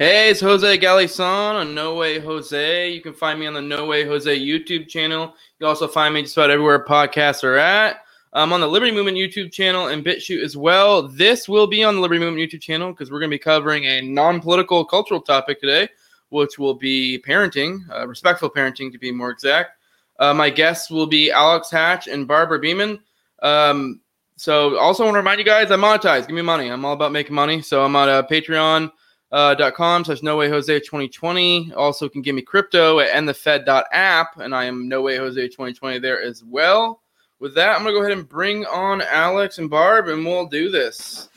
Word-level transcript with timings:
Hey, 0.00 0.30
it's 0.30 0.40
Jose 0.40 0.78
Galison 0.78 1.54
on 1.54 1.74
No 1.74 1.96
Way 1.96 2.20
Jose. 2.20 2.92
You 2.92 3.00
can 3.00 3.12
find 3.12 3.40
me 3.40 3.46
on 3.48 3.54
the 3.54 3.60
No 3.60 3.84
Way 3.84 4.04
Jose 4.04 4.38
YouTube 4.38 4.86
channel. 4.86 5.34
You 5.58 5.66
also 5.66 5.88
find 5.88 6.14
me 6.14 6.22
just 6.22 6.36
about 6.36 6.50
everywhere 6.50 6.84
podcasts 6.84 7.42
are 7.42 7.56
at. 7.56 8.04
I'm 8.32 8.52
on 8.52 8.60
the 8.60 8.68
Liberty 8.68 8.92
Movement 8.92 9.16
YouTube 9.16 9.50
channel 9.50 9.88
and 9.88 10.04
BitChute 10.04 10.44
as 10.44 10.56
well. 10.56 11.02
This 11.08 11.48
will 11.48 11.66
be 11.66 11.82
on 11.82 11.96
the 11.96 12.00
Liberty 12.00 12.20
Movement 12.20 12.48
YouTube 12.48 12.60
channel 12.60 12.92
because 12.92 13.10
we're 13.10 13.18
going 13.18 13.32
to 13.32 13.34
be 13.34 13.40
covering 13.40 13.86
a 13.86 14.00
non 14.00 14.40
political 14.40 14.84
cultural 14.84 15.20
topic 15.20 15.60
today, 15.60 15.88
which 16.28 16.60
will 16.60 16.74
be 16.74 17.20
parenting, 17.26 17.80
uh, 17.90 18.06
respectful 18.06 18.48
parenting 18.48 18.92
to 18.92 18.98
be 18.98 19.10
more 19.10 19.30
exact. 19.30 19.80
Uh, 20.20 20.32
my 20.32 20.48
guests 20.48 20.92
will 20.92 21.08
be 21.08 21.32
Alex 21.32 21.72
Hatch 21.72 22.06
and 22.06 22.28
Barbara 22.28 22.60
Beeman. 22.60 23.00
Um, 23.42 24.00
so, 24.36 24.78
also 24.78 25.02
want 25.02 25.14
to 25.14 25.18
remind 25.18 25.40
you 25.40 25.44
guys, 25.44 25.72
I 25.72 25.76
monetize. 25.76 26.28
Give 26.28 26.36
me 26.36 26.42
money. 26.42 26.68
I'm 26.68 26.84
all 26.84 26.92
about 26.92 27.10
making 27.10 27.34
money. 27.34 27.60
So, 27.62 27.84
I'm 27.84 27.96
on 27.96 28.08
uh, 28.08 28.22
Patreon. 28.22 28.92
Uh, 29.30 29.54
dot 29.54 29.74
com 29.74 30.04
slash 30.04 30.22
no 30.22 30.38
way 30.38 30.48
jose 30.48 30.78
2020 30.80 31.72
also 31.74 32.08
can 32.08 32.22
give 32.22 32.34
me 32.34 32.40
crypto 32.40 32.98
at 32.98 33.10
endthefed.app 33.10 34.38
and 34.38 34.54
i 34.54 34.64
am 34.64 34.88
no 34.88 35.02
way 35.02 35.18
jose 35.18 35.48
2020 35.48 35.98
there 35.98 36.22
as 36.22 36.42
well 36.44 37.02
with 37.40 37.54
that, 37.54 37.76
I'm 37.76 37.84
gonna 37.84 37.92
go 37.92 38.00
ahead 38.00 38.16
and 38.16 38.28
bring 38.28 38.64
on 38.66 39.00
Alex 39.02 39.58
and 39.58 39.70
Barb, 39.70 40.08
and 40.08 40.24
we'll 40.24 40.46
do 40.46 40.70
this. 40.70 41.28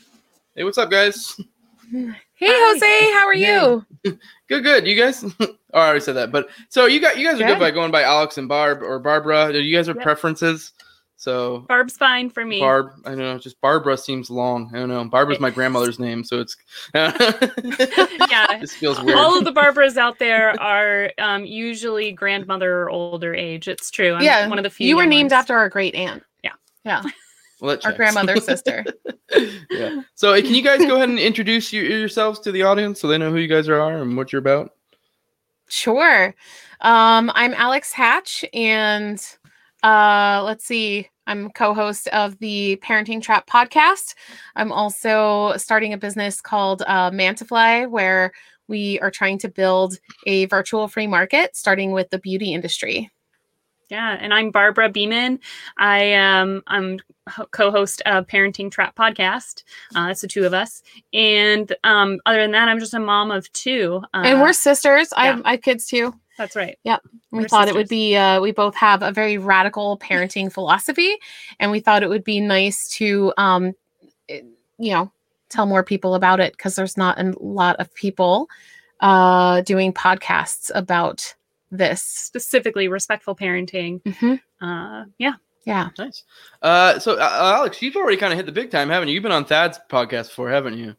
Hey, 0.56 0.64
what's 0.64 0.78
up, 0.78 0.90
guys? 0.90 1.38
Hey, 1.92 2.48
Jose, 2.48 3.12
how 3.12 3.24
are 3.26 3.34
you? 3.34 3.86
good, 4.48 4.64
good. 4.64 4.86
You 4.86 4.96
guys? 4.96 5.24
oh, 5.40 5.46
I 5.72 5.84
already 5.86 6.00
said 6.00 6.16
that, 6.16 6.32
but 6.32 6.48
so 6.68 6.86
you 6.86 7.00
got 7.00 7.18
you 7.18 7.24
guys 7.24 7.36
are 7.36 7.44
good, 7.46 7.54
Good. 7.54 7.60
by 7.60 7.70
going 7.70 7.92
by 7.92 8.02
Alex 8.02 8.36
and 8.38 8.48
Barb 8.48 8.82
or 8.82 8.98
Barbara. 8.98 9.52
Do 9.52 9.60
you 9.60 9.76
guys 9.76 9.86
have 9.86 9.96
Yep. 9.96 10.02
preferences? 10.02 10.72
So 11.22 11.60
Barb's 11.68 11.96
fine 11.96 12.30
for 12.30 12.44
me. 12.44 12.58
Barb, 12.58 12.94
I 13.04 13.10
don't 13.10 13.18
know, 13.20 13.38
just 13.38 13.60
Barbara 13.60 13.96
seems 13.96 14.28
long. 14.28 14.68
I 14.74 14.80
don't 14.80 14.88
know. 14.88 15.04
Barbara's 15.04 15.38
my 15.38 15.50
grandmother's 15.50 16.00
name, 16.00 16.24
so 16.24 16.40
it's 16.40 16.56
Yeah. 16.94 18.58
This 18.58 18.74
feels 18.74 19.00
weird. 19.00 19.16
All 19.16 19.38
of 19.38 19.44
the 19.44 19.52
Barbaras 19.52 19.96
out 19.96 20.18
there 20.18 20.60
are 20.60 21.12
um, 21.18 21.44
usually 21.44 22.10
grandmother 22.10 22.80
or 22.80 22.90
older 22.90 23.36
age. 23.36 23.68
It's 23.68 23.88
true. 23.88 24.14
I'm 24.14 24.24
yeah, 24.24 24.48
one 24.48 24.58
of 24.58 24.64
the 24.64 24.70
few. 24.70 24.88
You 24.88 24.96
were 24.96 25.06
named 25.06 25.30
ones. 25.30 25.34
after 25.34 25.54
our 25.54 25.68
great 25.68 25.94
aunt. 25.94 26.24
Yeah. 26.42 26.54
Yeah. 26.84 27.04
well, 27.60 27.78
Our 27.84 27.92
grandmother's 27.92 28.44
sister. 28.52 28.84
yeah. 29.70 30.02
So, 30.16 30.34
can 30.42 30.52
you 30.52 30.62
guys 30.62 30.80
go 30.80 30.96
ahead 30.96 31.08
and 31.08 31.20
introduce 31.20 31.72
you, 31.72 31.82
yourselves 31.82 32.40
to 32.40 32.50
the 32.50 32.64
audience 32.64 33.00
so 33.00 33.06
they 33.06 33.16
know 33.16 33.30
who 33.30 33.38
you 33.38 33.46
guys 33.46 33.68
are 33.68 34.02
and 34.02 34.16
what 34.16 34.32
you're 34.32 34.40
about? 34.40 34.72
Sure. 35.68 36.34
Um, 36.80 37.30
I'm 37.36 37.54
Alex 37.54 37.92
Hatch, 37.92 38.44
and 38.52 39.24
uh, 39.84 40.42
let's 40.44 40.64
see, 40.64 41.08
I'm 41.26 41.50
co-host 41.50 42.08
of 42.08 42.38
the 42.38 42.80
Parenting 42.82 43.22
Trap 43.22 43.48
podcast. 43.48 44.14
I'm 44.56 44.72
also 44.72 45.54
starting 45.56 45.92
a 45.92 45.98
business 45.98 46.40
called 46.40 46.82
uh, 46.86 47.10
Mantafly, 47.10 47.88
where 47.88 48.32
we 48.68 48.98
are 49.00 49.10
trying 49.10 49.38
to 49.38 49.48
build 49.48 49.98
a 50.26 50.46
virtual 50.46 50.88
free 50.88 51.06
market, 51.06 51.56
starting 51.56 51.92
with 51.92 52.10
the 52.10 52.18
beauty 52.18 52.52
industry. 52.54 53.10
Yeah, 53.92 54.16
and 54.18 54.32
I'm 54.32 54.50
Barbara 54.50 54.88
Beeman. 54.88 55.38
I 55.76 55.98
am 56.02 56.62
I'm 56.66 56.98
co-host 57.50 58.00
of 58.06 58.26
Parenting 58.26 58.70
Trap 58.70 58.96
podcast. 58.96 59.64
Uh, 59.94 60.08
it's 60.10 60.22
the 60.22 60.28
two 60.28 60.46
of 60.46 60.54
us, 60.54 60.82
and 61.12 61.76
um, 61.84 62.18
other 62.24 62.40
than 62.40 62.52
that, 62.52 62.70
I'm 62.70 62.78
just 62.78 62.94
a 62.94 62.98
mom 62.98 63.30
of 63.30 63.52
two. 63.52 64.00
Uh, 64.14 64.22
and 64.24 64.40
we're 64.40 64.54
sisters. 64.54 65.12
I 65.14 65.26
have, 65.26 65.42
I 65.44 65.50
have 65.50 65.60
kids 65.60 65.86
too. 65.86 66.14
that's 66.38 66.56
right. 66.56 66.78
We 67.32 67.40
We're 67.40 67.48
thought 67.48 67.68
it 67.68 67.74
would 67.74 67.90
be 67.90 68.16
uh, 68.16 68.40
we 68.40 68.50
both 68.50 68.74
have 68.76 69.02
a 69.02 69.12
very 69.12 69.36
radical 69.36 69.98
parenting 69.98 70.50
philosophy, 70.54 71.14
and 71.60 71.70
we 71.70 71.80
thought 71.80 72.02
it 72.02 72.08
would 72.08 72.24
be 72.24 72.40
nice 72.40 72.88
to 72.92 73.34
um, 73.36 73.74
you 74.26 74.54
know 74.78 75.12
tell 75.50 75.66
more 75.66 75.84
people 75.84 76.14
about 76.14 76.40
it 76.40 76.54
because 76.54 76.76
there's 76.76 76.96
not 76.96 77.20
a 77.20 77.34
lot 77.40 77.76
of 77.76 77.94
people 77.94 78.48
uh, 79.00 79.60
doing 79.60 79.92
podcasts 79.92 80.70
about 80.74 81.34
this. 81.72 82.02
Specifically, 82.02 82.86
respectful 82.86 83.34
parenting. 83.34 84.00
Mhm. 84.02 84.40
Uh, 84.60 85.06
yeah. 85.18 85.32
Yeah, 85.64 85.90
Nice. 85.96 86.24
Uh, 86.60 86.98
so 86.98 87.14
uh, 87.20 87.54
Alex, 87.56 87.80
you've 87.80 87.94
already 87.94 88.16
kind 88.16 88.32
of 88.32 88.36
hit 88.36 88.46
the 88.46 88.52
big 88.52 88.70
time, 88.72 88.88
haven't 88.88 89.06
you? 89.08 89.14
You've 89.14 89.22
been 89.22 89.30
on 89.30 89.44
Thad's 89.44 89.78
podcast 89.88 90.26
before, 90.28 90.50
haven't 90.50 90.76
you? 90.76 90.96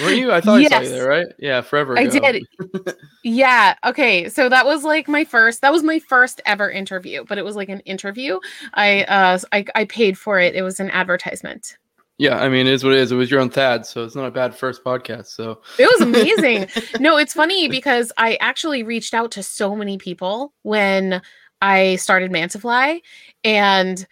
Weren't 0.00 0.16
you? 0.16 0.32
I 0.32 0.40
thought 0.40 0.58
I 0.58 0.64
saw 0.64 0.80
you 0.80 0.86
Yes. 0.86 0.88
there, 0.90 1.08
right? 1.08 1.26
Yeah, 1.38 1.60
forever 1.60 1.96
I 1.98 2.06
did. 2.06 2.44
yeah. 3.24 3.74
Okay, 3.84 4.28
so 4.28 4.48
that 4.48 4.64
was 4.66 4.82
like 4.84 5.06
my 5.08 5.24
first. 5.24 5.60
That 5.60 5.72
was 5.72 5.82
my 5.84 5.98
first 6.00 6.40
ever 6.46 6.68
interview, 6.70 7.24
but 7.28 7.38
it 7.38 7.44
was 7.44 7.54
like 7.56 7.68
an 7.68 7.78
interview. 7.80 8.38
I 8.74 9.02
uh, 9.04 9.38
I, 9.52 9.64
I 9.74 9.84
paid 9.84 10.18
for 10.18 10.38
it. 10.40 10.54
It 10.56 10.62
was 10.62 10.80
an 10.80 10.90
advertisement. 10.90 11.76
Yeah, 12.22 12.38
I 12.38 12.48
mean, 12.48 12.68
it 12.68 12.72
is 12.72 12.84
what 12.84 12.92
it 12.92 13.00
is. 13.00 13.10
It 13.10 13.16
was 13.16 13.32
your 13.32 13.40
own 13.40 13.50
Thad, 13.50 13.84
so 13.84 14.04
it's 14.04 14.14
not 14.14 14.26
a 14.26 14.30
bad 14.30 14.54
first 14.54 14.84
podcast. 14.84 15.26
So 15.26 15.60
It 15.76 15.90
was 15.90 16.00
amazing. 16.02 16.68
no, 17.00 17.16
it's 17.16 17.32
funny 17.34 17.66
because 17.66 18.12
I 18.16 18.36
actually 18.40 18.84
reached 18.84 19.12
out 19.12 19.32
to 19.32 19.42
so 19.42 19.74
many 19.74 19.98
people 19.98 20.52
when 20.62 21.20
I 21.60 21.96
started 21.96 22.30
Mantafly 22.30 23.00
and 23.42 24.06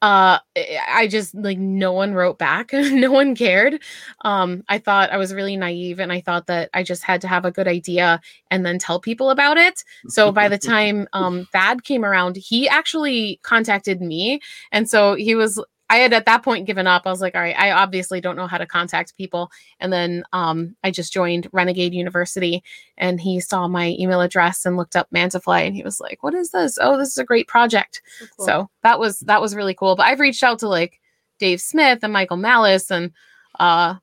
uh 0.00 0.38
I- 0.56 0.78
I 0.88 1.06
just 1.08 1.34
like 1.34 1.58
no 1.58 1.92
one 1.92 2.14
wrote 2.14 2.38
back. 2.38 2.72
no 2.72 3.10
one 3.10 3.34
cared. 3.34 3.82
Um 4.24 4.62
I 4.68 4.78
thought 4.78 5.10
I 5.10 5.16
was 5.16 5.34
really 5.34 5.56
naive 5.56 5.98
and 5.98 6.12
I 6.12 6.20
thought 6.20 6.46
that 6.46 6.70
I 6.72 6.84
just 6.84 7.02
had 7.02 7.20
to 7.22 7.28
have 7.28 7.44
a 7.44 7.50
good 7.50 7.66
idea 7.66 8.20
and 8.48 8.64
then 8.64 8.78
tell 8.78 9.00
people 9.00 9.30
about 9.30 9.56
it. 9.56 9.82
So 10.06 10.30
by 10.30 10.48
the 10.48 10.58
time 10.72 11.08
um 11.12 11.48
Thad 11.50 11.82
came 11.82 12.04
around, 12.04 12.36
he 12.36 12.68
actually 12.68 13.40
contacted 13.42 14.00
me 14.00 14.38
and 14.70 14.88
so 14.88 15.14
he 15.14 15.34
was 15.34 15.58
I 15.88 15.96
had 15.98 16.12
at 16.12 16.26
that 16.26 16.42
point 16.42 16.66
given 16.66 16.86
up. 16.86 17.02
I 17.06 17.10
was 17.10 17.20
like, 17.20 17.34
all 17.34 17.40
right, 17.40 17.58
I 17.58 17.70
obviously 17.70 18.20
don't 18.20 18.36
know 18.36 18.46
how 18.46 18.58
to 18.58 18.66
contact 18.66 19.16
people. 19.16 19.50
And 19.78 19.92
then 19.92 20.24
um, 20.32 20.74
I 20.82 20.90
just 20.90 21.12
joined 21.12 21.48
Renegade 21.52 21.94
University 21.94 22.64
and 22.98 23.20
he 23.20 23.40
saw 23.40 23.68
my 23.68 23.94
email 23.98 24.20
address 24.20 24.66
and 24.66 24.76
looked 24.76 24.96
up 24.96 25.08
Mantafly 25.14 25.66
and 25.66 25.76
he 25.76 25.82
was 25.82 26.00
like, 26.00 26.22
what 26.22 26.34
is 26.34 26.50
this? 26.50 26.78
Oh, 26.80 26.96
this 26.98 27.10
is 27.10 27.18
a 27.18 27.24
great 27.24 27.46
project. 27.46 28.02
So 28.44 28.68
that 28.82 28.98
was 28.98 29.20
that 29.20 29.40
was 29.40 29.54
really 29.54 29.74
cool. 29.74 29.94
But 29.96 30.06
I've 30.06 30.20
reached 30.20 30.42
out 30.42 30.58
to 30.60 30.68
like 30.68 31.00
Dave 31.38 31.60
Smith 31.60 32.00
and 32.02 32.12
Michael 32.12 32.36
Malice 32.36 32.90
and 32.90 33.12
uh 33.60 33.94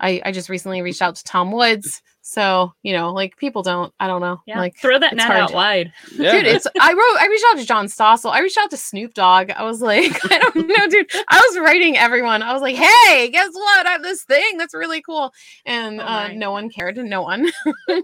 I, 0.00 0.22
I 0.24 0.32
just 0.32 0.48
recently 0.48 0.80
reached 0.82 1.02
out 1.02 1.16
to 1.16 1.24
Tom 1.24 1.52
Woods. 1.52 2.02
So, 2.30 2.72
you 2.84 2.92
know, 2.92 3.12
like 3.12 3.36
people 3.38 3.60
don't, 3.64 3.92
I 3.98 4.06
don't 4.06 4.20
know. 4.20 4.40
yeah. 4.46 4.60
Like 4.60 4.76
Throw 4.78 5.00
that 5.00 5.16
net 5.16 5.26
hard. 5.26 5.40
out 5.40 5.52
wide. 5.52 5.92
yeah, 6.16 6.30
dude, 6.30 6.46
it's 6.46 6.64
I 6.80 6.92
wrote 6.92 7.20
I 7.20 7.26
reached 7.28 7.44
out 7.50 7.58
to 7.58 7.66
John 7.66 7.86
Stossel. 7.86 8.30
I 8.30 8.38
reached 8.38 8.56
out 8.56 8.70
to 8.70 8.76
Snoop 8.76 9.14
Dogg. 9.14 9.50
I 9.50 9.64
was 9.64 9.82
like, 9.82 10.16
I 10.30 10.38
don't 10.38 10.54
know, 10.68 10.86
dude. 10.86 11.10
I 11.28 11.44
was 11.50 11.58
writing 11.58 11.98
everyone. 11.98 12.44
I 12.44 12.52
was 12.52 12.62
like, 12.62 12.76
hey, 12.76 13.30
guess 13.30 13.48
what? 13.52 13.84
I 13.84 13.90
have 13.90 14.04
this 14.04 14.22
thing 14.22 14.58
that's 14.58 14.74
really 14.74 15.02
cool. 15.02 15.34
And 15.66 16.00
Oh 16.00 16.04
uh, 16.04 16.28
no 16.32 16.52
one 16.52 16.70
cared. 16.70 16.98
No 16.98 17.22
one. 17.22 17.50
I 17.88 18.02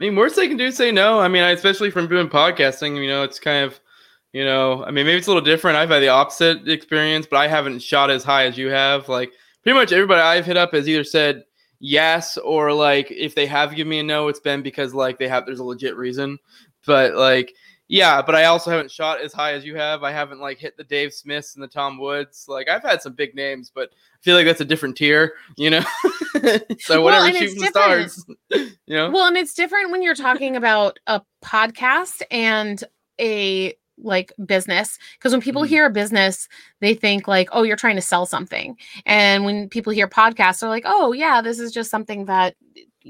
mean, 0.00 0.16
worst 0.16 0.36
they 0.36 0.48
can 0.48 0.56
do 0.56 0.64
is 0.68 0.76
say 0.76 0.90
no. 0.90 1.20
I 1.20 1.28
mean, 1.28 1.42
especially 1.42 1.90
from 1.90 2.08
doing 2.08 2.28
podcasting, 2.30 2.96
you 2.96 3.06
know, 3.08 3.22
it's 3.22 3.38
kind 3.38 3.66
of, 3.66 3.78
you 4.32 4.46
know, 4.46 4.82
I 4.82 4.86
mean, 4.92 5.04
maybe 5.04 5.18
it's 5.18 5.26
a 5.26 5.30
little 5.30 5.44
different. 5.44 5.76
I've 5.76 5.90
had 5.90 6.02
the 6.02 6.08
opposite 6.08 6.66
experience, 6.66 7.26
but 7.30 7.36
I 7.36 7.48
haven't 7.48 7.80
shot 7.80 8.08
as 8.10 8.24
high 8.24 8.46
as 8.46 8.56
you 8.56 8.70
have. 8.70 9.10
Like, 9.10 9.30
pretty 9.62 9.78
much 9.78 9.92
everybody 9.92 10.22
I've 10.22 10.46
hit 10.46 10.56
up 10.56 10.72
has 10.72 10.88
either 10.88 11.04
said 11.04 11.44
yes 11.80 12.36
or 12.38 12.72
like 12.72 13.10
if 13.10 13.34
they 13.34 13.46
have 13.46 13.74
given 13.74 13.90
me 13.90 14.00
a 14.00 14.02
no, 14.02 14.28
it's 14.28 14.40
been 14.40 14.62
because 14.62 14.94
like 14.94 15.18
they 15.18 15.28
have 15.28 15.46
there's 15.46 15.60
a 15.60 15.64
legit 15.64 15.96
reason. 15.96 16.38
But 16.86 17.14
like, 17.14 17.54
yeah, 17.88 18.20
but 18.20 18.34
I 18.34 18.44
also 18.44 18.70
haven't 18.70 18.90
shot 18.90 19.20
as 19.20 19.32
high 19.32 19.52
as 19.52 19.64
you 19.64 19.76
have. 19.76 20.02
I 20.02 20.12
haven't 20.12 20.40
like 20.40 20.58
hit 20.58 20.76
the 20.76 20.84
Dave 20.84 21.12
Smiths 21.12 21.54
and 21.54 21.62
the 21.62 21.68
Tom 21.68 21.98
Woods. 21.98 22.44
Like, 22.46 22.68
I've 22.68 22.82
had 22.82 23.00
some 23.00 23.14
big 23.14 23.34
names, 23.34 23.72
but 23.74 23.90
I 23.90 24.20
feel 24.20 24.36
like 24.36 24.46
that's 24.46 24.60
a 24.60 24.66
different 24.66 24.96
tier, 24.96 25.34
you 25.56 25.70
know. 25.70 25.84
so 26.80 27.02
whatever, 27.02 27.26
and 27.26 27.36
shoot 27.36 27.58
the 27.58 27.66
stars. 27.70 28.26
you 28.50 28.76
know. 28.88 29.10
well, 29.10 29.26
and 29.26 29.36
it's 29.38 29.54
different 29.54 29.90
when 29.90 30.02
you're 30.02 30.14
talking 30.14 30.54
about 30.54 30.98
a 31.06 31.22
podcast 31.42 32.20
and 32.30 32.84
a 33.18 33.74
like 34.02 34.32
business 34.46 34.98
because 35.18 35.32
when 35.32 35.40
people 35.40 35.62
Mhm. 35.62 35.68
hear 35.68 35.86
a 35.86 35.90
business 35.90 36.48
they 36.80 36.94
think 36.94 37.26
like 37.26 37.48
oh 37.52 37.62
you're 37.62 37.76
trying 37.76 37.96
to 37.96 38.02
sell 38.02 38.26
something 38.26 38.76
and 39.06 39.44
when 39.44 39.68
people 39.68 39.92
hear 39.92 40.06
podcasts 40.08 40.60
they're 40.60 40.68
like 40.68 40.84
oh 40.86 41.12
yeah 41.12 41.40
this 41.40 41.58
is 41.58 41.72
just 41.72 41.90
something 41.90 42.26
that 42.26 42.54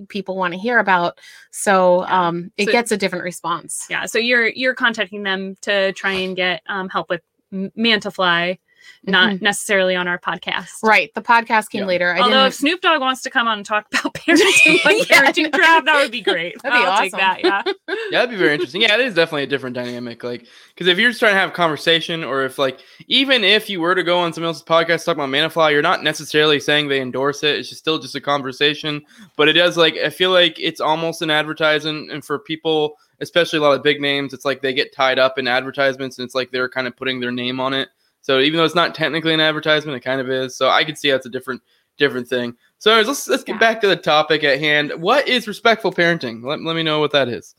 people 0.09 0.37
want 0.37 0.55
to 0.55 0.59
hear 0.61 0.79
about 0.79 1.19
so 1.51 2.03
Yeah. 2.05 2.29
um 2.29 2.51
it 2.57 2.67
So- 2.67 2.73
gets 2.73 2.93
a 2.93 2.97
different 2.97 3.25
response 3.25 3.87
Yeah. 3.91 4.07
So 4.07 4.19
you're 4.19 4.49
you're 4.49 4.75
contacting 4.75 5.23
them 5.25 5.57
to 5.63 5.93
try 5.93 6.13
and 6.13 6.37
get 6.37 6.63
um, 6.69 6.89
help 6.89 7.09
with 7.11 7.21
M- 7.53 7.73
Mantafly, 7.77 8.59
not 9.05 9.33
mm-hmm. 9.33 9.45
necessarily 9.45 9.95
on 9.95 10.09
our 10.09 10.19
podcast. 10.19 10.83
Right. 10.83 11.13
The 11.15 11.23
podcast 11.23 11.71
came 11.71 11.83
Yeah. 11.83 11.87
later. 11.87 12.13
I 12.13 12.21
Although 12.21 12.47
if 12.47 12.53
didn't. 12.53 12.55
Snoop 12.55 12.81
Dogg 12.81 13.01
wants 13.01 13.23
to 13.23 13.31
come 13.31 13.49
on 13.49 13.59
and 13.59 13.67
talk 13.67 13.87
about 13.93 14.15
parenting, 14.15 14.85
like 14.85 15.09
Yeah, 15.09 15.23
parenting 15.23 15.53
trap, 15.53 15.85
that 15.85 16.03
would 16.03 16.11
be 16.11 16.21
great. 16.21 16.57
That'd 16.63 16.79
be 16.79 16.85
I'll 16.85 16.99
take 16.99 17.13
that. 17.13 17.45
Yeah. 17.45 17.63
Yeah, 18.11 18.21
that'd 18.21 18.31
be 18.31 18.37
very 18.37 18.55
interesting. 18.55 18.81
Yeah, 18.81 18.95
it 18.95 19.01
is 19.01 19.15
definitely 19.15 19.43
a 19.43 19.49
different 19.49 19.75
dynamic. 19.75 20.25
Like, 20.25 20.47
because 20.69 20.87
if 20.87 20.99
you're 20.99 21.11
just 21.11 21.21
trying 21.21 21.35
to 21.35 21.39
have 21.39 21.51
a 21.51 21.53
conversation, 21.53 22.25
or 22.25 22.45
if 22.45 22.59
like, 22.59 22.81
even 23.07 23.45
if 23.45 23.69
you 23.69 23.81
were 23.81 23.95
to 23.95 24.03
go 24.03 24.19
on 24.19 24.33
someone 24.33 24.49
else's 24.49 24.63
podcast 24.63 25.05
talk 25.05 25.17
about 25.17 25.29
Mantafly, 25.29 25.73
you're 25.73 25.83
not 25.83 26.03
necessarily 26.03 26.59
saying 26.59 26.89
they 26.89 27.03
endorse 27.03 27.43
it. 27.43 27.59
It's 27.59 27.69
just 27.69 27.81
still 27.81 27.99
just 27.99 28.15
a 28.15 28.21
conversation. 28.21 29.03
But 29.37 29.49
it 29.49 29.55
does 29.55 29.77
like 29.77 29.97
I 29.97 30.09
feel 30.11 30.31
like 30.31 30.59
it's 30.59 30.81
almost 30.81 31.21
an 31.21 31.31
advertisement, 31.31 32.11
and 32.11 32.25
for 32.25 32.39
people, 32.39 32.97
especially 33.21 33.59
a 33.59 33.63
lot 33.63 33.73
of 33.77 33.83
big 33.83 34.01
names, 34.01 34.33
it's 34.33 34.45
like 34.45 34.63
they 34.63 34.73
get 34.73 34.95
tied 34.95 35.19
up 35.19 35.39
in 35.39 35.47
advertisements, 35.49 36.19
and 36.19 36.25
it's 36.25 36.35
like 36.35 36.51
they're 36.51 36.69
kind 36.69 36.87
of 36.87 36.97
putting 36.97 37.21
their 37.21 37.33
name 37.33 37.61
on 37.61 37.75
it. 37.75 37.89
So 38.21 38.41
even 38.41 38.59
though 38.59 38.65
it's 38.65 38.75
not 38.75 38.95
technically 38.95 39.33
an 39.35 39.41
advertisement, 39.41 39.97
it 39.97 40.01
kind 40.01 40.21
of 40.21 40.29
is. 40.31 40.57
So 40.57 40.69
I 40.69 40.85
could 40.85 40.99
see 40.99 41.11
that's 41.11 41.27
a 41.27 41.31
different 41.31 41.63
different 41.97 42.29
thing. 42.29 42.55
So 42.79 42.91
anyways, 42.93 43.09
let's 43.09 43.29
let's 43.29 43.45
get 43.45 43.55
Yeah. 43.55 43.59
back 43.59 43.81
to 43.81 43.89
the 43.89 43.97
topic 43.97 44.45
at 44.45 44.61
hand. 44.61 44.93
What 44.97 45.27
is 45.27 45.49
respectful 45.49 45.93
parenting? 45.93 46.45
Let, 46.45 46.63
let 46.63 46.77
me 46.77 46.83
know 46.83 47.01
what 47.01 47.13
that 47.13 47.29
is. 47.29 47.55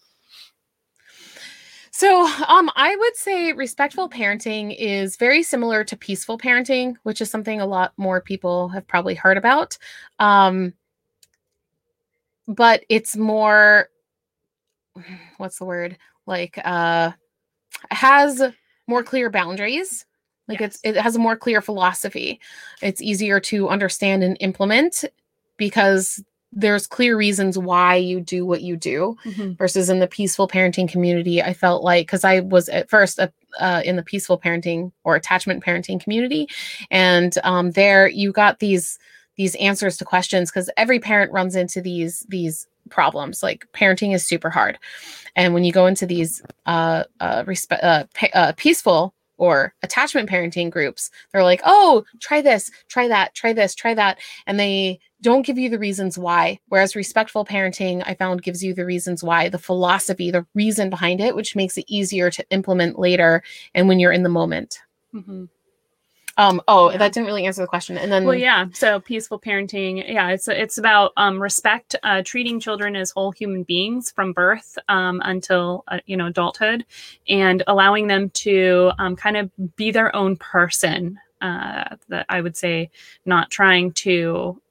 So, 1.92 2.26
um, 2.48 2.72
I 2.78 2.96
would 2.96 3.16
say 3.18 3.52
respectful 3.52 4.10
parenting 4.10 4.74
is 4.80 5.18
very 5.18 5.44
similar 5.44 5.84
to 5.84 5.98
peaceful 5.98 6.38
parenting, 6.38 6.96
which 7.04 7.20
is 7.20 7.30
something 7.30 7.60
a 7.60 7.66
lot 7.66 7.92
more 7.98 8.22
people 8.22 8.70
have 8.70 8.88
probably 8.88 9.16
heard 9.16 9.38
about. 9.38 9.78
Um, 10.20 10.74
but 12.48 12.86
it's 12.88 13.18
more, 13.18 13.90
what's 15.38 15.58
the 15.58 15.66
word? 15.66 15.98
Like, 16.26 16.58
uh, 16.64 17.12
has 17.92 18.42
more 18.88 19.04
clear 19.04 19.30
boundaries. 19.30 20.06
Like 20.50 20.62
it's 20.62 20.80
it 20.84 20.98
has 20.98 21.16
a 21.16 21.20
more 21.20 21.38
clear 21.38 21.62
philosophy. 21.62 22.40
It's 22.82 23.02
easier 23.02 23.40
to 23.42 23.70
understand 23.70 24.24
and 24.24 24.36
implement 24.42 25.06
because 25.58 26.22
there's 26.52 26.88
clear 26.88 27.16
reasons 27.16 27.58
why 27.58 27.96
you 27.96 28.20
do 28.20 28.46
what 28.46 28.62
you 28.62 28.76
do 28.76 29.16
Mhm. 29.26 29.58
versus 29.58 29.90
in 29.90 30.00
the 30.00 30.08
peaceful 30.08 30.48
parenting 30.48 30.90
community 30.90 31.44
i 31.44 31.54
felt 31.54 31.84
like 31.84 32.08
because 32.08 32.24
i 32.24 32.40
was 32.40 32.68
at 32.70 32.90
first 32.90 33.20
uh, 33.20 33.28
uh, 33.60 33.84
in 33.86 33.98
the 33.98 34.02
peaceful 34.02 34.40
parenting 34.40 34.92
or 35.04 35.16
attachment 35.16 35.64
parenting 35.64 36.02
community 36.02 36.48
and 36.90 37.38
um, 37.44 37.70
there 37.72 38.08
you 38.08 38.32
got 38.32 38.58
these 38.58 38.98
these 39.36 39.54
answers 39.56 39.96
to 39.98 40.06
questions 40.06 40.50
because 40.50 40.72
every 40.76 41.00
parent 41.00 41.32
runs 41.32 41.56
into 41.56 41.82
these 41.82 42.26
these 42.30 42.66
problems 42.90 43.44
like 43.44 43.68
parenting 43.74 44.16
is 44.16 44.26
super 44.26 44.50
hard 44.50 44.80
and 45.36 45.54
when 45.54 45.64
you 45.64 45.72
go 45.72 45.86
into 45.86 46.08
these 46.08 46.42
uh, 46.66 47.04
uh, 47.20 47.44
respe- 47.44 47.84
uh, 47.84 48.06
pa- 48.16 48.34
uh, 48.34 48.54
peaceful 48.58 49.14
or 49.40 49.74
attachment 49.82 50.30
parenting 50.30 50.70
groups 50.70 51.10
they're 51.32 51.44
like 51.44 51.62
oh 51.66 52.04
try 52.20 52.42
this 52.42 52.70
try 52.88 53.08
that 53.08 53.34
try 53.34 53.52
this 53.54 53.74
try 53.74 53.94
that 53.94 54.20
and 54.46 54.60
they 54.60 55.00
don't 55.22 55.46
give 55.46 55.58
you 55.58 55.70
the 55.70 55.80
reasons 55.80 56.18
why. 56.18 56.60
Whereas 56.70 56.96
respectful 56.96 57.46
parenting, 57.46 58.04
I 58.06 58.14
found 58.14 58.42
gives 58.44 58.64
you 58.64 58.74
the 58.74 58.86
reasons 58.86 59.24
why, 59.24 59.50
the 59.50 59.58
philosophy, 59.58 60.32
the 60.32 60.46
reason 60.56 60.90
behind 60.90 61.20
it, 61.20 61.36
which 61.36 61.56
makes 61.56 61.78
it 61.78 61.86
easier 61.88 62.30
to 62.32 62.46
implement 62.52 62.98
later 62.98 63.44
and 63.76 63.88
when 63.88 64.00
you're 64.00 64.14
in 64.14 64.24
the 64.24 64.30
moment. 64.30 64.80
Mhm. 65.14 65.50
Um, 66.40 66.62
oh, 66.70 66.90
Yeah. 66.90 66.98
that 66.98 67.12
didn't 67.12 67.28
really 67.28 67.46
answer 67.46 67.62
the 67.62 67.68
question. 67.68 67.98
And 67.98 68.10
then 68.10 68.24
Well, 68.24 68.34
yeah. 68.34 68.68
So 68.74 69.02
peaceful 69.02 69.40
parenting, 69.40 70.10
yeah, 70.12 70.30
it's 70.30 70.48
it's 70.48 70.78
about 70.78 71.12
um, 71.18 71.42
respect, 71.42 71.98
uh, 72.02 72.22
treating 72.24 72.62
children 72.62 72.96
as 72.96 73.12
whole 73.12 73.32
human 73.32 73.64
beings 73.64 74.10
from 74.10 74.32
birth 74.32 74.78
um, 74.88 75.22
until 75.26 75.84
uh, 75.90 76.00
you 76.06 76.16
know 76.16 76.28
adulthood, 76.28 76.86
and 77.28 77.62
allowing 77.68 78.08
them 78.08 78.30
to 78.46 78.92
um, 79.00 79.18
kind 79.18 79.36
of 79.36 79.52
be 79.76 79.92
their 79.92 80.16
own 80.16 80.38
person. 80.38 81.20
Uh, 81.42 81.96
that 82.08 82.26
I 82.30 82.42
would 82.42 82.56
say, 82.58 82.90
not 83.26 83.50
trying 83.50 83.94
to, 83.94 84.62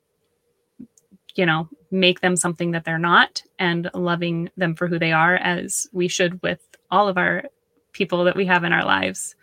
you 1.35 1.47
know, 1.47 1.69
make 1.91 2.21
them 2.21 2.37
something 2.37 2.73
that 2.73 2.85
they're 2.85 2.99
not, 2.99 3.43
and 3.59 3.91
loving 3.94 4.50
them 4.56 4.75
for 4.75 4.87
who 4.87 4.99
they 4.99 5.12
are, 5.12 5.37
as 5.37 5.87
we 5.93 6.09
should 6.09 6.43
with 6.43 6.61
all 6.91 7.09
of 7.09 7.17
our 7.19 7.44
people 7.93 8.25
that 8.25 8.37
we 8.37 8.47
have 8.47 8.64
in 8.64 8.73
our 8.73 8.85
lives. 8.85 9.35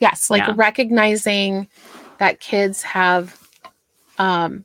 Yes, 0.00 0.30
like 0.30 0.46
Yeah. 0.46 0.54
recognizing 0.56 1.68
that 2.18 2.40
kids 2.40 2.82
have 2.82 3.38
um 4.18 4.64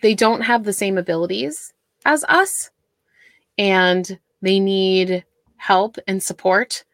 they 0.00 0.14
don't 0.14 0.42
have 0.42 0.64
the 0.64 0.72
same 0.72 0.96
abilities 0.96 1.72
as 2.04 2.24
us 2.24 2.70
and 3.58 4.18
they 4.40 4.60
need 4.60 5.24
help 5.56 5.98
and 6.06 6.22
support 6.22 6.84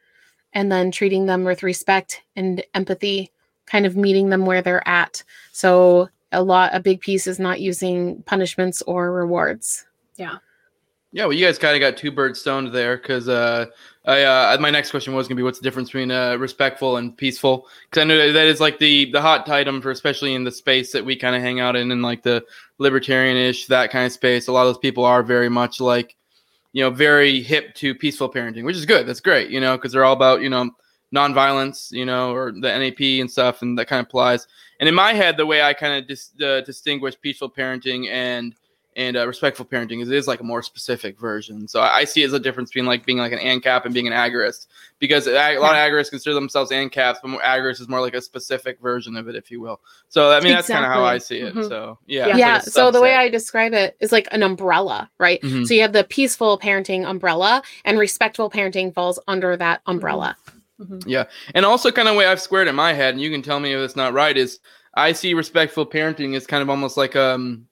and 0.54 0.72
then 0.72 0.90
treating 0.90 1.26
them 1.26 1.44
with 1.44 1.62
respect 1.62 2.22
and 2.36 2.64
empathy 2.74 3.30
kind 3.66 3.84
of 3.84 3.96
meeting 3.96 4.30
them 4.30 4.46
where 4.46 4.62
they're 4.62 4.86
at. 4.88 5.22
So 5.52 6.08
a 6.32 6.42
lot 6.42 6.74
a 6.74 6.80
big 6.80 7.00
piece 7.00 7.26
is 7.26 7.38
not 7.38 7.60
using 7.60 8.22
punishments 8.22 8.82
or 8.82 9.12
rewards. 9.12 9.84
Yeah. 10.16 10.38
Yeah, 11.12 11.24
well, 11.24 11.32
you 11.32 11.44
guys 11.46 11.58
kind 11.58 11.74
of 11.74 11.80
got 11.80 11.98
two 11.98 12.10
birds 12.10 12.40
stoned 12.40 12.72
there 12.72 12.98
because 12.98 13.28
uh, 13.28 13.66
I 14.08 14.22
uh, 14.22 14.56
my 14.58 14.70
next 14.70 14.90
question 14.90 15.14
was 15.14 15.28
gonna 15.28 15.36
be 15.36 15.42
what's 15.42 15.58
the 15.58 15.62
difference 15.62 15.90
between 15.90 16.10
uh, 16.10 16.36
respectful 16.36 16.96
and 16.96 17.14
peaceful? 17.16 17.68
Because 17.90 18.00
I 18.00 18.04
know 18.04 18.16
that- 18.16 18.32
that 18.32 18.46
is 18.46 18.58
like 18.58 18.78
the 18.78 19.12
the 19.12 19.20
hot 19.20 19.48
item 19.48 19.82
for 19.82 19.90
especially 19.90 20.34
in 20.34 20.44
the 20.44 20.50
space 20.50 20.92
that 20.92 21.04
we 21.04 21.14
kind 21.14 21.36
of 21.36 21.42
hang 21.42 21.60
out 21.60 21.76
in, 21.76 21.92
in 21.92 22.00
like 22.00 22.22
the 22.22 22.42
libertarian-ish 22.78 23.66
that 23.66 23.90
kind 23.90 24.06
of 24.06 24.12
space. 24.12 24.48
A 24.48 24.52
lot 24.52 24.62
of 24.66 24.74
those 24.74 24.78
people 24.78 25.04
are 25.04 25.22
very 25.22 25.50
much 25.50 25.78
like 25.78 26.16
you 26.72 26.82
know 26.82 26.90
very 26.90 27.42
hip 27.42 27.74
to 27.76 27.94
peaceful 27.94 28.32
parenting, 28.32 28.64
which 28.64 28.76
is 28.76 28.86
good. 28.86 29.06
That's 29.06 29.20
great, 29.20 29.50
you 29.50 29.60
know, 29.60 29.76
because 29.76 29.92
they're 29.92 30.04
all 30.06 30.14
about 30.14 30.40
you 30.40 30.48
know 30.48 30.70
nonviolence, 31.14 31.90
you 31.92 32.06
know, 32.06 32.32
or 32.32 32.52
the 32.52 32.78
NAP 32.78 33.00
and 33.20 33.30
stuff, 33.30 33.60
and 33.62 33.78
that 33.78 33.88
kind 33.88 34.00
of 34.00 34.06
applies. 34.06 34.46
And 34.80 34.88
in 34.88 34.94
my 34.94 35.12
head, 35.12 35.36
the 35.36 35.46
way 35.46 35.60
I 35.62 35.74
kind 35.74 35.94
of 35.94 36.08
dis- 36.08 36.32
uh, 36.42 36.62
distinguish 36.62 37.14
peaceful 37.20 37.50
parenting 37.50 38.08
and 38.10 38.54
and 38.98 39.16
uh, 39.16 39.26
respectful 39.26 39.64
parenting 39.64 40.02
is, 40.02 40.10
is 40.10 40.26
like 40.26 40.40
a 40.40 40.44
more 40.44 40.62
specific 40.62 41.18
version. 41.18 41.66
So 41.68 41.80
I, 41.80 41.98
I 41.98 42.04
see 42.04 42.22
it 42.22 42.26
as 42.26 42.32
a 42.34 42.40
difference 42.40 42.70
between 42.70 42.84
like 42.84 43.06
being 43.06 43.16
like 43.18 43.32
an 43.32 43.38
ANCAP 43.38 43.84
and 43.84 43.94
being 43.94 44.06
an 44.08 44.12
agorist 44.12 44.66
because 44.98 45.26
a, 45.26 45.32
a 45.32 45.58
lot 45.58 45.74
of 45.74 45.78
agorists 45.78 46.10
consider 46.10 46.34
themselves 46.34 46.70
ANCAPs, 46.70 47.18
but 47.22 47.28
more 47.28 47.40
agorist 47.40 47.80
is 47.80 47.88
more 47.88 48.00
like 48.00 48.14
a 48.14 48.20
specific 48.20 48.80
version 48.80 49.16
of 49.16 49.28
it, 49.28 49.36
if 49.36 49.50
you 49.50 49.60
will. 49.60 49.80
So 50.08 50.32
I 50.32 50.40
mean 50.40 50.52
that's 50.52 50.66
kind 50.68 50.84
of 50.84 50.90
how 50.90 51.04
I 51.04 51.18
see 51.18 51.38
it. 51.38 51.48
Exactly. 51.48 51.68
So 51.68 51.98
yeah, 52.06 52.26
Yeah. 52.26 52.36
yeah, 52.36 52.52
like 52.54 52.62
so 52.64 52.90
the 52.90 53.00
way 53.00 53.14
i 53.14 53.28
describe 53.28 53.72
it 53.72 53.96
is 54.00 54.12
like 54.12 54.28
an 54.32 54.42
umbrella 54.42 55.08
right 55.18 55.40
Mhm. 55.42 55.66
so 55.66 55.74
you 55.74 55.82
have 55.82 55.92
the 55.92 56.04
peaceful 56.04 56.58
parenting 56.58 57.08
umbrella 57.08 57.62
and 57.84 57.98
respectful 57.98 58.50
parenting 58.50 58.92
falls 58.92 59.18
under 59.28 59.56
that 59.56 59.80
umbrella 59.86 60.36
Mhm. 60.80 61.26
And 61.54 61.64
also, 61.64 61.90
kind 61.90 62.08
of 62.08 62.16
way 62.16 62.26
I've 62.26 62.40
squared 62.40 62.68
in 62.68 62.74
my 62.74 62.92
head, 62.92 63.14
and 63.14 63.20
you 63.20 63.30
can 63.30 63.42
tell 63.42 63.60
me 63.60 63.72
if 63.72 63.80
it's 63.80 63.96
not 63.96 64.12
right, 64.12 64.36
is 64.36 64.60
I 64.94 65.12
see 65.12 65.34
respectful 65.34 65.86
parenting 65.86 66.36
as 66.36 66.46
kind 66.46 66.62
of 66.62 66.70
almost 66.70 66.96
like 66.96 67.16
um, 67.16 67.66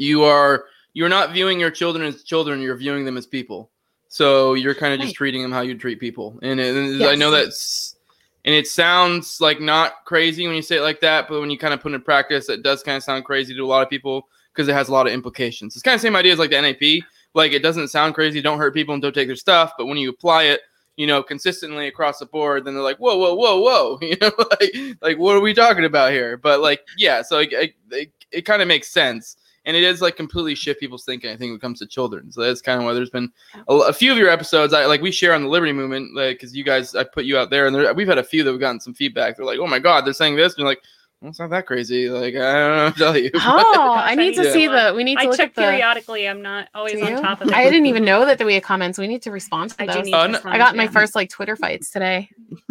you 0.00 0.24
are 0.24 0.64
you're 0.94 1.08
not 1.08 1.32
viewing 1.32 1.60
your 1.60 1.70
children 1.70 2.04
as 2.04 2.24
children, 2.24 2.60
you're 2.60 2.76
viewing 2.76 3.04
them 3.04 3.16
as 3.16 3.26
people. 3.26 3.70
So 4.08 4.54
you're 4.54 4.74
kind 4.74 4.92
of 4.92 4.98
just 4.98 5.12
Right. 5.12 5.16
treating 5.18 5.42
them 5.42 5.52
how 5.52 5.60
you 5.60 5.76
treat 5.78 6.00
people, 6.00 6.38
and, 6.42 6.58
it, 6.58 6.74
and 6.74 7.04
I 7.04 7.14
know 7.14 7.30
that's 7.30 7.96
and 8.44 8.54
it 8.54 8.66
sounds 8.66 9.40
like 9.40 9.60
not 9.60 10.04
crazy 10.06 10.46
when 10.46 10.56
you 10.56 10.62
say 10.62 10.78
it 10.78 10.82
like 10.82 11.00
that, 11.02 11.28
but 11.28 11.40
when 11.40 11.50
you 11.50 11.58
kind 11.58 11.74
of 11.74 11.80
put 11.80 11.92
it 11.92 11.96
in 11.96 12.00
practice, 12.02 12.48
it 12.48 12.62
does 12.62 12.82
kind 12.82 12.96
of 12.96 13.02
sound 13.04 13.24
crazy 13.24 13.54
to 13.54 13.60
a 13.60 13.66
lot 13.66 13.82
of 13.82 13.90
people 13.90 14.26
because 14.52 14.66
it 14.66 14.72
has 14.72 14.88
a 14.88 14.92
lot 14.92 15.06
of 15.06 15.12
implications. 15.12 15.76
It's 15.76 15.82
kind 15.82 15.94
of 15.94 16.00
the 16.00 16.06
same 16.08 16.16
idea 16.16 16.32
as 16.32 16.38
like 16.38 16.50
the 16.50 16.60
NAP. 16.60 17.04
Like 17.34 17.52
it 17.52 17.62
doesn't 17.62 17.88
sound 17.88 18.14
crazy, 18.14 18.40
don't 18.40 18.58
hurt 18.58 18.74
people 18.74 18.94
and 18.94 19.02
don't 19.02 19.14
take 19.14 19.28
their 19.28 19.36
stuff, 19.36 19.74
but 19.78 19.86
when 19.86 19.98
you 19.98 20.08
apply 20.10 20.44
it, 20.44 20.62
you 20.96 21.06
know, 21.06 21.22
consistently 21.22 21.86
across 21.86 22.18
the 22.18 22.26
board, 22.26 22.64
then 22.64 22.74
they're 22.74 22.82
like, 22.82 22.96
whoa, 22.98 23.16
whoa, 23.16 23.34
whoa, 23.34 23.60
whoa, 23.60 23.98
you 24.02 24.16
know, 24.20 24.32
like, 24.60 24.74
like 25.00 25.18
what 25.18 25.36
are 25.36 25.40
we 25.40 25.54
talking 25.54 25.84
about 25.84 26.10
here? 26.10 26.36
But 26.36 26.60
like, 26.60 26.80
yeah, 26.96 27.22
so 27.22 27.36
like, 27.36 27.52
it, 27.52 27.74
it, 27.92 28.10
it 28.32 28.42
kind 28.42 28.60
of 28.62 28.68
makes 28.68 28.88
sense, 28.88 29.36
and 29.64 29.76
it 29.76 29.82
is 29.82 30.00
like 30.00 30.16
completely 30.16 30.54
shift 30.54 30.80
people's 30.80 31.04
thinking. 31.04 31.30
I 31.30 31.36
think 31.36 31.50
when 31.50 31.56
it 31.56 31.60
comes 31.60 31.78
to 31.80 31.86
children, 31.86 32.32
so 32.32 32.42
that's 32.42 32.60
kind 32.62 32.78
of 32.80 32.84
why 32.86 32.94
there's 32.94 33.10
been 33.10 33.30
a, 33.68 33.74
a 33.74 33.92
few 33.92 34.10
of 34.12 34.18
your 34.18 34.28
episodes. 34.30 34.72
I 34.72 34.86
like 34.86 35.02
we 35.02 35.10
share 35.10 35.34
on 35.34 35.42
the 35.42 35.48
Liberty 35.48 35.72
Movement, 35.72 36.14
like 36.14 36.36
because 36.38 36.56
you 36.56 36.64
guys, 36.64 36.94
I 36.94 37.04
put 37.04 37.24
you 37.24 37.36
out 37.38 37.50
there, 37.50 37.66
and 37.66 37.74
there, 37.76 37.92
we've 37.94 38.08
had 38.08 38.18
a 38.18 38.24
few 38.24 38.42
that 38.44 38.50
have 38.50 38.60
gotten 38.60 38.80
some 38.80 38.94
feedback. 38.94 39.36
They're 39.36 39.46
like, 39.46 39.58
oh 39.58 39.66
my 39.66 39.78
god, 39.78 40.04
they're 40.06 40.12
saying 40.12 40.36
this, 40.36 40.52
and 40.54 40.60
you're 40.60 40.68
like, 40.68 40.82
well, 41.20 41.28
it's 41.28 41.38
not 41.38 41.50
that 41.50 41.66
crazy. 41.66 42.08
Like 42.08 42.34
I 42.34 42.38
don't 42.38 42.76
know 42.76 42.90
tell 42.96 43.14
you. 43.18 43.30
oh 43.34 43.92
i 43.94 44.12
I 44.12 44.14
need 44.14 44.28
need 44.30 44.36
to 44.36 44.44
to 44.44 44.52
see 44.54 44.66
the 44.66 44.94
we 44.96 45.04
need 45.04 45.16
to 45.18 45.24
I 45.24 45.26
look 45.26 45.36
check 45.36 45.50
at 45.50 45.54
the 45.54 45.60
periodically. 45.60 46.26
I'm 46.26 46.40
not 46.40 46.68
always 46.74 47.02
on 47.02 47.20
top 47.20 47.42
of 47.42 47.48
it. 47.48 47.54
I 47.54 47.64
didn't 47.64 47.84
even 47.84 48.06
know 48.06 48.24
that 48.24 48.42
we 48.42 48.54
had 48.54 48.62
comments. 48.62 48.98
We 48.98 49.06
need 49.06 49.20
to 49.22 49.30
respond 49.30 49.72
to 49.72 49.82
I 49.82 49.86
do 49.86 49.92
those. 49.92 50.04
need 50.06 50.14
Oh, 50.14 50.22
to 50.22 50.28
no- 50.28 50.32
respond, 50.38 50.54
I 50.54 50.56
got 50.58 50.76
my 50.76 50.88
first 50.88 51.14
like 51.14 51.28
Twitter 51.28 51.56
fights 51.56 51.90
today. 51.90 52.30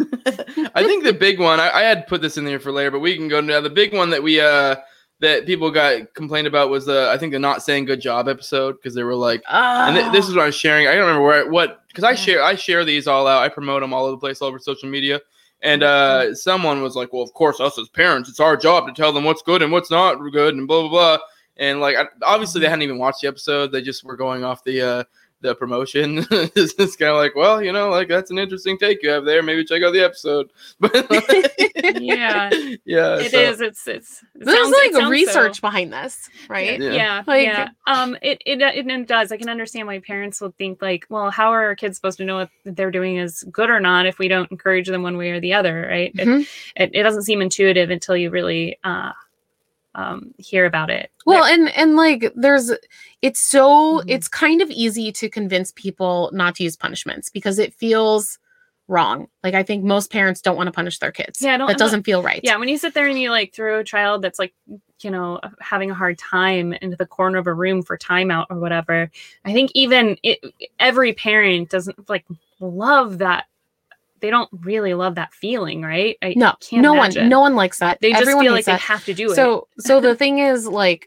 I 0.74 0.82
think 0.84 1.04
the 1.04 1.12
big 1.12 1.38
one 1.38 1.60
I, 1.60 1.70
I 1.70 1.82
had 1.82 2.08
put 2.08 2.22
this 2.22 2.36
in 2.36 2.44
there 2.44 2.58
for 2.58 2.72
later, 2.72 2.90
but 2.90 2.98
we 2.98 3.16
can 3.16 3.28
go 3.28 3.40
now. 3.40 3.60
The 3.60 3.70
big 3.70 3.94
one 3.94 4.10
that 4.10 4.22
we 4.22 4.40
uh 4.40 4.74
that 5.20 5.46
people 5.46 5.70
got 5.70 6.12
complained 6.14 6.46
about 6.46 6.70
was 6.70 6.86
the 6.86 7.10
I 7.10 7.18
think 7.18 7.32
the 7.32 7.38
not 7.38 7.62
saying 7.62 7.84
good 7.84 8.00
job 8.00 8.28
episode 8.28 8.76
because 8.76 8.94
they 8.94 9.02
were 9.02 9.14
like, 9.14 9.42
and 9.48 9.96
th- 9.96 10.12
this 10.12 10.28
is 10.28 10.34
what 10.34 10.42
I 10.42 10.46
was 10.46 10.54
sharing. 10.54 10.86
I 10.86 10.92
don't 10.92 11.02
remember 11.02 11.22
where 11.22 11.50
what 11.50 11.86
because 11.88 12.04
I 12.04 12.14
share 12.14 12.42
I 12.42 12.54
share 12.54 12.84
these 12.84 13.06
all 13.06 13.26
out. 13.26 13.42
I 13.42 13.48
promote 13.48 13.82
them 13.82 13.92
all 13.92 14.04
over 14.04 14.12
the 14.12 14.18
place, 14.18 14.40
all 14.40 14.48
over 14.48 14.58
social 14.58 14.88
media. 14.88 15.20
And 15.62 15.82
uh, 15.82 16.34
someone 16.34 16.82
was 16.82 16.96
like, 16.96 17.12
"Well, 17.12 17.22
of 17.22 17.34
course, 17.34 17.60
us 17.60 17.78
as 17.78 17.88
parents, 17.90 18.30
it's 18.30 18.40
our 18.40 18.56
job 18.56 18.86
to 18.86 18.94
tell 18.94 19.12
them 19.12 19.24
what's 19.24 19.42
good 19.42 19.60
and 19.60 19.70
what's 19.70 19.90
not 19.90 20.14
good, 20.32 20.54
and 20.54 20.66
blah 20.66 20.80
blah 20.80 20.88
blah." 20.88 21.18
And 21.58 21.80
like, 21.80 21.96
I, 21.96 22.06
obviously, 22.22 22.62
they 22.62 22.68
hadn't 22.68 22.82
even 22.82 22.98
watched 22.98 23.20
the 23.20 23.28
episode; 23.28 23.70
they 23.70 23.82
just 23.82 24.02
were 24.02 24.16
going 24.16 24.42
off 24.42 24.64
the 24.64 24.80
uh, 24.80 25.04
the 25.42 25.54
promotion. 25.54 26.18
it's 26.30 26.74
just 26.74 26.98
kind 26.98 27.10
of 27.12 27.16
like, 27.16 27.34
well, 27.34 27.62
you 27.62 27.72
know, 27.72 27.88
like 27.90 28.08
that's 28.08 28.30
an 28.30 28.38
interesting 28.38 28.76
take 28.78 29.02
you 29.02 29.10
have 29.10 29.24
there. 29.24 29.42
Maybe 29.42 29.64
check 29.64 29.82
out 29.82 29.92
the 29.92 30.04
episode. 30.04 30.50
But 30.80 31.10
like, 31.10 31.54
Yeah. 32.00 32.50
yeah, 32.84 33.16
It 33.18 33.30
so- 33.32 33.38
is. 33.40 33.60
It's 33.60 33.86
it's. 33.88 34.22
it 34.34 34.44
There's 34.44 34.56
sounds- 34.58 34.72
it 34.72 34.76
like 34.76 34.92
sounds 34.92 35.04
so- 35.04 35.10
research 35.10 35.60
behind 35.60 35.92
this, 35.92 36.28
right? 36.48 36.80
Yeah. 36.80 36.92
Yeah, 36.92 37.22
Like- 37.26 37.46
yeah. 37.46 37.68
Um, 37.86 38.16
it, 38.22 38.42
it 38.46 38.60
it 38.60 38.86
it 38.86 39.06
does. 39.08 39.32
I 39.32 39.36
can 39.36 39.48
understand 39.48 39.86
why 39.86 39.98
parents 40.00 40.40
will 40.40 40.54
think 40.58 40.80
like, 40.82 41.06
well, 41.08 41.30
how 41.30 41.48
are 41.50 41.64
our 41.64 41.74
kids 41.76 41.96
supposed 41.96 42.18
to 42.18 42.24
know 42.24 42.36
what 42.36 42.50
they're 42.64 42.90
doing 42.90 43.16
is 43.16 43.42
good 43.50 43.70
or 43.70 43.80
not 43.80 44.06
if 44.06 44.18
we 44.18 44.28
don't 44.28 44.50
encourage 44.50 44.88
them 44.88 45.02
one 45.02 45.16
way 45.16 45.30
or 45.30 45.40
the 45.40 45.54
other, 45.54 45.86
right? 45.88 46.12
It- 46.18 46.28
Mhm. 46.28 46.46
It, 46.76 46.90
it, 46.94 47.02
doesn't 47.02 47.22
seem 47.22 47.40
intuitive 47.42 47.90
until 47.90 48.16
you 48.16 48.30
really 48.30 48.78
uh, 48.84 49.12
um, 49.94 50.32
hear 50.38 50.66
about 50.66 50.90
it. 50.90 51.10
Well, 51.26 51.44
and 51.44 51.68
and 51.76 51.96
like 51.96 52.32
there's 52.36 52.70
it's 53.22 53.40
so 53.40 53.98
Mhm. 53.98 54.04
it's 54.08 54.28
kind 54.28 54.62
of 54.62 54.70
easy 54.70 55.10
to 55.12 55.28
convince 55.28 55.72
people 55.72 56.30
not 56.32 56.54
to 56.56 56.62
use 56.64 56.76
punishments 56.76 57.28
because 57.30 57.58
it 57.58 57.74
feels 57.74 58.38
wrong. 58.88 59.28
Like 59.44 59.54
I 59.54 59.62
think 59.62 59.84
most 59.84 60.10
parents 60.10 60.40
don't 60.40 60.56
want 60.56 60.66
to 60.68 60.72
punish 60.72 60.98
their 60.98 61.12
kids. 61.12 61.40
Yeah, 61.42 61.54
I 61.54 61.56
don't- 61.58 61.68
that 61.68 61.78
doesn't 61.78 62.02
feel 62.04 62.22
right. 62.22 62.40
yeah, 62.42 62.56
when 62.56 62.68
you 62.68 62.76
sit 62.76 62.92
there 62.94 63.06
and 63.06 63.18
you 63.18 63.30
like 63.30 63.54
throw 63.54 63.78
a 63.80 63.84
child 63.84 64.22
that's 64.22 64.38
like 64.38 64.52
you 65.02 65.10
know 65.10 65.40
having 65.60 65.90
a 65.90 65.94
hard 65.94 66.18
time 66.18 66.72
into 66.74 66.96
the 66.96 67.06
corner 67.06 67.38
of 67.38 67.46
a 67.46 67.54
room 67.54 67.82
for 67.82 67.96
timeout 67.96 68.44
or 68.50 68.58
whatever 68.58 69.10
i 69.46 69.52
think 69.52 69.70
even 69.74 70.18
it, 70.22 70.38
every 70.78 71.14
parent 71.14 71.70
doesn't 71.70 72.06
like 72.10 72.26
love 72.60 73.16
that 73.16 73.46
they 74.20 74.30
don't 74.30 74.48
really 74.52 74.94
love 74.94 75.14
that 75.16 75.32
feeling 75.32 75.82
right 75.82 76.16
I 76.22 76.34
no 76.36 76.54
can't 76.60 76.82
no 76.82 76.94
imagine. 76.94 77.22
one 77.24 77.28
no 77.28 77.40
one 77.40 77.54
likes 77.56 77.78
that 77.80 77.98
they 78.00 78.10
just 78.10 78.22
Everyone 78.22 78.44
feel 78.44 78.52
like 78.52 78.66
hates 78.66 78.78
they 78.80 78.86
have 78.94 79.04
to 79.06 79.14
do 79.14 79.30
it 79.30 79.34
so 79.34 79.68
so 79.78 80.00
the 80.00 80.14
thing 80.22 80.38
is 80.38 80.66
like 80.66 81.06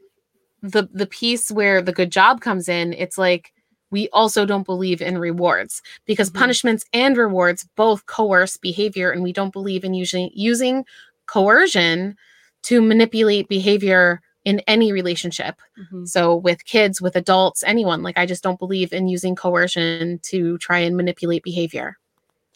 the 0.62 0.88
the 0.93 1.08
piece 1.08 1.51
where 1.51 1.82
the 1.82 1.91
good 1.93 2.12
job 2.12 2.41
comes 2.41 2.70
in 2.70 2.93
it's 2.93 3.17
like 3.17 3.51
we 3.91 4.10
also 4.10 4.46
don't 4.46 4.65
believe 4.65 5.01
in 5.01 5.17
rewards 5.20 5.82
because 6.05 6.32
Mhm. 6.32 6.39
punishments 6.39 6.86
and 6.93 7.15
rewards 7.17 7.67
both 7.75 8.05
coerce 8.08 8.58
behavior 8.58 9.12
and 9.12 9.22
we 9.24 9.34
don't 9.34 9.53
believe 9.53 9.84
in 9.84 9.93
using 9.93 10.32
using 10.34 10.86
coercion 11.27 12.15
to 12.63 12.82
manipulate 12.82 13.48
behavior 13.50 14.22
in 14.46 14.60
any 14.67 14.91
relationship 14.91 15.55
Mhm. 15.91 16.08
so 16.08 16.36
with 16.36 16.65
kids 16.65 17.01
with 17.01 17.15
adults 17.15 17.63
anyone 17.65 18.01
like 18.03 18.17
i 18.17 18.25
just 18.25 18.43
don't 18.43 18.60
believe 18.60 18.91
in 18.93 19.08
using 19.08 19.36
coercion 19.36 20.20
to 20.24 20.58
try 20.60 20.79
and 20.79 20.96
manipulate 20.98 21.43
behavior 21.43 21.98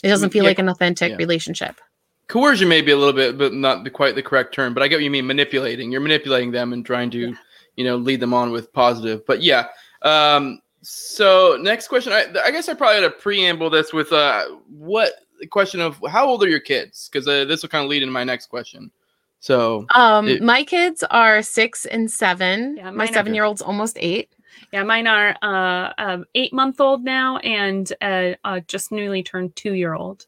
it 0.03 0.09
doesn't 0.09 0.29
feel 0.31 0.43
yeah, 0.43 0.49
like 0.49 0.59
an 0.59 0.69
authentic 0.69 1.11
yeah. 1.11 1.17
relationship 1.17 1.79
Coercion 2.27 2.67
may 2.67 2.81
be 2.81 2.91
a 2.91 2.97
little 2.97 3.13
bit, 3.13 3.37
but 3.37 3.53
not 3.53 3.83
the, 3.83 3.89
quite 3.89 4.15
the 4.15 4.21
correct 4.21 4.53
term. 4.53 4.73
But 4.73 4.83
I 4.83 4.89
get 4.89 4.97
what 4.97 5.03
you 5.03 5.11
mean. 5.11 5.25
Manipulating. 5.25 5.91
You're 5.91 6.01
manipulating 6.01 6.51
them 6.51 6.73
and 6.73 6.85
trying 6.85 7.09
to, 7.11 7.29
Yeah. 7.29 7.35
you 7.77 7.85
know, 7.85 7.95
lead 7.95 8.19
them 8.19 8.33
on 8.33 8.51
with 8.51 8.73
positive. 8.73 9.25
But 9.25 9.41
yeah. 9.41 9.67
Um, 10.01 10.59
so 10.81 11.57
next 11.61 11.87
question. 11.87 12.11
I, 12.11 12.25
I 12.43 12.51
guess 12.51 12.67
I 12.67 12.73
probably 12.73 13.01
had 13.01 13.09
to 13.09 13.17
preamble 13.17 13.69
this 13.69 13.93
with 13.93 14.11
uh, 14.11 14.45
what 14.69 15.13
the 15.39 15.47
question 15.47 15.79
of 15.79 16.01
how 16.09 16.27
old 16.27 16.43
are 16.43 16.49
your 16.49 16.59
kids? 16.59 17.09
Because 17.09 17.27
uh, 17.27 17.45
this 17.45 17.61
will 17.61 17.69
kind 17.69 17.83
of 17.83 17.89
lead 17.89 18.03
into 18.03 18.11
my 18.11 18.23
next 18.23 18.47
question. 18.47 18.91
So 19.39 19.85
um 19.93 20.27
It- 20.27 20.41
my 20.41 20.63
kids 20.63 21.03
are 21.11 21.41
six 21.41 21.85
and 21.85 22.11
seven 22.11 22.77
Yeah, 22.77 22.91
my 22.91 23.05
seven 23.05 23.35
year 23.35 23.43
old's 23.43 23.61
almost 23.61 23.95
eight 23.99 24.29
yeah 24.71 24.83
mine 24.83 25.07
are 25.07 25.35
uh, 25.41 25.93
um, 25.97 26.25
eight 26.35 26.53
month 26.53 26.79
old 26.79 27.03
now 27.03 27.37
and 27.37 27.93
uh, 28.01 28.31
uh, 28.43 28.59
just 28.67 28.91
newly 28.91 29.23
turned 29.23 29.55
two 29.55 29.73
year 29.73 29.93
old 29.93 30.27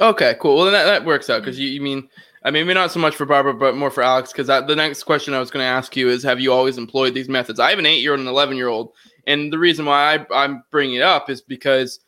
Okay, 0.00 0.36
cool. 0.40 0.56
Well, 0.56 0.64
then 0.64 0.74
that, 0.74 0.84
that 0.84 1.04
works 1.04 1.28
out 1.28 1.40
because 1.40 1.58
you, 1.58 1.68
you 1.68 1.80
mean, 1.80 2.08
I 2.44 2.50
mean, 2.50 2.66
maybe 2.66 2.74
not 2.74 2.92
so 2.92 3.00
much 3.00 3.16
for 3.16 3.26
Barbara, 3.26 3.54
but 3.54 3.76
more 3.76 3.90
for 3.90 4.02
Alex. 4.02 4.32
Because 4.32 4.46
the 4.46 4.76
next 4.76 5.02
question 5.02 5.34
I 5.34 5.40
was 5.40 5.50
going 5.50 5.64
to 5.64 5.68
ask 5.68 5.96
you 5.96 6.08
is, 6.08 6.22
have 6.22 6.40
you 6.40 6.52
always 6.52 6.78
employed 6.78 7.14
these 7.14 7.28
methods? 7.28 7.58
I 7.58 7.70
have 7.70 7.80
an 7.80 7.86
eight-year-old 7.86 8.20
and 8.20 8.28
an 8.28 8.32
eleven-year-old, 8.32 8.92
and 9.26 9.52
the 9.52 9.58
reason 9.58 9.86
why 9.86 10.14
I, 10.14 10.26
I'm 10.44 10.62
bringing 10.70 10.96
it 10.96 11.02
up 11.02 11.30
is 11.30 11.40
because 11.40 12.00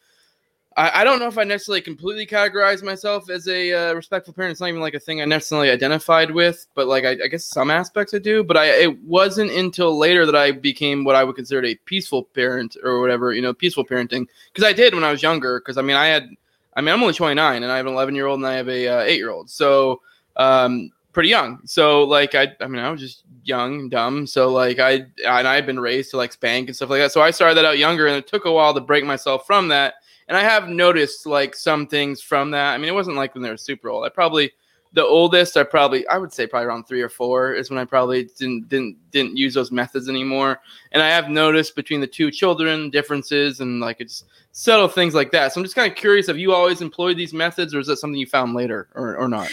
I, 0.77 1.01
I 1.01 1.05
don't 1.05 1.19
know 1.19 1.27
if 1.27 1.37
I 1.37 1.45
necessarily 1.45 1.81
completely 1.81 2.27
categorize 2.27 2.83
myself 2.83 3.29
as 3.29 3.49
a 3.49 3.73
uh, 3.73 3.95
respectful 3.95 4.33
parent. 4.33 4.53
It's 4.53 4.61
not 4.61 4.69
even 4.69 4.81
like 4.81 4.95
a 4.95 5.01
thing 5.01 5.21
I 5.21 5.25
necessarily 5.25 5.71
identified 5.71 6.31
with, 6.31 6.67
but 6.75 6.87
like 6.87 7.05
I, 7.05 7.11
I 7.25 7.29
guess 7.29 7.45
some 7.45 7.71
aspects 7.71 8.15
I 8.15 8.19
do. 8.19 8.45
But 8.45 8.57
I, 8.57 8.67
it 8.67 9.03
wasn't 9.03 9.51
until 9.51 9.99
later 9.99 10.27
that 10.27 10.37
I 10.37 10.53
became 10.53 11.05
what 11.05 11.17
I 11.17 11.25
would 11.25 11.37
consider 11.37 11.67
a 11.67 11.75
peaceful 11.75 12.23
parent 12.23 12.77
or 12.85 13.01
whatever, 13.01 13.33
you 13.33 13.43
know, 13.43 13.53
peaceful 13.53 13.85
parenting. 13.85 14.27
Because 14.53 14.69
I 14.69 14.73
did 14.73 14.95
when 14.95 15.05
I 15.05 15.11
was 15.11 15.23
younger. 15.23 15.61
Because 15.61 15.77
I 15.77 15.83
mean, 15.83 15.97
I 15.97 16.07
had 16.07 16.29
I 16.75 16.81
mean, 16.81 16.95
I'm 16.95 17.03
only 17.03 17.15
29 17.15 17.63
and 17.63 17.71
I 17.71 17.77
have 17.77 17.87
an 17.87 17.93
11 17.93 18.15
year 18.15 18.27
old 18.27 18.39
and 18.39 18.47
I 18.47 18.55
have 18.55 18.69
a 18.69 18.89
uh, 18.89 19.01
eight 19.01 19.19
year 19.19 19.31
old. 19.31 19.51
So, 19.51 20.01
um, 20.37 20.91
pretty 21.13 21.29
young. 21.29 21.61
So 21.65 22.05
like, 22.05 22.35
I, 22.35 22.55
I 22.61 22.69
mean, 22.69 22.83
I 22.83 22.91
was 22.91 23.01
just 23.01 23.25
young 23.43 23.81
and 23.81 23.91
dumb. 23.91 24.27
So 24.27 24.51
like 24.51 24.79
I, 24.79 25.07
and 25.27 25.49
I 25.49 25.55
had 25.55 25.67
been 25.67 25.81
raised 25.81 26.13
to 26.13 26.17
like 26.17 26.33
spank 26.33 26.69
and 26.69 26.77
stuff 26.77 26.91
like 26.91 27.01
that. 27.01 27.13
So 27.13 27.21
I 27.21 27.33
started 27.33 27.57
that 27.57 27.65
out 27.65 27.79
younger 27.79 28.07
and 28.07 28.17
it 28.17 28.29
took 28.29 28.45
a 28.45 28.53
while 28.53 28.73
to 28.73 28.81
break 28.81 29.05
myself 29.05 29.47
from 29.47 29.69
that. 29.69 29.95
And 30.31 30.39
I 30.39 30.43
have 30.43 30.71
noticed 30.71 31.27
like 31.27 31.55
some 31.55 31.87
things 31.87 32.23
from 32.23 32.53
that. 32.53 32.73
I 32.73 32.79
mean, 32.79 32.89
it 32.89 32.95
wasn't 32.95 33.19
like 33.19 33.35
when 33.35 33.43
they 33.43 33.51
were 33.51 33.59
super 33.59 33.91
old. 33.91 34.07
I 34.07 34.09
probably, 34.09 34.51
the 34.95 35.05
oldest 35.05 35.59
I 35.59 35.65
probably, 35.65 36.07
I 36.09 36.17
would 36.17 36.33
say 36.33 36.47
probably 36.47 36.69
around 36.69 36.85
three 36.85 37.03
or 37.03 37.11
four 37.11 37.53
is 37.53 37.69
when 37.69 37.79
I 37.79 37.85
probably 37.85 38.31
didn't, 38.39 38.69
didn't, 38.69 38.97
didn't 39.11 39.37
use 39.37 39.53
those 39.53 39.71
methods 39.71 40.09
anymore. 40.09 40.61
And 40.93 41.03
I 41.03 41.11
have 41.11 41.29
noticed 41.29 41.77
between 41.77 42.01
the 42.01 42.07
two 42.07 42.31
children 42.31 42.89
differences 42.89 43.61
and 43.61 43.81
like 43.81 44.01
it's, 44.01 44.25
subtle 44.53 44.89
things 44.89 45.15
like 45.15 45.31
that. 45.33 45.53
So 45.53 45.61
I'm 45.61 45.65
just 45.65 45.77
kind 45.77 45.91
of 45.91 45.97
curious: 45.97 46.27
have 46.27 46.39
you 46.39 46.53
always 46.53 46.81
employed 46.81 47.17
these 47.17 47.33
methods, 47.33 47.75
or 47.75 47.81
is 47.81 47.87
that 47.87 47.99
something 47.99 48.19
you 48.19 48.27
found 48.27 48.55
later, 48.55 48.89
or, 48.95 49.17
or 49.17 49.29
not? 49.29 49.51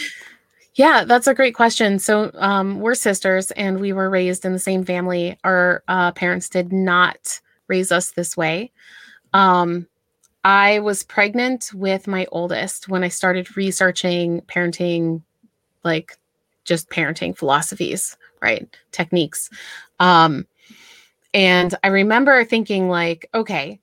Yeah, 0.74 1.04
that's 1.04 1.26
a 1.26 1.34
great 1.34 1.54
question. 1.54 1.98
So, 1.98 2.30
um, 2.34 2.80
we're 2.80 2.94
sisters 2.94 3.50
and 3.52 3.80
we 3.80 3.92
were 3.92 4.10
raised 4.10 4.44
in 4.44 4.52
the 4.52 4.58
same 4.58 4.84
family. 4.84 5.36
Our 5.44 5.82
uh, 5.88 6.12
parents 6.12 6.48
did 6.48 6.72
not 6.72 7.40
raise 7.66 7.90
us 7.90 8.12
this 8.12 8.36
way. 8.36 8.70
Um, 9.32 9.86
I 10.44 10.78
was 10.80 11.02
pregnant 11.02 11.70
with 11.74 12.06
my 12.06 12.26
oldest 12.30 12.88
when 12.88 13.04
I 13.04 13.08
started 13.08 13.56
researching 13.56 14.40
parenting, 14.42 15.22
like 15.84 16.16
just 16.64 16.90
parenting 16.90 17.36
philosophies, 17.36 18.16
right? 18.40 18.68
Techniques. 18.92 19.50
Um, 20.00 20.46
and 21.34 21.74
I 21.82 21.88
remember 21.88 22.44
thinking, 22.44 22.88
like, 22.88 23.28
okay, 23.34 23.80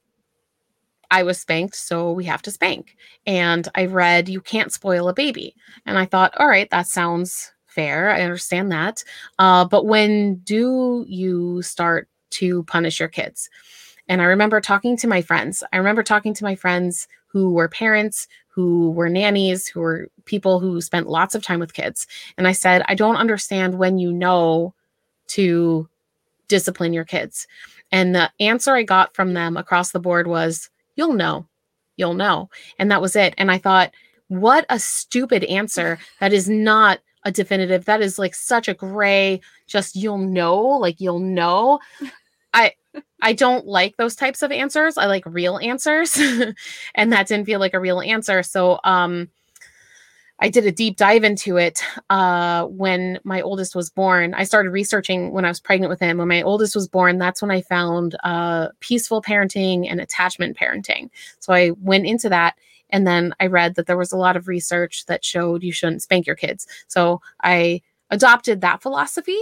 I 1.12 1.24
was 1.24 1.40
spanked, 1.40 1.76
so 1.76 2.12
we 2.12 2.26
have 2.26 2.42
to 2.44 2.52
spank. 2.52 2.96
And 3.28 3.68
I 3.76 3.86
read, 3.86 4.30
you 4.30 4.42
can't 4.42 4.74
spoil 4.74 5.08
a 5.08 5.14
baby. 5.14 5.56
And 5.86 5.98
I 5.98 6.06
thought, 6.06 6.36
all 6.38 6.48
right, 6.48 6.70
that 6.72 6.88
sounds 6.88 7.52
fair. 7.68 8.10
I 8.10 8.22
understand 8.22 8.72
that. 8.72 9.04
Uh, 9.38 9.66
but 9.66 9.86
when 9.86 10.36
do 10.38 11.06
you 11.08 11.62
start 11.62 12.08
to 12.32 12.64
punish 12.64 13.00
your 13.00 13.10
kids? 13.10 13.50
And 14.08 14.22
I 14.22 14.26
remember 14.26 14.62
talking 14.62 14.98
to 14.98 15.08
my 15.08 15.22
friends. 15.22 15.64
I 15.74 15.78
remember 15.78 16.04
talking 16.04 16.34
to 16.34 16.44
my 16.44 16.56
friends 16.56 17.08
who 17.28 17.52
were 17.52 17.68
parents, 17.68 18.28
who 18.48 18.92
were 18.92 19.10
nannies, 19.10 19.68
who 19.68 19.82
were 19.82 20.10
people 20.26 20.60
who 20.60 20.80
spent 20.80 21.10
lots 21.10 21.36
of 21.36 21.44
time 21.44 21.60
with 21.60 21.74
kids. 21.74 22.08
And 22.38 22.48
I 22.48 22.54
said, 22.54 22.84
I 22.88 22.96
don't 22.96 23.18
understand 23.18 23.78
when 23.78 23.98
you 23.98 24.14
know 24.14 24.74
to 25.28 25.90
discipline 26.48 26.94
your 26.94 27.04
kids. 27.06 27.48
And 27.92 28.16
the 28.16 28.32
answer 28.40 28.74
I 28.74 28.84
got 28.84 29.16
from 29.16 29.34
them 29.34 29.58
across 29.58 29.92
the 29.92 30.00
board 30.00 30.28
was, 30.28 30.70
you'll 30.96 31.14
know. 31.14 31.48
You'll 31.98 32.14
know. 32.14 32.50
And 32.80 32.92
that 32.92 33.02
was 33.02 33.16
it. 33.16 33.34
And 33.38 33.52
I 33.52 33.58
thought, 33.58 33.92
what 34.28 34.66
a 34.70 34.80
stupid 34.80 35.44
answer. 35.46 36.00
That 36.20 36.34
is 36.34 36.50
not 36.50 37.00
a 37.26 37.32
definitive. 37.32 37.86
That 37.86 38.02
is 38.02 38.18
like 38.18 38.36
such 38.36 38.68
a 38.68 38.74
gray, 38.74 39.42
just 39.68 39.96
you'll 39.96 40.18
know, 40.18 40.58
like 40.58 41.02
you'll 41.02 41.20
know. 41.20 41.80
I 42.56 42.72
I 43.22 43.34
don't 43.34 43.68
like 43.68 43.98
those 43.98 44.16
types 44.16 44.42
of 44.42 44.52
answers. 44.52 44.98
I 44.98 45.06
like 45.06 45.26
real 45.28 45.60
answers. 45.60 46.18
and 46.96 47.12
that 47.12 47.28
didn't 47.28 47.46
feel 47.46 47.60
like 47.60 47.74
a 47.76 47.80
real 47.80 48.02
answer. 48.02 48.42
So 48.42 48.80
um 48.84 49.30
I 50.40 50.50
did 50.50 50.66
a 50.66 50.72
deep 50.72 50.98
dive 50.98 51.24
into 51.24 51.56
it 51.58 51.82
uh, 52.10 52.66
when 52.66 53.20
my 53.24 53.42
oldest 53.42 53.74
was 53.74 53.90
born. 53.90 54.34
I 54.34 54.44
started 54.44 54.72
researching 54.72 55.32
when 55.32 55.46
I 55.46 55.48
was 55.48 55.62
pregnant 55.62 55.90
with 55.90 56.02
him. 56.02 56.18
When 56.18 56.28
my 56.28 56.42
oldest 56.42 56.76
was 56.76 56.90
born, 56.90 57.18
that's 57.18 57.42
when 57.42 57.52
I 57.52 57.62
found 57.62 58.18
uh, 58.24 58.68
peaceful 58.82 59.22
parenting 59.22 59.90
and 59.90 60.02
attachment 60.02 60.58
parenting. 60.58 61.10
So 61.40 61.54
I 61.54 61.72
went 61.82 62.06
into 62.06 62.28
that. 62.30 62.56
And 62.90 63.08
then 63.08 63.34
I 63.40 63.48
read 63.48 63.76
that 63.76 63.88
there 63.88 63.98
was 63.98 64.12
a 64.12 64.18
lot 64.18 64.36
of 64.36 64.50
research 64.50 65.06
that 65.06 65.24
showed 65.24 65.64
you 65.64 65.72
shouldn't 65.72 66.04
spank 66.04 66.28
your 66.28 66.36
kids. 66.36 66.68
So 66.88 67.22
I 67.42 67.82
adopted 68.10 68.60
that 68.60 68.82
philosophy. 68.82 69.40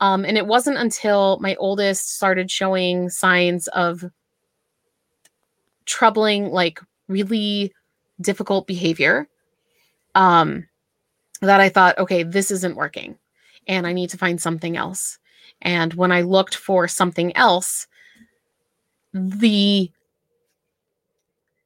Um, 0.00 0.24
and 0.24 0.36
it 0.36 0.46
wasn't 0.46 0.78
until 0.78 1.38
my 1.40 1.56
oldest 1.56 2.14
started 2.14 2.50
showing 2.50 3.10
signs 3.10 3.66
of 3.68 4.04
troubling, 5.86 6.50
like 6.50 6.80
really 7.08 7.72
difficult 8.20 8.66
behavior 8.66 9.28
um, 10.14 10.68
that 11.40 11.60
I 11.60 11.68
thought, 11.68 11.98
okay, 11.98 12.22
this 12.22 12.50
isn't 12.50 12.76
working 12.76 13.18
and 13.66 13.86
I 13.86 13.92
need 13.92 14.10
to 14.10 14.18
find 14.18 14.40
something 14.40 14.76
else. 14.76 15.18
And 15.62 15.94
when 15.94 16.12
I 16.12 16.22
looked 16.22 16.54
for 16.54 16.86
something 16.88 17.36
else, 17.36 17.86
the 19.12 19.90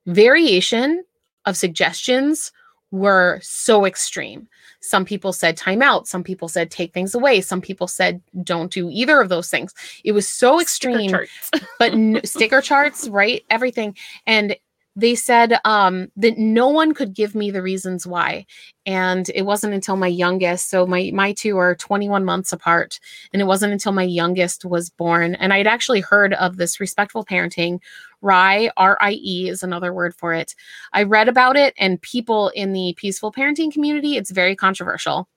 variation 0.06 1.04
of 1.44 1.56
suggestions 1.56 2.52
were 2.92 3.40
so 3.42 3.84
extreme. 3.84 4.46
Some 4.80 5.04
people 5.04 5.32
said 5.32 5.56
time 5.56 5.82
out, 5.82 6.06
Some 6.06 6.22
people 6.22 6.48
said 6.48 6.70
take 6.70 6.94
things 6.94 7.14
away. 7.14 7.40
Some 7.40 7.60
people 7.60 7.88
said 7.88 8.22
don't 8.44 8.72
do 8.72 8.88
either 8.90 9.20
of 9.20 9.28
those 9.28 9.50
things. 9.50 9.74
It 10.04 10.12
was 10.12 10.28
so 10.28 10.60
Sticker 10.60 10.62
extreme 10.62 11.10
charts. 11.10 11.50
but 11.78 12.26
sticker 12.26 12.60
charts, 12.60 13.08
right? 13.08 13.44
Everything. 13.50 13.96
And 14.26 14.56
they 14.94 15.14
said 15.14 15.58
um, 15.64 16.10
that 16.16 16.36
no 16.36 16.68
one 16.68 16.92
could 16.92 17.14
give 17.14 17.34
me 17.34 17.50
the 17.50 17.62
reasons 17.62 18.06
why. 18.06 18.44
And 18.84 19.30
it 19.34 19.42
wasn't 19.42 19.74
until 19.74 19.96
my 19.96 20.06
youngest, 20.06 20.68
so 20.68 20.86
my 20.86 21.10
my 21.14 21.32
two 21.32 21.56
are 21.56 21.74
21 21.74 22.24
months 22.24 22.52
apart, 22.52 23.00
and 23.32 23.40
it 23.40 23.46
wasn't 23.46 23.72
until 23.72 23.92
my 23.92 24.02
youngest 24.02 24.64
was 24.64 24.90
born. 24.90 25.34
And 25.36 25.52
I'd 25.52 25.66
actually 25.66 26.00
heard 26.00 26.34
of 26.34 26.56
this 26.56 26.80
respectful 26.80 27.24
parenting. 27.24 27.80
RIE, 28.22 28.70
R-I-E 28.76 29.48
is 29.48 29.62
another 29.62 29.92
word 29.92 30.14
for 30.14 30.32
it. 30.32 30.54
I 30.92 31.02
read 31.02 31.28
about 31.28 31.56
it, 31.56 31.74
and 31.76 32.00
people 32.00 32.48
in 32.50 32.72
the 32.72 32.94
peaceful 32.96 33.32
parenting 33.32 33.72
community, 33.72 34.16
it's 34.16 34.30
very 34.30 34.56
controversial. 34.56 35.28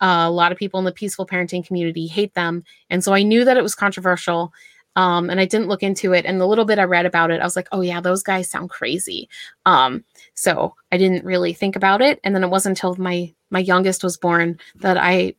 Uh, 0.00 0.24
a 0.26 0.30
lot 0.30 0.50
of 0.50 0.58
people 0.58 0.78
in 0.78 0.84
the 0.84 0.92
peaceful 0.92 1.26
parenting 1.26 1.64
community 1.64 2.06
hate 2.06 2.34
them. 2.34 2.64
And 2.90 3.04
so 3.04 3.12
I 3.12 3.22
knew 3.22 3.44
that 3.44 3.56
it 3.56 3.62
was 3.62 3.76
controversial 3.76 4.52
um, 4.96 5.30
and 5.30 5.40
I 5.40 5.46
didn't 5.46 5.68
look 5.68 5.82
into 5.82 6.12
it. 6.12 6.26
And 6.26 6.40
the 6.40 6.46
little 6.46 6.64
bit 6.64 6.78
I 6.78 6.84
read 6.84 7.06
about 7.06 7.30
it, 7.30 7.40
I 7.40 7.44
was 7.44 7.56
like, 7.56 7.68
oh 7.72 7.80
yeah, 7.80 8.00
those 8.00 8.22
guys 8.22 8.50
sound 8.50 8.70
crazy. 8.70 9.28
Um, 9.64 10.04
so 10.34 10.74
I 10.90 10.98
didn't 10.98 11.24
really 11.24 11.52
think 11.52 11.76
about 11.76 12.02
it. 12.02 12.20
And 12.24 12.34
then 12.34 12.44
it 12.44 12.50
wasn't 12.50 12.78
until 12.78 12.96
my 12.96 13.32
my 13.50 13.60
youngest 13.60 14.02
was 14.02 14.16
born 14.16 14.58
that 14.76 14.96
I 14.96 15.34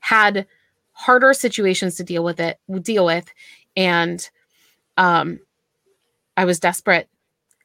had 0.00 0.46
harder 0.92 1.32
situations 1.32 1.96
to 1.96 2.04
deal 2.04 2.22
with 2.22 2.38
it 2.38 2.58
deal 2.82 3.04
with 3.04 3.32
and 3.76 4.28
um 4.98 5.40
i 6.36 6.44
was 6.44 6.60
desperate 6.60 7.08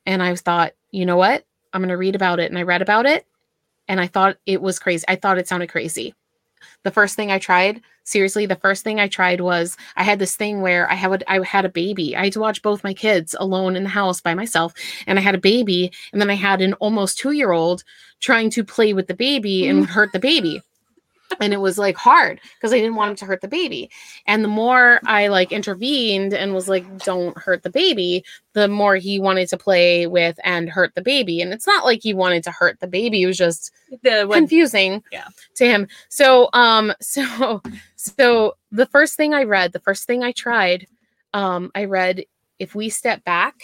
and 0.05 0.21
i 0.23 0.35
thought 0.35 0.73
you 0.91 1.05
know 1.05 1.17
what? 1.17 1.45
I'm 1.73 1.81
going 1.81 1.89
to 1.89 1.97
read 1.97 2.15
about 2.15 2.39
it 2.39 2.49
and 2.49 2.57
i 2.57 2.63
read 2.63 2.81
about 2.81 3.05
it 3.05 3.25
and 3.87 3.99
i 3.99 4.07
thought 4.07 4.37
it 4.45 4.61
was 4.61 4.79
crazy. 4.79 5.05
I 5.07 5.15
thought 5.15 5.37
it 5.37 5.47
sounded 5.47 5.69
crazy. 5.69 6.13
The 6.83 6.91
first 6.91 7.15
thing 7.15 7.31
i 7.31 7.39
tried 7.39 7.81
seriously 8.03 8.45
the 8.45 8.55
first 8.55 8.85
thing 8.85 9.01
i 9.01 9.07
tried 9.07 9.41
was 9.41 9.75
i 9.97 10.03
had 10.03 10.17
this 10.17 10.37
thing 10.37 10.61
where 10.61 10.89
i 10.89 10.95
had 10.95 11.23
i 11.27 11.43
had 11.43 11.65
a 11.65 11.69
baby. 11.69 12.15
I 12.15 12.25
had 12.25 12.33
to 12.33 12.39
watch 12.39 12.61
both 12.61 12.83
my 12.83 12.93
kids 12.93 13.35
alone 13.39 13.75
in 13.75 13.83
the 13.83 13.89
house 13.89 14.21
by 14.21 14.33
myself 14.33 14.73
and 15.05 15.19
i 15.19 15.21
had 15.21 15.35
a 15.35 15.39
baby 15.39 15.91
and 16.11 16.21
then 16.21 16.29
i 16.29 16.35
had 16.35 16.61
an 16.61 16.73
almost 16.75 17.19
2 17.19 17.31
year 17.31 17.51
old 17.51 17.83
trying 18.19 18.49
to 18.51 18.63
play 18.63 18.93
with 18.93 19.07
the 19.07 19.13
baby 19.13 19.67
and 19.67 19.83
mm. 19.83 19.87
hurt 19.87 20.11
the 20.13 20.19
baby 20.19 20.61
and 21.39 21.53
it 21.53 21.57
was 21.57 21.77
like 21.77 21.95
hard 21.97 22.39
because 22.55 22.73
I 22.73 22.77
didn't 22.77 22.95
want 22.95 23.11
him 23.11 23.15
to 23.17 23.25
hurt 23.25 23.41
the 23.41 23.47
baby. 23.47 23.89
And 24.25 24.43
the 24.43 24.47
more 24.49 24.99
I 25.05 25.27
like 25.27 25.51
intervened 25.51 26.33
and 26.33 26.53
was 26.53 26.67
like, 26.69 26.85
don't 27.03 27.37
hurt 27.37 27.63
the 27.63 27.69
baby, 27.69 28.23
the 28.53 28.67
more 28.67 28.95
he 28.95 29.19
wanted 29.19 29.49
to 29.49 29.57
play 29.57 30.07
with 30.07 30.39
and 30.43 30.69
hurt 30.69 30.95
the 30.95 31.01
baby. 31.01 31.41
And 31.41 31.53
it's 31.53 31.67
not 31.67 31.85
like 31.85 31.99
he 32.01 32.13
wanted 32.13 32.43
to 32.43 32.51
hurt 32.51 32.79
the 32.79 32.87
baby, 32.87 33.23
it 33.23 33.27
was 33.27 33.37
just 33.37 33.71
The 34.03 34.25
when, 34.25 34.39
confusing 34.39 35.03
Yeah. 35.11 35.27
to 35.55 35.65
him. 35.65 35.87
So 36.09 36.49
um 36.53 36.93
so 37.01 37.61
so 37.95 38.55
the 38.71 38.85
first 38.87 39.15
thing 39.15 39.33
I 39.33 39.43
read, 39.43 39.73
the 39.73 39.79
first 39.79 40.05
thing 40.05 40.23
I 40.23 40.31
tried, 40.31 40.87
um, 41.33 41.71
I 41.75 41.85
read 41.85 42.23
if 42.59 42.73
we 42.75 42.89
step 42.89 43.23
back 43.23 43.55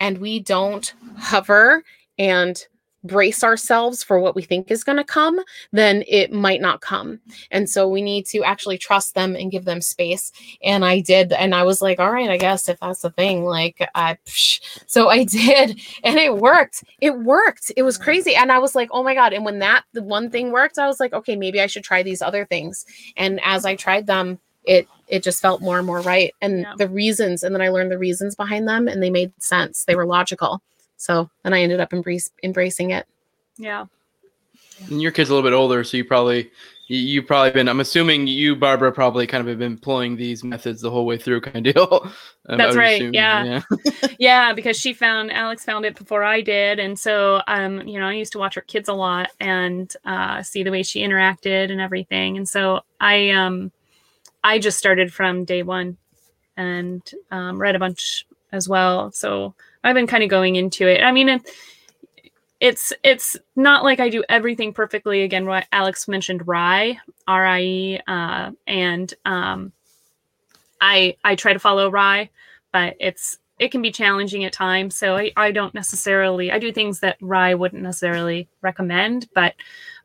and 0.00 0.18
we 0.18 0.40
don't 0.40 0.92
hover 1.16 1.82
and 2.18 2.66
brace 3.04 3.42
ourselves 3.42 4.02
for 4.02 4.18
what 4.18 4.34
we 4.34 4.42
think 4.42 4.70
is 4.70 4.84
going 4.84 4.98
to 4.98 5.04
come, 5.04 5.40
then 5.72 6.04
it 6.06 6.32
might 6.32 6.60
not 6.60 6.80
come. 6.80 7.20
And 7.50 7.68
so 7.68 7.88
we 7.88 8.02
need 8.02 8.26
to 8.26 8.42
actually 8.44 8.78
trust 8.78 9.14
them 9.14 9.34
and 9.36 9.50
give 9.50 9.64
them 9.64 9.80
space. 9.80 10.32
And 10.62 10.84
I 10.84 11.00
did. 11.00 11.32
And 11.32 11.54
I 11.54 11.64
was 11.64 11.82
like, 11.82 11.98
all 11.98 12.12
right, 12.12 12.30
I 12.30 12.36
guess 12.36 12.68
if 12.68 12.78
that's 12.80 13.02
the 13.02 13.10
thing, 13.10 13.44
like, 13.44 13.86
I, 13.94 14.16
psh. 14.26 14.60
so 14.86 15.08
I 15.08 15.24
did. 15.24 15.80
And 16.04 16.18
it 16.18 16.36
worked. 16.36 16.84
It 17.00 17.18
worked. 17.18 17.72
It 17.76 17.82
was 17.82 17.98
mm. 17.98 18.02
crazy. 18.02 18.34
And 18.34 18.52
I 18.52 18.58
was 18.58 18.74
like, 18.74 18.88
oh 18.92 19.02
my 19.02 19.14
God. 19.14 19.32
And 19.32 19.44
when 19.44 19.58
that, 19.60 19.84
the 19.92 20.02
one 20.02 20.30
thing 20.30 20.52
worked, 20.52 20.78
I 20.78 20.86
was 20.86 21.00
like, 21.00 21.12
okay, 21.12 21.36
maybe 21.36 21.60
I 21.60 21.66
should 21.66 21.84
try 21.84 22.02
these 22.02 22.22
other 22.22 22.44
things. 22.44 22.84
And 23.16 23.40
as 23.44 23.64
I 23.64 23.76
tried 23.76 24.06
them, 24.06 24.38
it 24.64 24.86
it 25.08 25.22
just 25.22 25.42
felt 25.42 25.60
more 25.60 25.78
and 25.78 25.86
more 25.86 26.00
right 26.00 26.32
and 26.40 26.60
Yeah. 26.60 26.74
the 26.78 26.88
reasons 26.88 27.42
and 27.42 27.54
then 27.54 27.62
i 27.62 27.68
learned 27.68 27.90
the 27.90 27.98
reasons 27.98 28.34
behind 28.34 28.68
them 28.68 28.86
and 28.88 29.02
they 29.02 29.10
made 29.10 29.32
sense 29.42 29.84
they 29.84 29.96
were 29.96 30.06
logical 30.06 30.62
so 31.02 31.28
then 31.42 31.52
i 31.52 31.60
ended 31.60 31.80
up 31.80 31.92
embrace, 31.92 32.30
embracing 32.42 32.90
it 32.90 33.06
yeah. 33.58 33.86
And 34.88 35.00
your 35.00 35.12
kid's 35.12 35.30
a 35.30 35.34
little 35.34 35.48
bit 35.48 35.54
older, 35.54 35.84
so 35.84 35.96
you 35.96 36.04
probably 36.04 36.50
you, 36.88 36.98
you 36.98 37.22
probably 37.22 37.52
been. 37.52 37.68
I'm 37.68 37.80
assuming 37.80 38.26
you, 38.26 38.56
Barbara, 38.56 38.90
probably 38.90 39.26
kind 39.26 39.40
of 39.40 39.46
have 39.46 39.58
been 39.58 39.72
employing 39.72 40.16
these 40.16 40.42
methods 40.42 40.80
the 40.80 40.90
whole 40.90 41.06
way 41.06 41.18
through, 41.18 41.42
kind 41.42 41.66
of 41.66 41.74
deal. 41.74 42.12
Um, 42.48 42.58
That's 42.58 42.74
right, 42.74 43.00
assume, 43.00 43.14
yeah. 43.14 43.62
yeah 44.18 44.52
because 44.52 44.76
she 44.76 44.92
found 44.92 45.30
alex 45.30 45.64
found 45.64 45.84
it 45.84 45.94
before 45.94 46.24
i 46.24 46.40
did 46.40 46.80
and 46.80 46.98
so 46.98 47.40
um 47.46 47.86
you 47.86 48.00
know 48.00 48.06
i 48.06 48.14
used 48.14 48.32
to 48.32 48.38
watch 48.38 48.56
her 48.56 48.60
kids 48.62 48.88
a 48.88 48.92
lot 48.92 49.30
and 49.38 49.94
uh 50.04 50.42
see 50.42 50.64
the 50.64 50.72
way 50.72 50.82
she 50.82 51.02
interacted 51.02 51.70
and 51.70 51.80
everything 51.80 52.36
and 52.36 52.48
so 52.48 52.80
i 53.00 53.30
um 53.30 53.70
i 54.42 54.58
just 54.58 54.76
started 54.76 55.12
from 55.12 55.44
day 55.44 55.62
one 55.62 55.96
and 56.56 57.12
um, 57.30 57.60
read 57.60 57.76
a 57.76 57.78
bunch 57.78 58.26
as 58.50 58.68
well 58.68 59.12
so 59.12 59.54
i've 59.84 59.94
been 59.94 60.06
kind 60.06 60.22
of 60.22 60.30
going 60.30 60.56
into 60.56 60.86
it 60.86 61.02
i 61.02 61.12
mean 61.12 61.28
it, 61.28 61.50
it's 62.60 62.92
it's 63.02 63.36
not 63.56 63.84
like 63.84 64.00
i 64.00 64.08
do 64.08 64.22
everything 64.28 64.72
perfectly 64.72 65.22
again 65.22 65.46
what 65.46 65.66
alex 65.72 66.08
mentioned 66.08 66.46
RIE 66.46 66.98
r-i-e 67.26 68.00
uh, 68.06 68.50
and 68.66 69.14
um 69.24 69.72
i 70.80 71.16
i 71.24 71.34
try 71.34 71.52
to 71.52 71.58
follow 71.58 71.90
RIE 71.90 72.30
but 72.72 72.96
it's 73.00 73.38
it 73.62 73.70
can 73.70 73.80
be 73.80 73.92
challenging 73.92 74.44
at 74.44 74.52
times. 74.52 74.96
So 74.96 75.16
I, 75.16 75.30
I 75.36 75.52
don't 75.52 75.72
necessarily 75.72 76.50
I 76.50 76.58
do 76.58 76.72
things 76.72 76.98
that 76.98 77.16
RIE 77.20 77.54
wouldn't 77.54 77.82
necessarily 77.82 78.48
recommend, 78.60 79.28
but 79.34 79.54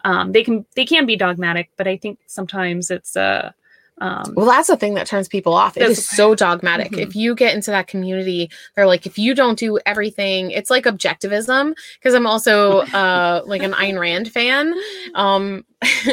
um, 0.06 0.32
they 0.32 0.44
can 0.44 0.64
they 0.76 0.86
can 0.86 1.08
be 1.08 1.16
dogmatic. 1.16 1.72
But 1.76 1.88
I 1.88 1.98
think 1.98 2.20
sometimes 2.28 2.92
it's 2.92 3.18
uh 3.18 3.52
um, 4.00 4.34
well 4.36 4.46
that's 4.46 4.68
the 4.68 4.78
thing 4.78 4.94
that 4.94 5.08
turns 5.08 5.28
people 5.28 5.54
off. 5.54 5.76
It 5.78 5.84
is 5.84 6.08
so 6.08 6.36
dogmatic. 6.36 6.92
Mhm. 6.92 7.00
if 7.00 7.16
you 7.16 7.34
get 7.36 7.56
into 7.56 7.72
that 7.72 7.88
community 7.88 8.50
they're 8.76 8.86
like 8.88 9.06
if 9.08 9.18
you 9.18 9.34
don't 9.34 9.58
do 9.58 9.80
everything 9.86 10.52
it's 10.52 10.70
like 10.70 10.84
objectivism 10.86 11.74
because 11.98 12.14
i'm 12.14 12.28
also 12.28 12.80
uh 12.94 13.42
like 13.46 13.64
an 13.64 13.72
Ayn 13.74 14.00
rand 14.00 14.32
fan. 14.32 14.74
Um 15.16 15.66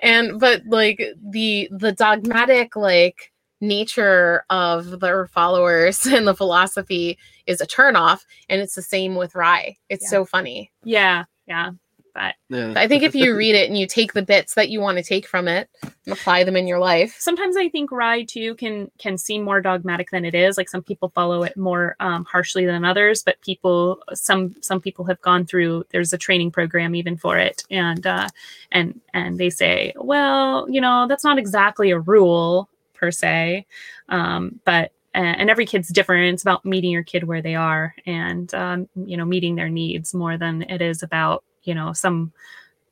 and 0.00 0.38
but 0.40 0.62
like 0.66 1.02
the 1.30 1.68
the 1.70 1.92
dogmatic 1.92 2.76
like 2.76 3.32
nature 3.60 4.44
of 4.50 5.00
their 5.00 5.26
followers 5.28 6.06
and 6.14 6.26
the 6.26 6.34
philosophy 6.34 7.18
is 7.46 7.60
a 7.60 7.66
turnoff 7.66 8.20
and 8.48 8.60
it's 8.60 8.74
the 8.74 8.82
same 8.82 9.14
with 9.16 9.34
RIE. 9.34 9.76
It's 9.88 10.04
Yeah. 10.04 10.10
so 10.10 10.24
funny. 10.24 10.70
Yeah 10.84 11.24
yeah 11.46 11.70
but 12.18 12.34
Yeah. 12.48 12.72
i 12.76 12.88
think 12.88 13.02
if 13.02 13.14
you 13.14 13.36
read 13.36 13.54
it 13.54 13.68
and 13.68 13.78
you 13.78 13.86
take 13.86 14.12
the 14.12 14.22
bits 14.22 14.54
that 14.54 14.70
you 14.70 14.80
want 14.80 14.98
to 14.98 15.04
take 15.04 15.26
from 15.26 15.46
it 15.48 15.68
and 15.82 16.12
apply 16.12 16.44
them 16.44 16.56
in 16.56 16.66
your 16.66 16.78
life 16.78 17.16
sometimes 17.18 17.56
I 17.56 17.68
think 17.68 17.92
RIE 17.92 18.24
too 18.24 18.54
can 18.54 18.90
can 18.98 19.18
seem 19.18 19.42
more 19.42 19.60
dogmatic 19.60 20.10
than 20.10 20.24
it 20.24 20.34
is. 20.34 20.56
Like 20.56 20.68
some 20.68 20.82
people 20.82 21.10
follow 21.10 21.42
it 21.42 21.56
more 21.56 21.96
um, 22.00 22.24
harshly 22.24 22.64
than 22.64 22.84
others, 22.84 23.22
but 23.22 23.40
people 23.42 24.02
some 24.14 24.54
some 24.60 24.80
people 24.80 25.04
have 25.04 25.20
gone 25.20 25.44
through. 25.44 25.84
There's 25.90 26.12
a 26.12 26.18
training 26.18 26.50
program 26.50 26.94
even 26.94 27.16
for 27.16 27.36
it, 27.36 27.64
and 27.70 28.06
uh, 28.06 28.28
and 28.72 29.00
and 29.12 29.38
they 29.38 29.50
say, 29.50 29.92
well, 29.96 30.68
you 30.70 30.80
know, 30.80 31.06
that's 31.08 31.24
not 31.24 31.38
exactly 31.38 31.90
a 31.90 31.98
rule 31.98 32.68
per 32.94 33.10
se, 33.10 33.66
um, 34.08 34.60
but 34.64 34.92
and 35.14 35.50
every 35.50 35.66
kid's 35.66 35.88
different. 35.88 36.32
It's 36.34 36.42
about 36.42 36.64
meeting 36.64 36.90
your 36.90 37.02
kid 37.02 37.24
where 37.24 37.42
they 37.42 37.54
are, 37.54 37.94
and 38.06 38.52
um, 38.54 38.88
you 38.94 39.16
know, 39.16 39.24
meeting 39.24 39.56
their 39.56 39.68
needs 39.68 40.14
more 40.14 40.38
than 40.38 40.62
it 40.62 40.80
is 40.80 41.02
about 41.02 41.44
you 41.68 41.74
know 41.74 41.92
some 41.92 42.32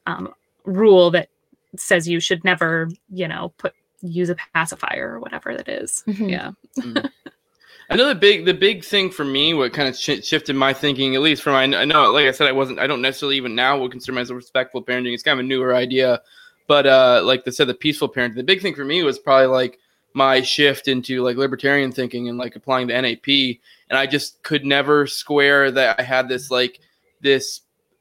um, 0.07 0.33
rule 0.65 1.11
that 1.11 1.29
says 1.77 2.09
you 2.09 2.21
should 2.21 2.45
never, 2.45 2.89
you 3.11 3.27
know, 3.27 3.53
put 3.59 3.75
use 4.03 4.29
a 4.29 4.37
pacifier 4.55 5.15
or 5.15 5.21
whatever 5.21 5.57
that 5.57 5.69
is. 5.69 6.05
Mhm. 6.07 6.31
Yeah. 6.31 7.03
I 7.89 7.97
know 7.97 8.09
the 8.09 8.15
big 8.15 8.45
the 8.45 8.55
big 8.55 8.85
thing 8.85 9.11
for 9.11 9.25
me, 9.25 9.55
what 9.55 9.73
kind 9.73 9.89
of 9.89 9.97
sh- 9.97 10.25
shifted 10.25 10.57
my 10.57 10.73
thinking, 10.73 11.15
at 11.15 11.23
least 11.23 11.43
from 11.43 11.55
I, 11.55 11.63
I 11.65 11.85
know, 11.85 12.11
like 12.13 12.27
I 12.27 12.33
said, 12.33 12.49
I 12.49 12.53
wasn't, 12.53 12.81
I 12.81 12.87
don't 12.87 13.01
necessarily 13.01 13.37
even 13.37 13.55
now 13.55 13.79
would 13.79 13.93
consider 13.93 14.13
myself 14.13 14.37
respectful 14.37 14.83
parenting. 14.83 15.15
It's 15.15 15.23
kind 15.23 15.39
of 15.39 15.45
a 15.45 15.49
newer 15.49 15.75
idea, 15.75 16.21
but 16.67 16.87
uh, 16.87 17.23
like 17.25 17.45
they 17.45 17.53
said, 17.53 17.69
the 17.69 17.75
peaceful 17.75 18.09
parenting. 18.09 18.35
The 18.35 18.43
big 18.43 18.61
thing 18.61 18.75
for 18.75 18.85
me 18.85 19.03
was 19.05 19.19
probably 19.19 19.47
like 19.47 19.79
my 20.15 20.43
shift 20.43 20.89
into 20.89 21.23
like 21.23 21.37
libertarian 21.37 21.93
thinking 21.93 22.29
and 22.29 22.39
like 22.39 22.57
applying 22.57 22.89
the 22.89 23.01
NAP, 23.01 23.61
and 23.89 23.97
I 23.97 24.07
just 24.07 24.43
could 24.43 24.65
never 24.65 25.07
square 25.07 25.71
that 25.71 26.01
I 26.01 26.03
had 26.03 26.29
this 26.29 26.51
like 26.51 26.81
this 27.21 27.61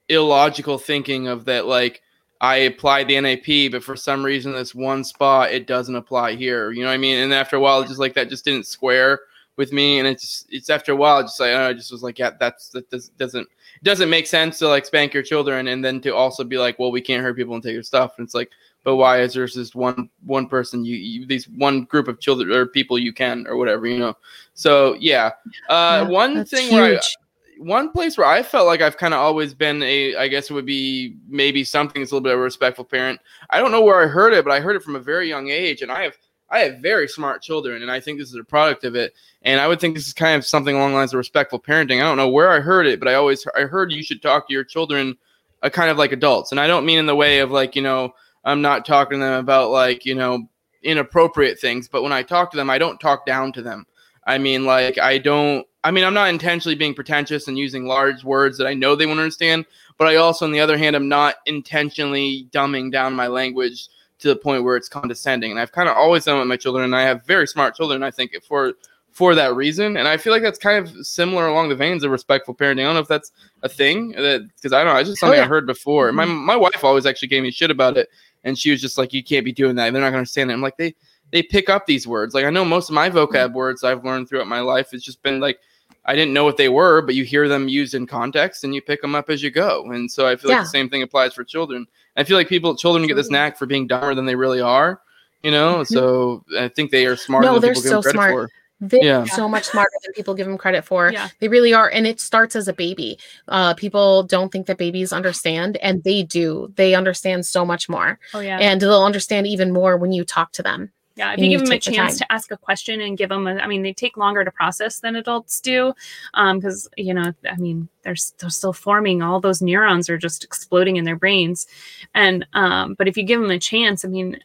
illogical 0.10 0.78
thinking 0.78 1.28
of 1.28 1.46
that 1.46 1.65
like 1.65 2.02
I 2.41 2.58
applied 2.58 3.08
the 3.08 3.20
NAP, 3.20 3.72
but 3.72 3.84
for 3.84 3.96
some 3.96 4.24
reason 4.24 4.52
this 4.52 4.76
one 4.76 5.04
spot 5.04 5.52
it 5.52 5.68
doesn't 5.68 5.96
apply 5.96 6.36
here. 6.36 6.72
You 6.72 6.82
know 6.82 6.89
what 6.89 6.96
I 6.96 6.98
mean? 6.98 7.18
And 7.18 7.34
after 7.34 7.56
a 7.56 7.60
while, 7.60 7.80
it's 7.80 7.89
just 7.89 8.00
like 8.00 8.13
that 8.15 8.30
just 8.30 8.46
didn't 8.46 8.68
square 8.68 9.22
with 9.58 9.72
me, 9.72 10.00
and 10.00 10.08
it's 10.08 10.46
it's 10.50 10.70
after 10.70 10.91
a 10.91 10.96
while, 10.96 11.22
just 11.22 11.39
like 11.39 11.56
I 11.56 11.74
just 11.74 11.91
was 11.91 12.04
like, 12.04 12.20
yeah, 12.20 12.32
that's 12.39 12.70
that 12.70 12.89
does, 12.89 13.10
doesn't 13.10 13.48
doesn't 13.84 14.10
make 14.10 14.28
sense 14.28 14.60
to 14.60 14.68
like 14.68 14.86
spank 14.86 15.13
your 15.13 15.24
children, 15.24 15.70
and 15.70 15.84
then 15.84 16.02
to 16.02 16.13
also 16.13 16.44
be 16.44 16.58
like, 16.58 16.78
well, 16.78 16.91
we 16.91 17.02
can't 17.02 17.24
hurt 17.24 17.36
people 17.36 17.54
and 17.54 17.63
take 17.63 17.74
your 17.74 17.84
stuff. 17.84 18.15
And 18.18 18.26
it's 18.26 18.36
like, 18.36 18.52
but 18.84 18.98
why 18.98 19.22
is 19.22 19.34
there 19.34 19.48
just 19.48 19.76
one 19.76 20.10
one 20.26 20.48
person 20.48 20.84
you, 20.84 20.98
you 20.98 21.26
these 21.26 21.48
one 21.50 21.86
group 21.86 22.08
of 22.08 22.20
children 22.20 22.52
or 22.52 22.65
people 22.65 23.00
you 23.00 23.13
can 23.13 23.48
or 23.48 23.56
whatever 23.56 23.88
you 23.88 23.98
know? 23.98 24.15
So 24.54 24.96
yeah, 25.00 25.32
uh, 25.70 26.04
Yeah, 26.04 26.10
one 26.10 26.46
thing 26.46 26.74
where 26.74 26.84
I, 26.84 26.89
huge. 26.91 27.18
One 27.58 27.91
place 27.91 28.18
where 28.18 28.28
I 28.28 28.44
felt 28.44 28.68
like 28.68 28.82
I've 28.82 28.98
kind 28.98 29.13
of 29.13 29.20
always 29.20 29.54
been 29.54 29.82
a, 29.84 30.15
I 30.15 30.28
guess 30.28 30.50
it 30.50 30.54
would 30.54 30.65
be 30.65 31.15
maybe 31.28 31.63
something 31.63 32.02
that's 32.02 32.12
a 32.12 32.15
little 32.15 32.24
bit 32.24 32.34
of 32.34 32.39
a 32.39 32.44
respectful 32.44 32.86
parent. 32.86 33.20
I 33.50 33.60
don't 33.60 33.72
know 33.72 33.84
where 33.84 34.02
I 34.02 34.08
heard 34.08 34.34
it, 34.34 34.44
but 34.44 34.52
I 34.52 34.60
heard 34.60 34.76
it 34.76 34.84
from 34.84 34.96
a 34.96 35.00
very 35.00 35.28
young 35.28 35.50
age, 35.50 35.82
and 35.82 35.91
I 35.91 36.04
have 36.04 36.18
I 36.50 36.60
have 36.60 36.78
very 36.80 37.08
smart 37.08 37.41
children, 37.41 37.82
and 37.82 37.91
I 37.91 38.00
think 38.00 38.20
this 38.20 38.30
is 38.30 38.36
a 38.36 38.44
product 38.44 38.84
of 38.84 38.96
it. 38.96 39.13
And 39.41 39.60
I 39.60 39.68
would 39.68 39.80
think 39.80 39.96
this 39.96 40.08
is 40.08 40.13
kind 40.13 40.36
of 40.36 40.46
something 40.46 40.76
along 40.76 40.91
the 40.91 40.98
lines 40.98 41.13
of 41.13 41.18
respectful 41.18 41.60
parenting. 41.60 42.00
I 42.00 42.04
don't 42.04 42.18
know 42.18 42.30
where 42.30 42.52
I 42.52 42.60
heard 42.60 42.86
it, 42.86 43.00
but 43.00 43.08
I 43.08 43.15
always 43.15 43.46
I 43.56 43.62
heard 43.62 43.91
you 43.91 44.04
should 44.04 44.22
talk 44.22 44.48
to 44.48 44.54
your 44.54 44.63
children, 44.63 45.18
uh, 45.63 45.70
kind 45.70 45.89
of 45.89 45.98
like 45.98 46.12
adults, 46.12 46.52
and 46.52 46.60
I 46.60 46.68
don't 46.68 46.86
mean 46.86 47.00
in 47.00 47.08
the 47.08 47.15
way 47.15 47.39
of 47.39 47.52
like 47.52 47.76
you 47.76 47.82
know 47.82 48.13
I'm 48.44 48.62
not 48.62 48.86
talking 48.86 49.20
to 49.20 49.26
them 49.26 49.39
about 49.39 49.72
like 49.72 50.06
you 50.06 50.15
know 50.15 50.48
inappropriate 50.84 51.60
things, 51.60 51.88
but 51.88 52.04
when 52.04 52.13
I 52.13 52.24
talk 52.24 52.52
to 52.52 52.58
them, 52.58 52.70
I 52.70 52.78
don't 52.78 53.00
talk 53.00 53.26
down 53.26 53.52
to 53.54 53.62
them. 53.62 53.86
I 54.26 54.38
mean, 54.38 54.65
like, 54.65 54.98
I 54.98 55.18
don't, 55.18 55.68
I 55.86 55.91
mean, 55.91 56.04
I'm 56.04 56.15
not 56.15 56.30
intentionally 56.30 56.74
being 56.74 56.95
pretentious 56.95 57.48
and 57.48 57.60
using 57.60 57.86
large 57.86 58.24
words 58.24 58.58
that 58.58 58.65
I 58.65 58.74
know 58.74 58.95
they 58.95 59.06
won't 59.06 59.19
understand, 59.19 59.67
but 60.00 60.08
I 60.08 60.15
also, 60.15 60.43
on 60.43 60.52
the 60.52 60.60
other 60.60 60.80
hand, 60.80 60.95
I'm 60.95 61.08
not 61.08 61.36
intentionally 61.45 62.48
dumbing 62.50 62.91
down 62.91 63.13
my 63.13 63.28
language 63.28 63.88
to 64.17 64.30
the 64.30 64.36
point 64.36 64.63
where 64.63 64.78
it's 64.78 64.89
condescending. 64.89 65.52
And 65.52 65.60
I've 65.60 65.71
kind 65.71 65.88
of 65.88 65.95
always 65.95 66.26
done 66.26 66.39
with 66.39 66.48
my 66.48 66.58
children, 66.58 66.86
and 66.86 66.95
I 66.95 67.04
have 67.04 67.24
very 67.28 67.48
smart 67.48 67.76
children, 67.76 68.02
I 68.02 68.10
think, 68.10 68.36
for 68.43 68.74
for 69.12 69.36
that 69.36 69.56
reason. 69.56 69.95
And 69.95 70.08
I 70.08 70.17
feel 70.17 70.34
like 70.34 70.41
that's 70.41 70.58
kind 70.58 70.84
of 70.84 71.06
similar 71.06 71.45
along 71.45 71.69
the 71.69 71.76
veins 71.76 72.04
of 72.04 72.10
respectful 72.10 72.56
parenting. 72.56 72.82
I 72.82 72.86
don't 72.86 72.95
know 72.95 73.00
if 73.02 73.08
that's 73.08 73.32
a 73.62 73.69
thing 73.69 74.10
that 74.13 74.41
because 74.56 74.74
I 74.74 74.84
don't 74.84 74.91
know, 74.91 75.00
it's 75.00 75.10
just 75.10 75.19
oh, 75.24 75.28
something 75.28 75.38
yeah. 75.38 75.45
I 75.45 75.48
heard 75.48 75.67
before. 75.67 76.12
My 76.12 76.26
mm-hmm. 76.26 76.45
my 76.45 76.56
wife 76.56 76.84
always 76.84 77.06
actually 77.06 77.28
gave 77.28 77.43
me 77.43 77.52
shit 77.52 77.69
about 77.69 77.95
it, 77.95 78.10
and 78.43 78.58
she 78.58 78.71
was 78.71 78.82
just 78.82 78.98
like, 78.98 79.13
"You 79.13 79.24
can't 79.24 79.45
be 79.45 79.54
doing 79.54 79.76
that. 79.76 79.93
They're 79.93 80.02
not 80.02 80.08
going 80.08 80.13
to 80.13 80.17
understand 80.17 80.50
it." 80.50 80.56
I'm 80.56 80.62
like, 80.63 80.78
they 80.78 80.95
they 81.30 81.43
pick 81.43 81.69
up 81.69 81.86
these 81.86 82.08
words. 82.08 82.34
Like 82.34 82.45
I 82.45 82.50
know 82.50 82.65
most 82.65 82.89
of 82.89 82.95
my 82.95 83.08
vocab 83.12 83.30
mm-hmm. 83.30 83.54
words 83.54 83.84
I've 83.84 84.04
learned 84.04 84.28
throughout 84.28 84.48
my 84.48 84.62
life. 84.62 84.91
It's 84.91 85.06
just 85.06 85.21
been 85.21 85.39
like 85.39 85.60
I 86.06 86.15
didn't 86.15 86.34
know 86.34 86.44
what 86.44 86.58
they 86.58 86.70
were, 86.70 87.02
but 87.02 87.15
you 87.15 87.24
hear 87.24 87.48
them 87.48 87.68
used 87.68 87.94
in 87.96 88.06
context 88.06 88.63
and 88.63 88.76
you 88.76 88.82
pick 88.82 89.02
them 89.02 89.15
up 89.15 89.30
as 89.30 89.41
you 89.41 89.50
go. 89.52 89.86
And 89.91 90.10
so 90.10 90.28
I 90.28 90.36
feel 90.36 90.52
Yeah. 90.52 90.58
like 90.58 90.65
the 90.65 90.70
same 90.70 90.89
thing 90.89 91.02
applies 91.02 91.34
for 91.34 91.44
children. 91.44 91.88
I 92.15 92.24
feel 92.24 92.38
like 92.38 92.48
people, 92.48 92.76
children 92.76 93.08
get 93.08 93.15
this 93.15 93.30
knack 93.32 93.58
for 93.58 93.65
being 93.65 93.88
dumber 93.88 94.13
than 94.15 94.26
they 94.26 94.36
really 94.36 94.62
are. 94.62 95.02
You 95.44 95.52
know, 95.52 95.78
Mhm. 95.78 95.88
so 95.88 96.44
I 96.58 96.68
think 96.70 96.91
they 96.91 97.06
are 97.06 97.15
smarter 97.15 97.48
No, 97.48 97.54
than 97.54 97.62
they're 97.62 97.74
people 97.74 97.84
give 97.84 97.91
them 97.91 98.02
so 98.04 98.04
credit 98.04 98.18
smart. 98.18 98.34
for. 98.34 98.50
They're 98.82 99.04
Yeah. 99.04 99.24
so 99.26 99.48
much 99.48 99.63
smarter 99.63 99.91
than 100.04 100.12
people 100.13 100.34
give 100.34 100.48
them 100.48 100.58
credit 100.58 100.84
for. 100.84 101.10
Yeah. 101.12 101.30
They 101.39 101.48
really 101.48 101.74
are. 101.74 101.89
And 101.89 102.06
it 102.06 102.20
starts 102.20 102.56
as 102.58 102.68
a 102.68 102.74
baby. 102.74 103.18
Uh, 103.48 103.74
people 103.74 104.24
don't 104.24 104.52
think 104.52 104.68
that 104.68 104.78
babies 104.78 105.13
understand, 105.13 105.78
and 105.78 106.04
they 106.04 106.24
do. 106.24 106.74
They 106.76 106.94
understand 106.94 107.46
so 107.46 107.65
much 107.65 107.88
more. 107.88 108.20
Oh 108.34 108.41
yeah. 108.41 108.58
And 108.60 108.82
they'll 108.82 109.04
understand 109.04 109.48
even 109.48 109.72
more 109.72 109.96
when 109.98 110.12
you 110.12 110.26
talk 110.26 110.52
to 110.54 110.62
them. 110.63 110.91
Yeah, 111.15 111.32
if 111.32 111.39
you 111.39 111.45
you, 111.45 111.51
give 111.51 111.62
them 111.62 111.71
a 111.71 111.80
chance 111.80 112.17
to 112.17 112.30
ask 112.30 112.51
a 112.51 112.58
question 112.58 112.99
and 112.99 113.17
give 113.17 113.30
them, 113.30 113.47
a, 113.47 113.56
I 113.56 113.67
mean, 113.67 113.84
they 113.84 113.93
take 113.93 114.17
longer 114.17 114.43
to 114.43 114.51
process 114.51 114.99
than 114.99 115.15
adults 115.15 115.62
do, 115.62 115.93
because 116.34 116.89
you 116.97 117.13
know, 117.13 117.34
I 117.49 117.56
mean, 117.56 117.88
they're, 118.04 118.15
they're 118.38 118.49
still 118.49 118.73
forming. 118.73 119.21
All 119.21 119.39
those 119.39 119.62
neurons 119.62 120.10
are 120.10 120.17
just 120.17 120.43
exploding 120.43 120.97
in 120.97 121.06
their 121.06 121.15
brains, 121.15 121.67
and 122.13 122.45
um, 122.54 122.95
but 122.95 123.08
if 123.08 123.15
you 123.15 123.23
give 123.23 123.39
them 123.39 123.49
a 123.49 123.60
chance, 123.60 124.04
I 124.04 124.10
mean, 124.10 124.39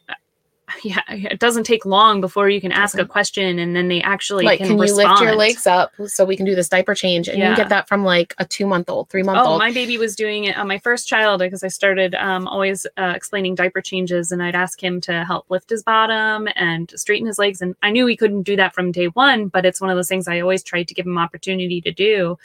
yeah, 0.83 1.01
it 1.09 1.39
doesn't 1.39 1.63
take 1.63 1.85
long 1.85 2.21
before 2.21 2.49
you 2.49 2.61
can 2.61 2.71
ask 2.71 2.97
a 2.97 3.05
question 3.05 3.59
and 3.59 3.75
then 3.75 3.87
they 3.87 4.01
actually 4.01 4.45
like, 4.45 4.59
can, 4.59 4.67
can, 4.67 4.77
you 4.77 4.93
lift 4.93 5.19
your 5.21 5.35
legs 5.35 5.67
up 5.67 5.93
so 6.07 6.25
we 6.25 6.35
can 6.35 6.45
do 6.45 6.55
this 6.55 6.69
diaper 6.69 6.95
change? 6.95 7.27
And 7.27 7.37
you 7.37 7.45
Yeah. 7.45 7.55
get 7.55 7.69
that 7.69 7.87
from 7.87 8.03
like 8.03 8.33
a 8.37 8.45
two 8.45 8.65
month 8.65 8.89
old, 8.89 9.09
three 9.09 9.23
month 9.23 9.39
Oh, 9.43 9.51
old. 9.51 9.59
my 9.59 9.71
baby 9.71 9.97
was 9.97 10.15
doing 10.15 10.45
it 10.45 10.57
on 10.57 10.67
my 10.67 10.77
first 10.79 11.07
child 11.07 11.39
because 11.39 11.63
I 11.63 11.67
started 11.67 12.15
um, 12.15 12.47
always 12.47 12.85
uh, 12.97 13.13
explaining 13.15 13.55
diaper 13.55 13.81
changes, 13.81 14.31
and 14.31 14.41
I'd 14.41 14.55
ask 14.55 14.81
him 14.81 15.01
to 15.01 15.23
help 15.25 15.45
lift 15.49 15.69
his 15.69 15.83
bottom 15.83 16.47
and 16.55 16.91
straighten 16.95 17.27
his 17.27 17.39
legs. 17.39 17.61
And 17.61 17.75
I 17.81 17.91
knew 17.91 18.05
he 18.07 18.17
couldn't 18.17 18.43
do 18.43 18.55
that 18.55 18.73
from 18.73 18.91
day 18.91 19.07
one, 19.07 19.47
but 19.47 19.65
it's 19.65 19.81
one 19.81 19.89
of 19.89 19.97
those 19.97 20.09
things 20.09 20.27
I 20.27 20.39
always 20.39 20.63
tried 20.63 20.87
to 20.87 20.93
give 20.93 21.05
him 21.05 21.17
opportunity 21.17 21.81
to 21.81 21.91
do. 21.91 22.37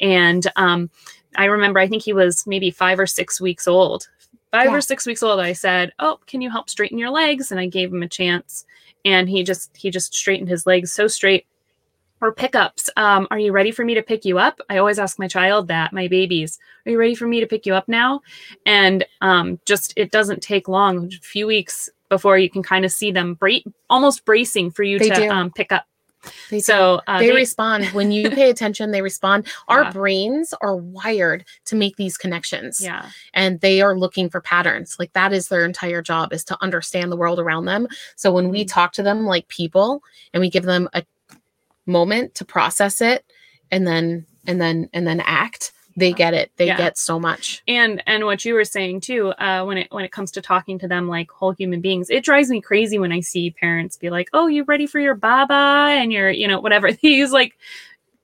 And 0.00 0.46
um, 0.56 0.90
I 1.36 1.46
remember, 1.46 1.80
I 1.80 1.88
think 1.88 2.02
he 2.02 2.12
was 2.12 2.46
maybe 2.46 2.70
five 2.70 2.98
or 2.98 3.06
six 3.06 3.40
weeks 3.40 3.66
old. 3.66 4.08
Five 4.54 4.66
Yeah. 4.66 4.76
or 4.76 4.80
six 4.80 5.04
weeks 5.04 5.22
old, 5.22 5.40
I 5.40 5.52
said, 5.52 5.92
"Oh, 5.98 6.18
can 6.26 6.40
you 6.40 6.48
help 6.48 6.70
straighten 6.70 6.96
your 6.96 7.10
legs?" 7.10 7.50
And 7.50 7.58
I 7.58 7.66
gave 7.66 7.92
him 7.92 8.02
a 8.04 8.08
chance, 8.08 8.64
and 9.04 9.28
he 9.28 9.42
just 9.42 9.76
he 9.76 9.90
just 9.90 10.14
straightened 10.14 10.48
his 10.48 10.64
legs 10.64 10.92
so 10.92 11.08
straight 11.08 11.46
or 12.20 12.32
pickups. 12.32 12.88
Um, 12.96 13.26
are 13.32 13.38
you 13.38 13.50
ready 13.50 13.72
for 13.72 13.84
me 13.84 13.94
to 13.94 14.02
pick 14.02 14.24
you 14.24 14.38
up? 14.38 14.60
I 14.70 14.78
always 14.78 15.00
ask 15.00 15.18
my 15.18 15.26
child 15.26 15.66
that, 15.68 15.92
my 15.92 16.06
babies, 16.06 16.58
are 16.86 16.92
you 16.92 16.98
ready 16.98 17.16
for 17.16 17.26
me 17.26 17.40
to 17.40 17.46
pick 17.46 17.66
you 17.66 17.74
up 17.74 17.88
now? 17.88 18.20
And 18.64 19.04
um, 19.20 19.58
just 19.66 19.92
it 19.96 20.12
doesn't 20.12 20.40
take 20.40 20.68
long, 20.68 21.06
a 21.12 21.18
few 21.20 21.46
weeks 21.48 21.90
before 22.08 22.38
you 22.38 22.48
can 22.48 22.62
kind 22.62 22.84
of 22.84 22.92
see 22.92 23.10
them 23.10 23.34
bra- 23.34 23.58
almost 23.90 24.24
bracing 24.24 24.70
for 24.70 24.84
you 24.84 24.98
They 25.00 25.08
to 25.08 25.28
um, 25.28 25.50
pick 25.50 25.72
up. 25.72 25.84
They. 26.50 26.60
So 26.60 27.00
uh, 27.06 27.18
they, 27.18 27.28
they- 27.28 27.34
respond 27.34 27.84
when 27.92 28.10
you 28.12 28.30
pay 28.30 28.50
attention 28.50 28.90
they 28.90 29.02
respond 29.02 29.46
our 29.68 29.82
Yeah. 29.84 29.90
brains 29.90 30.54
are 30.60 30.76
wired 30.76 31.44
to 31.66 31.76
make 31.76 31.96
these 31.96 32.16
connections 32.16 32.80
yeah, 32.80 33.10
and 33.32 33.60
they 33.60 33.80
are 33.80 33.96
looking 33.98 34.28
for 34.30 34.40
patterns 34.40 34.96
like 34.98 35.12
that 35.14 35.32
is 35.32 35.48
their 35.48 35.64
entire 35.64 36.02
job 36.02 36.32
is 36.32 36.44
to 36.44 36.56
understand 36.62 37.10
the 37.12 37.16
world 37.16 37.38
around 37.38 37.64
them 37.66 37.86
so 38.16 38.32
when 38.32 38.48
we 38.50 38.64
Mhm. 38.64 38.68
talk 38.68 38.92
to 38.94 39.02
them 39.02 39.24
like 39.26 39.48
people 39.48 40.02
and 40.32 40.40
we 40.40 40.48
give 40.50 40.64
them 40.64 40.88
a 40.94 41.02
moment 41.86 42.34
to 42.36 42.44
process 42.44 43.00
it 43.00 43.24
and 43.70 43.86
then 43.86 44.26
and 44.46 44.60
then 44.60 44.88
and 44.92 45.06
then 45.06 45.20
act 45.20 45.72
they 45.96 46.12
get 46.12 46.34
it 46.34 46.50
they 46.56 46.66
Yeah. 46.66 46.76
get 46.76 46.98
so 46.98 47.18
much 47.20 47.62
and 47.66 48.02
and 48.06 48.24
what 48.24 48.44
you 48.44 48.54
were 48.54 48.64
saying 48.64 49.00
too, 49.00 49.28
uh, 49.38 49.64
when 49.64 49.78
it 49.78 49.88
when 49.90 50.04
it 50.04 50.12
comes 50.12 50.30
to 50.32 50.42
talking 50.42 50.78
to 50.80 50.88
them 50.88 51.08
like 51.08 51.30
whole 51.30 51.52
human 51.52 51.80
beings, 51.80 52.10
it 52.10 52.24
drives 52.24 52.50
me 52.50 52.60
crazy 52.60 52.98
when 52.98 53.12
I 53.12 53.20
see 53.20 53.50
parents 53.50 53.96
be 53.96 54.10
like, 54.10 54.28
"Oh, 54.32 54.46
you 54.46 54.64
ready 54.64 54.86
for 54.86 55.00
your 55.00 55.14
baba?" 55.14 55.54
and 55.54 56.12
you're 56.12 56.30
you 56.30 56.46
know 56.48 56.60
whatever 56.60 56.92
they 57.02 57.08
use 57.08 57.32
like 57.32 57.56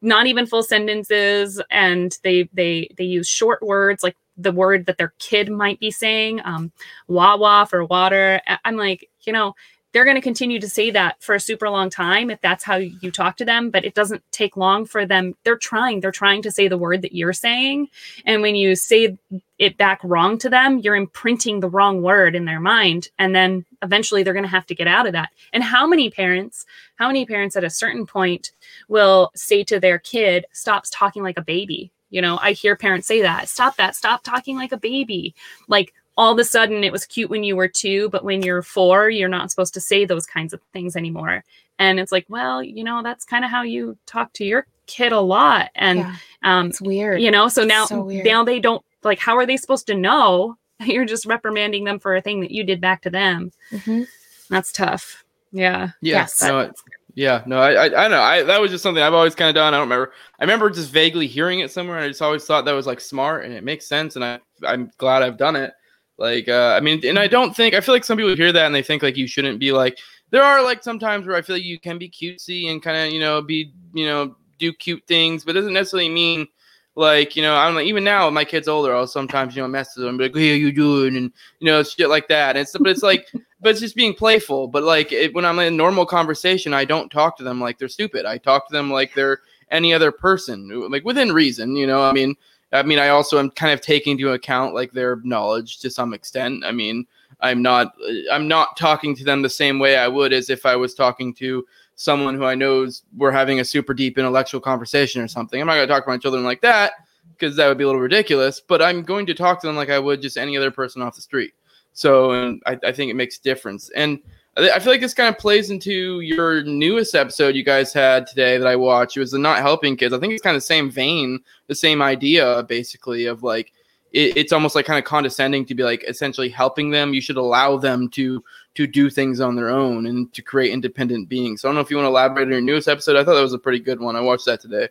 not 0.03 0.27
even 0.27 0.47
full 0.47 0.63
sentences 0.63 1.61
and 1.71 2.19
they 2.23 2.49
they 2.53 2.89
they 2.97 3.05
use 3.05 3.29
short 3.29 3.63
words 3.63 4.03
like 4.03 4.17
the 4.37 4.53
word 4.53 4.87
that 4.87 4.97
their 4.97 5.13
kid 5.19 5.51
might 5.51 5.79
be 5.81 5.91
saying 5.91 6.41
um 6.45 6.73
wawa 7.09 7.67
for 7.69 7.85
water 7.85 8.41
i'm 8.65 8.77
like 8.77 9.11
you 9.23 9.33
know 9.33 9.55
they're 9.93 10.05
going 10.05 10.17
to 10.17 10.21
continue 10.21 10.61
to 10.61 10.69
say 10.69 10.91
that 10.91 11.21
for 11.23 11.35
a 11.35 11.41
super 11.41 11.69
long 11.69 11.91
time 11.91 12.31
if 12.31 12.41
that's 12.41 12.65
how 12.65 12.77
you 12.77 13.11
talk 13.11 13.37
to 13.37 13.45
them 13.45 13.71
but 13.71 13.85
it 13.85 13.95
doesn't 13.95 14.23
take 14.31 14.57
long 14.57 14.85
for 14.85 15.05
them 15.05 15.35
they're 15.45 15.57
trying 15.57 16.01
they're 16.01 16.13
trying 16.13 16.43
to 16.43 16.51
say 16.51 16.69
the 16.69 16.79
word 16.79 17.03
that 17.03 17.15
you're 17.15 17.33
saying. 17.33 17.89
And 18.25 18.43
when 18.43 18.55
you 18.55 18.77
say 18.77 19.17
it 19.59 19.77
back 19.77 20.01
wrong 20.03 20.39
to 20.39 20.49
them 20.49 20.79
you're 20.79 20.97
imprinting 20.97 21.61
the 21.61 21.69
wrong 21.69 22.03
word 22.03 22.35
in 22.35 22.45
their 22.45 22.61
mind 22.61 23.09
and 23.19 23.35
then 23.35 23.65
eventually 23.83 24.23
they're 24.23 24.35
going 24.35 24.45
to 24.45 24.49
have 24.49 24.67
to 24.67 24.75
get 24.75 24.87
out 24.87 25.07
of 25.07 25.13
that. 25.13 25.31
And 25.53 25.63
how 25.63 25.87
many 25.87 26.11
parents 26.11 26.67
how 26.97 27.07
many 27.07 27.27
parents 27.27 27.57
at 27.57 27.65
a 27.65 27.71
certain 27.71 28.07
point 28.07 28.53
will 28.89 29.31
say 29.35 29.65
to 29.65 29.81
their 29.81 29.99
kid 29.99 30.47
stops 30.53 30.91
talking 30.91 31.23
like 31.23 31.39
a 31.39 31.43
baby. 31.43 31.93
You 32.11 32.21
know 32.21 32.39
i 32.43 32.53
hear 32.53 32.75
parents 32.75 33.07
say 33.07 33.23
that 33.23 33.49
stop 33.49 33.77
that 33.77 33.95
stop 33.95 34.23
talking 34.23 34.57
like 34.57 34.73
a 34.73 34.77
baby. 34.77 35.35
Like 35.69 35.95
all 36.21 36.33
of 36.33 36.39
a 36.39 36.45
sudden 36.45 36.85
it 36.85 36.93
was 36.93 37.07
cute 37.07 37.31
when 37.31 37.43
you 37.49 37.57
were 37.57 37.69
two 37.83 38.09
but 38.11 38.23
when 38.25 38.43
you're 38.43 38.63
four 38.63 39.09
you're 39.09 39.29
not 39.39 39.51
supposed 39.51 39.73
to 39.75 39.81
say 39.81 40.05
those 40.05 40.27
kinds 40.27 40.53
of 40.53 40.61
things 40.75 40.95
anymore 40.97 41.43
and 41.79 41.99
it's 42.01 42.13
like 42.13 42.27
well 42.29 42.63
you 42.63 42.85
know 42.85 43.03
that's 43.03 43.25
kind 43.25 43.45
of 43.45 43.51
how 43.51 43.63
you 43.63 43.97
talk 44.07 44.33
to 44.35 44.45
your 44.45 44.67
kid 44.87 45.13
a 45.13 45.21
lot 45.21 45.71
and 45.75 46.01
yeah, 46.01 46.15
um 46.43 46.67
it's 46.69 46.81
weird 46.81 47.21
you 47.23 47.31
know 47.31 47.49
so 47.49 47.65
now 47.65 47.85
So 47.87 48.03
now 48.25 48.45
they 48.45 48.61
don't 48.61 48.85
like 49.03 49.19
how 49.19 49.35
are 49.39 49.47
they 49.47 49.57
supposed 49.57 49.87
to 49.87 49.95
know 49.95 50.57
you're 50.81 51.07
just 51.15 51.25
reprimanding 51.27 51.85
them 51.85 51.99
for 51.99 52.15
a 52.17 52.21
thing 52.21 52.41
that 52.43 52.51
you 52.51 52.65
did 52.65 52.81
back 52.81 53.01
to 53.03 53.11
them 53.11 53.51
Mhm. 53.73 54.07
that's 54.49 54.73
tough 54.73 55.25
yeah 55.53 55.91
Yeah. 56.01 56.19
Yes. 56.23 56.43
No, 56.43 56.59
I- 56.61 56.71
yeah. 57.15 57.43
No, 57.45 57.59
I, 57.61 57.71
I, 57.73 57.85
I 57.87 57.89
don't 57.89 58.11
know. 58.13 58.21
I, 58.23 58.43
that 58.45 58.61
was 58.61 58.71
just 58.71 58.85
something 58.85 59.03
I've 59.03 59.15
always 59.21 59.35
kind 59.35 59.49
of 59.49 59.57
done. 59.57 59.75
I 59.75 59.79
don't 59.79 59.89
remember. 59.89 60.13
I 60.39 60.45
remember 60.45 60.71
just 60.71 60.93
vaguely 60.93 61.27
hearing 61.27 61.59
it 61.59 61.73
somewhere. 61.73 61.97
And 61.97 62.05
I 62.05 62.09
just 62.09 62.23
always 62.23 62.45
thought 62.45 62.65
that 62.67 62.73
was 62.73 62.87
like 62.87 63.01
smart 63.01 63.45
and 63.45 63.53
it 63.53 63.65
makes 63.65 63.85
sense. 63.87 64.15
And 64.15 64.25
I, 64.25 64.39
I'm 64.65 64.93
glad 64.97 65.23
I've 65.25 65.37
done 65.37 65.57
it. 65.57 65.73
Like, 66.21 66.49
uh, 66.49 66.75
I 66.77 66.81
mean, 66.81 67.01
and 67.07 67.19
I 67.19 67.27
don't 67.27 67.57
think, 67.57 67.75
I 67.75 67.81
feel 67.81 67.95
like 67.95 68.05
some 68.05 68.19
people 68.19 68.37
hear 68.37 68.53
that 68.53 68.67
and 68.67 68.75
they 68.75 68.83
think 68.83 69.03
like 69.03 69.17
you 69.17 69.27
shouldn't 69.27 69.59
be 69.59 69.73
like, 69.73 69.99
there 70.29 70.43
are 70.43 70.63
like 70.63 70.85
sometimes 70.85 71.27
where 71.27 71.35
I 71.35 71.41
feel 71.41 71.57
like 71.57 71.65
you 71.65 71.81
can 71.81 71.97
be 71.97 72.11
cutesy 72.11 72.71
and 72.71 72.83
kind 72.83 72.99
of, 72.99 73.13
you 73.13 73.21
know, 73.21 73.41
be, 73.41 73.73
you 73.95 74.05
know, 74.05 74.37
do 74.59 74.71
cute 74.71 75.03
things, 75.07 75.47
but 75.47 75.53
it 75.57 75.61
doesn't 75.61 75.73
necessarily 75.73 76.11
mean 76.11 76.47
like, 76.95 77.37
you 77.37 77.43
know, 77.43 77.57
I 77.57 77.65
don't 77.65 77.75
know, 77.75 77.81
even 77.81 78.05
now 78.05 78.29
my 78.29 78.45
kid's 78.45 78.69
older, 78.69 78.95
I'll 78.95 79.07
sometimes, 79.07 79.57
you 79.57 79.63
know, 79.63 79.69
mess 79.69 79.97
with 79.97 80.05
them, 80.05 80.19
be 80.19 80.25
like, 80.25 80.37
hey, 80.37 80.57
you 80.57 80.73
doing? 80.73 81.17
And, 81.17 81.33
you 81.59 81.67
know, 81.67 81.83
shit 81.83 82.11
like 82.11 82.29
that. 82.29 82.51
And 82.51 82.59
it's, 82.59 82.77
but 82.77 82.89
it's 82.89 83.03
like, 83.03 83.27
but 83.63 83.71
it's 83.71 83.81
just 83.81 83.97
being 83.97 84.13
playful. 84.13 84.69
But 84.69 84.83
like 84.83 85.13
it, 85.13 85.35
when 85.35 85.47
I'm 85.47 85.59
in 85.61 85.75
normal 85.75 86.05
conversation, 86.05 86.75
I 86.75 86.85
don't 86.85 87.11
talk 87.11 87.39
to 87.39 87.45
them 87.45 87.63
like 87.63 87.79
they're 87.79 87.89
stupid. 87.89 88.27
I 88.27 88.37
talk 88.37 88.69
to 88.69 88.73
them 88.75 88.91
like 88.91 89.15
they're 89.15 89.41
any 89.71 89.95
other 89.95 90.13
person, 90.13 90.69
like 90.91 91.05
within 91.07 91.33
reason. 91.33 91.77
You 91.77 91.87
know, 91.87 92.03
I 92.03 92.13
mean, 92.13 92.35
I 92.73 92.83
mean, 92.83 92.99
I 92.99 93.09
also 93.09 93.39
am 93.39 93.51
kind 93.51 93.73
of 93.73 93.81
taking 93.81 94.13
into 94.13 94.33
account 94.33 94.75
like 94.75 94.93
their 94.93 95.21
knowledge 95.25 95.79
to 95.81 95.91
some 95.91 96.15
extent. 96.15 96.65
I 96.65 96.73
mean, 96.73 97.07
I'm 97.41 97.63
not, 97.63 97.95
uh, 98.07 98.33
I'm 98.33 98.47
not 98.49 98.77
talking 98.77 99.15
to 99.17 99.25
them 99.25 99.43
the 99.43 99.51
same 99.51 99.79
way 99.79 99.97
I 99.97 100.09
would 100.09 100.33
as 100.33 100.51
if 100.51 100.67
I 100.67 100.77
was 100.77 100.95
talking 100.95 101.35
to 101.35 101.67
someone 101.97 102.35
who 102.35 102.45
I 102.45 102.55
knows 102.55 103.03
we're 103.17 103.31
having 103.31 103.61
a 103.61 103.65
super 103.65 103.93
deep 103.93 104.19
intellectual 104.19 104.61
conversation 104.61 105.21
or 105.21 105.29
something. 105.29 105.61
I'm 105.61 105.67
not 105.67 105.75
going 105.75 105.89
to 105.89 105.93
talk 105.93 106.05
to 106.05 106.11
my 106.11 106.19
children 106.19 106.45
like 106.45 106.63
that 106.63 106.93
because 107.33 107.57
that 107.57 107.69
would 107.69 107.79
be 107.79 107.85
a 107.85 107.87
little 107.87 108.01
ridiculous. 108.01 108.61
But 108.61 108.83
I'm 108.83 109.03
going 109.03 109.27
to 109.27 109.35
talk 109.35 109.61
to 109.61 109.67
them 109.67 109.77
like 109.77 109.91
I 109.91 109.99
would 109.99 110.23
just 110.23 110.37
any 110.37 110.57
other 110.57 110.71
person 110.71 111.03
off 111.03 111.17
the 111.17 111.23
street. 111.23 111.53
So 111.93 112.33
and 112.33 112.63
I, 112.67 112.79
I 112.85 112.93
think 112.93 113.11
it 113.11 113.17
makes 113.17 113.39
a 113.39 113.43
difference. 113.43 113.91
And 113.97 114.21
I 114.61 114.77
I 114.77 114.79
feel 114.79 114.93
like 114.93 115.01
this 115.01 115.15
kind 115.15 115.29
of 115.35 115.39
plays 115.41 115.71
into 115.71 116.21
your 116.21 116.63
newest 116.63 117.15
episode 117.15 117.55
you 117.55 117.65
guys 117.65 117.93
had 117.93 118.27
today 118.27 118.59
that 118.59 118.67
I 118.67 118.77
watched. 118.77 119.17
It 119.17 119.21
was 119.21 119.31
the 119.33 119.39
not 119.39 119.59
helping 119.59 119.97
kids. 119.97 120.15
I 120.15 120.19
think 120.19 120.33
it's 120.33 120.43
kind 120.43 120.57
of 120.57 120.63
the 120.63 120.67
same 120.67 120.91
vein, 120.91 121.41
the 121.67 121.75
same 121.75 122.03
idea 122.03 122.63
basically 122.65 123.27
of 123.27 123.43
like 123.43 123.73
it, 124.13 124.37
it's 124.37 124.53
almost 124.53 124.75
like 124.75 124.87
kind 124.87 124.99
of 124.99 125.05
condescending 125.05 125.65
to 125.67 125.75
be 125.75 125.83
like 125.83 126.05
essentially 126.09 126.49
helping 126.49 126.91
them. 126.91 127.15
You 127.15 127.21
should 127.21 127.37
allow 127.37 127.77
them 127.77 128.09
to 128.11 128.43
to 128.75 128.87
do 128.87 129.11
things 129.11 129.41
on 129.41 129.57
their 129.57 129.69
own 129.69 130.07
and 130.07 130.33
to 130.33 130.43
create 130.43 130.73
independent 130.73 131.29
beings. 131.29 131.61
So 131.61 131.69
I 131.69 131.71
don't 131.71 131.77
know 131.77 131.81
if 131.81 131.91
you 131.91 131.97
want 131.97 132.07
to 132.07 132.11
elaborate 132.11 132.45
on 132.45 132.51
your 132.53 132.61
newest 132.61 132.89
episode. 132.89 133.17
I 133.17 133.25
thought 133.25 133.35
that 133.35 133.43
was 133.43 133.53
a 133.53 133.59
pretty 133.59 133.81
good 133.81 134.01
one. 134.01 134.17
I 134.17 134.21
watched 134.21 134.47
that 134.47 134.61
today. 134.61 134.89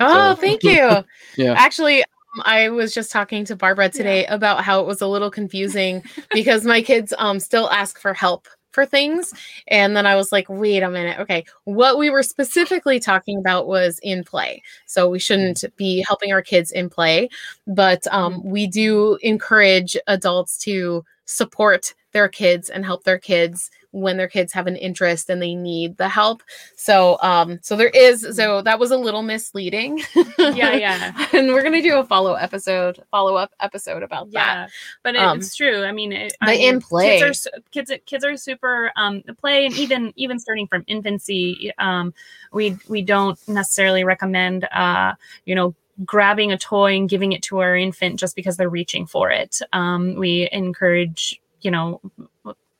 oh 0.00 0.34
So- 0.34 0.40
thank 0.40 0.62
you 0.64 1.04
Yeah. 1.36 1.54
Actually, 1.56 2.02
um, 2.02 2.42
I 2.44 2.68
was 2.68 2.92
just 2.92 3.10
talking 3.12 3.44
to 3.46 3.56
Barbara 3.56 3.88
today 3.88 4.26
about 4.26 4.62
how 4.62 4.80
it 4.80 4.86
was 4.86 5.00
a 5.00 5.06
little 5.06 5.30
confusing 5.30 6.02
because 6.32 6.64
my 6.64 6.82
kids 6.82 7.14
um 7.18 7.40
still 7.40 7.70
ask 7.70 7.98
for 7.98 8.12
help 8.12 8.48
for 8.76 8.86
things 8.86 9.32
and 9.68 9.96
then 9.96 10.06
I 10.06 10.16
was 10.16 10.30
like, 10.32 10.46
"Wait 10.50 10.82
a 10.84 10.90
minute. 10.90 11.18
Okay, 11.20 11.44
what 11.64 11.98
we 11.98 12.10
were 12.10 12.22
specifically 12.22 13.00
talking 13.00 13.38
about 13.38 13.66
was 13.66 13.98
in 14.02 14.22
play. 14.24 14.62
So 14.86 15.08
we 15.10 15.18
shouldn't 15.18 15.64
be 15.76 16.04
helping 16.06 16.32
our 16.32 16.42
kids 16.42 16.70
in 16.72 16.90
play, 16.90 17.30
but 17.66 18.06
um 18.12 18.44
we 18.44 18.66
do 18.68 19.18
encourage 19.22 19.96
adults 20.06 20.58
to 20.66 21.04
support 21.26 21.94
their 22.12 22.28
kids 22.28 22.70
and 22.70 22.84
help 22.84 23.04
their 23.04 23.18
kids 23.18 23.70
when 24.00 24.16
their 24.18 24.28
kids 24.28 24.52
have 24.52 24.66
an 24.66 24.76
interest 24.76 25.30
and 25.30 25.40
they 25.40 25.54
need 25.54 25.96
the 25.96 26.08
help. 26.08 26.42
So 26.76 27.16
um 27.22 27.58
so 27.62 27.76
there 27.76 27.88
is 27.88 28.26
so 28.36 28.60
that 28.62 28.78
was 28.78 28.90
a 28.90 28.96
little 28.96 29.22
misleading. 29.22 29.98
Yeah, 30.38 30.72
yeah. 30.74 31.26
and 31.32 31.48
we're 31.52 31.62
going 31.62 31.72
to 31.72 31.82
do 31.82 31.98
a 31.98 32.04
follow 32.04 32.34
episode 32.34 33.02
follow 33.10 33.36
up 33.36 33.52
episode 33.60 34.02
about 34.02 34.30
that. 34.32 34.38
yeah 34.38 34.66
but 35.02 35.14
it, 35.14 35.20
Um, 35.22 35.38
it's 35.38 35.56
true 35.56 35.84
i 35.84 35.92
mean 35.92 36.12
it, 36.12 36.36
but 36.40 36.50
I 36.50 36.52
mean, 36.56 36.74
in 36.74 36.80
play- 36.80 37.18
kids 37.20 37.46
are 37.46 37.60
kids 37.70 37.92
kids 38.04 38.24
are 38.24 38.36
super 38.36 38.92
um 38.96 39.22
play 39.38 39.64
and 39.66 39.74
even 39.76 40.12
even 40.16 40.38
starting 40.38 40.66
from 40.66 40.84
infancy 40.86 41.72
um 41.78 42.12
we 42.52 42.76
we 42.88 43.02
don't 43.02 43.38
necessarily 43.48 44.04
recommend 44.04 44.64
uh 44.72 45.14
you 45.44 45.54
know 45.54 45.74
grabbing 46.04 46.52
a 46.52 46.58
toy 46.58 46.94
and 46.96 47.08
giving 47.08 47.32
it 47.32 47.42
to 47.42 47.58
our 47.58 47.74
infant 47.76 48.20
just 48.20 48.36
because 48.36 48.56
they're 48.58 48.68
reaching 48.68 49.06
for 49.06 49.30
it 49.30 49.60
um 49.72 50.14
we 50.16 50.48
encourage 50.52 51.40
you 51.62 51.70
know 51.70 52.00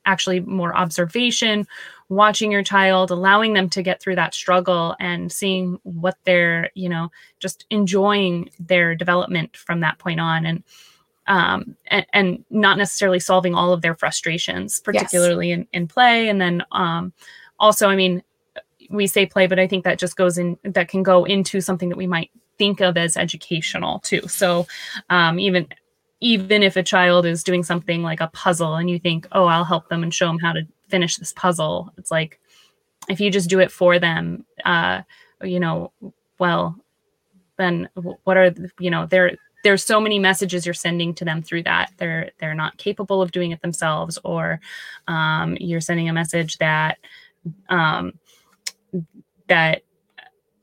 actually 0.07 0.39
more 0.39 0.75
observation 0.75 1.67
watching 2.09 2.51
your 2.51 2.63
child 2.63 3.11
allowing 3.11 3.53
them 3.53 3.69
to 3.69 3.83
get 3.83 4.01
through 4.01 4.15
that 4.15 4.33
struggle 4.33 4.95
and 4.99 5.31
seeing 5.31 5.79
what 5.83 6.17
they're 6.23 6.71
you 6.73 6.89
know 6.89 7.11
just 7.39 7.65
enjoying 7.69 8.49
their 8.59 8.95
development 8.95 9.55
from 9.55 9.81
that 9.81 9.99
point 9.99 10.19
on 10.19 10.45
and 10.45 10.63
um, 11.27 11.75
and, 11.87 12.05
and 12.13 12.45
not 12.49 12.77
necessarily 12.77 13.19
solving 13.19 13.53
all 13.53 13.73
of 13.73 13.81
their 13.81 13.95
frustrations, 13.95 14.79
particularly 14.79 15.51
in, 15.51 15.67
in 15.73 15.85
play. 15.87 16.29
And 16.29 16.39
then 16.39 16.63
um, 16.71 17.11
also, 17.59 17.89
I 17.89 17.95
mean, 17.95 18.23
we 18.89 19.07
say 19.07 19.25
play, 19.25 19.47
but 19.47 19.59
I 19.59 19.67
think 19.67 19.83
that 19.83 19.99
just 19.99 20.15
goes 20.15 20.37
in, 20.37 20.57
that 20.63 20.87
can 20.87 21.03
go 21.03 21.25
into 21.25 21.59
something 21.59 21.89
that 21.89 21.97
we 21.97 22.07
might 22.07 22.31
think 22.57 22.79
of 22.79 22.97
as 22.97 23.17
educational 23.17 23.99
too. 23.99 24.21
So 24.27 24.67
um, 25.09 25.39
even 25.39 25.67
even 26.19 26.63
if 26.63 26.75
a 26.75 26.83
child 26.83 27.25
is 27.25 27.43
doing 27.43 27.63
something 27.63 28.01
like 28.01 28.21
a 28.21 28.27
puzzle 28.27 28.75
and 28.75 28.89
you 28.89 28.99
think, 28.99 29.27
oh, 29.31 29.45
I'll 29.45 29.63
help 29.63 29.87
them 29.89 30.03
and 30.03 30.13
show 30.13 30.27
them 30.27 30.39
how 30.39 30.53
to 30.53 30.67
finish 30.87 31.17
this 31.17 31.33
puzzle, 31.33 31.93
it's 31.97 32.11
like 32.11 32.39
if 33.07 33.19
you 33.19 33.31
just 33.31 33.49
do 33.49 33.59
it 33.59 33.71
for 33.71 33.99
them, 33.99 34.45
uh, 34.65 35.01
you 35.41 35.59
know, 35.59 35.91
well, 36.39 36.75
then 37.57 37.89
what 38.23 38.37
are 38.37 38.53
you 38.79 38.91
know 38.91 39.05
they're 39.07 39.35
there's 39.63 39.83
so 39.83 39.99
many 39.99 40.19
messages 40.19 40.65
you're 40.65 40.73
sending 40.73 41.13
to 41.15 41.25
them 41.25 41.41
through 41.41 41.63
that. 41.63 41.91
They're 41.97 42.31
they're 42.39 42.55
not 42.55 42.77
capable 42.77 43.21
of 43.21 43.31
doing 43.31 43.51
it 43.51 43.61
themselves 43.61 44.17
or 44.23 44.59
um, 45.07 45.57
you're 45.59 45.81
sending 45.81 46.09
a 46.09 46.13
message 46.13 46.57
that 46.57 46.97
um, 47.69 48.13
that 49.47 49.81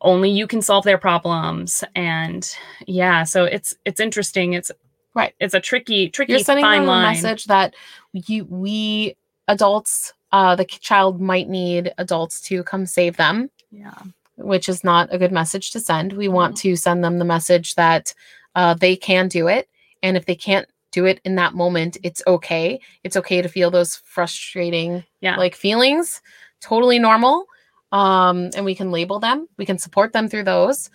only 0.00 0.30
you 0.30 0.46
can 0.46 0.62
solve 0.62 0.84
their 0.84 0.98
problems 0.98 1.82
and 1.94 2.54
yeah 2.86 3.24
so 3.24 3.44
it's 3.44 3.74
it's 3.84 4.00
interesting. 4.00 4.52
It's 4.52 4.70
Right. 5.14 5.34
it's 5.40 5.54
a 5.54 5.60
tricky 5.60 6.08
tricky 6.08 6.32
You're 6.32 6.40
sending 6.40 6.64
them 6.64 6.82
a 6.84 6.86
line 6.86 7.12
message 7.12 7.44
that 7.44 7.74
you 8.12 8.44
we 8.44 9.16
adults 9.48 10.12
uh 10.32 10.56
the 10.56 10.64
child 10.64 11.20
might 11.20 11.48
need 11.48 11.92
adults 11.98 12.40
to 12.42 12.62
come 12.64 12.86
save 12.86 13.16
them 13.16 13.50
yeah 13.70 13.94
which 14.36 14.68
is 14.68 14.84
not 14.84 15.08
a 15.12 15.18
good 15.18 15.32
message 15.32 15.70
to 15.72 15.80
send. 15.80 16.12
We 16.12 16.28
want 16.28 16.56
to 16.58 16.76
send 16.76 17.04
them 17.04 17.18
the 17.18 17.24
message 17.24 17.74
that 17.76 18.14
uh, 18.54 18.74
they 18.74 18.96
can 18.96 19.28
do 19.28 19.48
it. 19.48 19.68
And 20.02 20.16
if 20.16 20.26
they 20.26 20.34
can't 20.34 20.68
do 20.92 21.06
it 21.06 21.20
in 21.24 21.36
that 21.36 21.54
moment, 21.54 21.96
it's 22.02 22.22
okay. 22.26 22.80
It's 23.02 23.16
okay 23.16 23.42
to 23.42 23.48
feel 23.48 23.70
those 23.70 23.96
frustrating 23.96 25.04
Yeah. 25.20 25.36
like 25.36 25.54
feelings. 25.54 26.20
Totally 26.60 26.98
normal. 26.98 27.46
Um, 27.92 28.50
and 28.56 28.64
we 28.64 28.74
can 28.74 28.90
label 28.90 29.20
them. 29.20 29.48
We 29.56 29.66
can 29.66 29.78
support 29.78 30.12
them 30.12 30.28
through 30.28 30.44
those. 30.44 30.90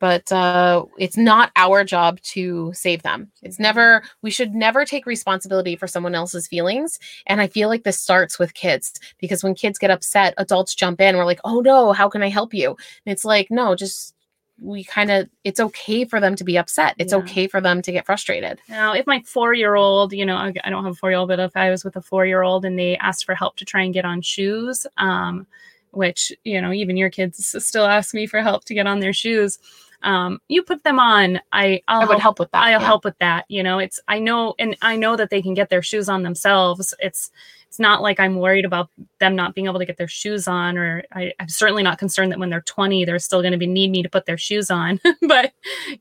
But 0.00 0.32
uh, 0.32 0.86
it's 0.98 1.16
not 1.18 1.52
our 1.56 1.84
job 1.84 2.20
to 2.22 2.72
save 2.74 3.02
them. 3.02 3.30
It's 3.42 3.58
never, 3.60 4.02
we 4.22 4.30
should 4.30 4.54
never 4.54 4.84
take 4.84 5.06
responsibility 5.06 5.76
for 5.76 5.86
someone 5.86 6.14
else's 6.14 6.48
feelings. 6.48 6.98
And 7.26 7.40
I 7.40 7.46
feel 7.46 7.68
like 7.68 7.84
this 7.84 8.00
starts 8.00 8.38
with 8.38 8.54
kids 8.54 8.92
because 9.18 9.44
when 9.44 9.54
kids 9.54 9.78
get 9.78 9.90
upset, 9.90 10.34
adults 10.38 10.74
jump 10.74 11.00
in. 11.00 11.16
We're 11.16 11.26
like, 11.26 11.40
oh 11.44 11.60
no, 11.60 11.92
how 11.92 12.08
can 12.08 12.22
I 12.22 12.30
help 12.30 12.52
you? 12.54 12.70
And 12.70 13.12
it's 13.12 13.24
like, 13.24 13.48
no, 13.50 13.74
just 13.76 14.14
we 14.62 14.84
kind 14.84 15.10
of, 15.10 15.28
it's 15.44 15.60
okay 15.60 16.04
for 16.04 16.20
them 16.20 16.34
to 16.36 16.44
be 16.44 16.58
upset. 16.58 16.94
It's 16.98 17.12
Yeah. 17.12 17.18
okay 17.20 17.46
for 17.46 17.60
them 17.60 17.80
to 17.82 17.92
get 17.92 18.06
frustrated. 18.06 18.58
Now, 18.68 18.92
if 18.94 19.06
my 19.06 19.22
four 19.26 19.54
year 19.54 19.74
old, 19.74 20.12
you 20.12 20.26
know, 20.26 20.36
I, 20.36 20.52
don't 20.68 20.84
have 20.84 20.92
a 20.92 20.96
four 20.96 21.10
year 21.10 21.18
old, 21.18 21.28
but 21.28 21.40
if 21.40 21.56
I 21.56 21.70
was 21.70 21.84
with 21.84 21.96
a 21.96 22.02
four 22.02 22.26
year 22.26 22.42
old 22.42 22.64
and 22.64 22.78
they 22.78 22.96
asked 22.98 23.24
for 23.24 23.34
help 23.34 23.56
to 23.56 23.64
try 23.64 23.82
and 23.82 23.94
get 23.94 24.04
on 24.04 24.20
shoes, 24.22 24.86
um, 24.98 25.46
which, 25.92 26.32
you 26.44 26.60
know, 26.60 26.72
even 26.72 26.96
your 26.96 27.10
kids 27.10 27.54
still 27.64 27.86
ask 27.86 28.14
me 28.14 28.26
for 28.26 28.40
help 28.42 28.64
to 28.66 28.74
get 28.74 28.86
on 28.86 29.00
their 29.00 29.12
shoes, 29.12 29.58
um, 30.02 30.40
you 30.48 30.62
put 30.62 30.82
them 30.84 30.98
on. 30.98 31.40
I, 31.52 31.82
I'll 31.88 32.02
I 32.02 32.04
would 32.06 32.18
help 32.18 32.38
with 32.38 32.50
that. 32.52 32.62
I'll 32.62 32.80
yeah. 32.80 32.86
help 32.86 33.04
with 33.04 33.18
that. 33.18 33.44
You 33.48 33.62
know, 33.62 33.78
it's 33.78 34.00
I 34.08 34.18
know 34.18 34.54
and 34.58 34.76
I 34.82 34.96
know 34.96 35.16
that 35.16 35.30
they 35.30 35.42
can 35.42 35.54
get 35.54 35.68
their 35.68 35.82
shoes 35.82 36.08
on 36.08 36.22
themselves. 36.22 36.94
It's 37.00 37.30
it's 37.66 37.78
not 37.78 38.02
like 38.02 38.18
I'm 38.18 38.36
worried 38.36 38.64
about 38.64 38.90
them 39.20 39.36
not 39.36 39.54
being 39.54 39.66
able 39.66 39.78
to 39.78 39.86
get 39.86 39.96
their 39.96 40.08
shoes 40.08 40.48
on, 40.48 40.76
or 40.76 41.04
I, 41.12 41.32
I'm 41.38 41.48
certainly 41.48 41.84
not 41.84 41.98
concerned 41.98 42.32
that 42.32 42.38
when 42.38 42.50
they're 42.50 42.62
20, 42.62 43.04
they're 43.04 43.20
still 43.20 43.42
going 43.42 43.52
to 43.52 43.58
be 43.58 43.66
need 43.66 43.92
me 43.92 44.02
to 44.02 44.08
put 44.08 44.26
their 44.26 44.38
shoes 44.38 44.70
on. 44.70 44.98
but 45.28 45.52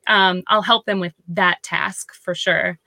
um, 0.07 0.41
I'll 0.47 0.63
help 0.63 0.85
them 0.85 0.99
with 0.99 1.13
that 1.27 1.61
task 1.61 2.13
for 2.15 2.33
sure. 2.33 2.79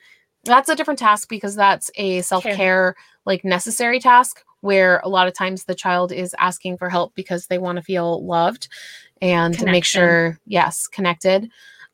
that's 0.45 0.69
a 0.69 0.75
different 0.75 0.99
task 0.99 1.29
because 1.29 1.55
that's 1.55 1.91
a 1.95 2.23
self-care 2.23 2.97
like 3.25 3.45
necessary 3.45 4.01
task 4.01 4.43
where 4.63 5.01
a 5.05 5.09
lot 5.09 5.29
of 5.29 5.35
times 5.35 5.65
the 5.65 5.75
child 5.75 6.11
is 6.11 6.35
asking 6.39 6.79
for 6.79 6.89
help 6.89 7.15
because 7.15 7.47
they 7.47 7.59
want 7.59 7.77
to 7.77 7.83
feel 7.83 8.25
loved 8.25 8.69
and 9.23 9.59
to 9.59 9.65
make 9.65 9.85
sure 9.85 10.39
yes 10.47 10.87
connected. 10.87 11.51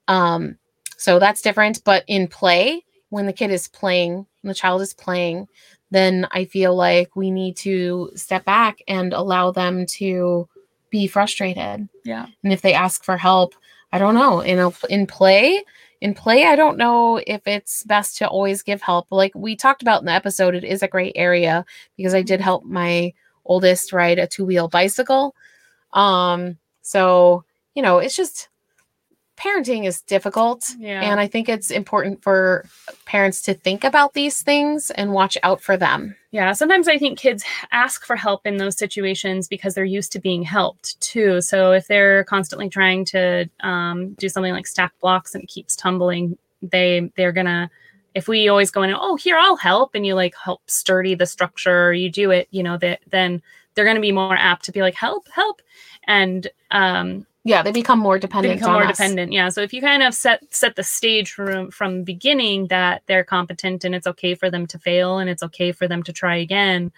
Um 0.08 0.58
so 0.98 1.18
that's 1.20 1.42
different 1.42 1.82
but 1.84 2.04
in 2.08 2.26
play 2.26 2.84
when 3.10 3.26
the 3.26 3.32
kid 3.32 3.50
is 3.50 3.68
playing 3.68 4.26
when 4.42 4.48
the 4.48 4.54
child 4.54 4.82
is 4.82 4.92
playing 4.92 5.46
then 5.90 6.26
i 6.32 6.44
feel 6.44 6.74
like 6.74 7.14
we 7.14 7.30
need 7.30 7.56
to 7.56 8.10
step 8.14 8.44
back 8.44 8.78
and 8.88 9.12
allow 9.14 9.50
them 9.50 9.86
to 9.86 10.46
be 10.90 11.06
frustrated. 11.06 11.88
Yeah. 12.04 12.26
and 12.42 12.52
if 12.52 12.62
they 12.62 12.74
ask 12.74 13.04
for 13.04 13.16
help 13.16 13.54
i 13.92 13.98
don't 13.98 14.14
know. 14.14 14.40
In 14.40 14.58
a, 14.58 14.72
in 14.90 15.06
play 15.06 15.62
in 16.00 16.14
play 16.14 16.46
i 16.46 16.56
don't 16.56 16.76
know 16.76 17.20
if 17.26 17.46
it's 17.46 17.84
best 17.84 18.18
to 18.18 18.28
always 18.28 18.62
give 18.62 18.82
help. 18.82 19.06
Like 19.10 19.32
we 19.34 19.54
talked 19.54 19.82
about 19.82 20.00
in 20.02 20.06
the 20.06 20.12
episode 20.12 20.54
it 20.54 20.64
is 20.64 20.82
a 20.82 20.88
great 20.88 21.12
area 21.14 21.64
because 21.96 22.14
i 22.14 22.22
did 22.22 22.40
help 22.40 22.64
my 22.64 23.12
oldest 23.44 23.92
ride 23.92 24.18
a 24.18 24.26
two-wheel 24.26 24.68
bicycle. 24.68 25.34
Um 25.92 26.58
so 26.88 27.44
you 27.74 27.82
know 27.82 27.98
it's 27.98 28.16
just 28.16 28.48
parenting 29.36 29.86
is 29.86 30.00
difficult 30.02 30.64
Yeah. 30.78 31.02
and 31.02 31.20
i 31.20 31.26
think 31.28 31.48
it's 31.48 31.70
important 31.70 32.22
for 32.22 32.64
parents 33.04 33.40
to 33.42 33.54
think 33.54 33.84
about 33.84 34.14
these 34.14 34.42
things 34.42 34.90
and 34.90 35.12
watch 35.12 35.36
out 35.42 35.60
for 35.60 35.76
them 35.76 36.16
Yeah, 36.30 36.52
sometimes 36.52 36.88
I 36.88 36.98
think 36.98 37.18
kids 37.18 37.42
ask 37.72 38.04
for 38.04 38.16
help 38.16 38.40
in 38.46 38.58
those 38.58 38.76
situations 38.76 39.48
because 39.48 39.74
they're 39.74 39.96
used 39.98 40.12
to 40.12 40.20
being 40.20 40.42
helped 40.42 41.00
too. 41.00 41.40
So 41.40 41.72
if 41.72 41.86
they're 41.86 42.24
constantly 42.24 42.68
trying 42.68 43.06
to 43.14 43.48
um, 43.60 44.12
do 44.22 44.28
something 44.28 44.52
like 44.52 44.66
stack 44.66 44.92
blocks 45.00 45.34
and 45.34 45.42
it 45.42 45.48
keeps 45.56 45.74
tumbling, 45.74 46.36
they 46.60 47.10
they're 47.16 47.32
gonna. 47.38 47.70
If 48.14 48.28
we 48.28 48.50
always 48.50 48.70
go 48.70 48.82
in, 48.82 48.90
and, 48.90 48.98
oh 49.00 49.16
here 49.16 49.38
I'll 49.38 49.56
help, 49.56 49.94
and 49.94 50.04
you 50.04 50.14
like 50.14 50.34
help 50.36 50.60
sturdy 50.68 51.14
the 51.16 51.24
structure, 51.26 51.86
or 51.88 51.92
you 51.94 52.10
do 52.10 52.30
it, 52.30 52.46
you 52.50 52.62
know 52.62 52.76
that 52.84 53.00
then 53.10 53.40
they're 53.78 53.84
gonna 53.86 54.00
be 54.00 54.10
more 54.10 54.34
apt 54.34 54.64
to 54.64 54.72
be 54.72 54.82
like 54.82 54.96
help 54.96 55.28
help, 55.28 55.62
and 56.08 56.48
um, 56.72 57.24
yeah 57.44 57.62
they 57.62 57.70
become 57.70 58.00
more 58.00 58.16
they 58.16 58.22
dependent 58.22 58.54
become 58.58 58.70
on 58.70 58.80
more 58.80 58.84
us. 58.90 58.96
dependent 58.96 59.32
yeah 59.32 59.48
so 59.48 59.62
if 59.62 59.72
you 59.72 59.80
kind 59.80 60.02
of 60.02 60.12
set 60.12 60.42
set 60.52 60.74
the 60.74 60.82
stage 60.82 61.30
from 61.30 61.70
from 61.70 61.98
the 61.98 62.02
beginning 62.02 62.66
that 62.66 63.02
they're 63.06 63.22
competent 63.22 63.84
and 63.84 63.94
it's 63.94 64.06
okay 64.08 64.34
for 64.34 64.50
them 64.50 64.66
to 64.66 64.78
fail 64.80 65.18
and 65.18 65.30
it's 65.30 65.42
okay 65.44 65.70
for 65.70 65.86
them 65.86 66.02
to 66.02 66.12
try 66.12 66.34
again 66.36 66.90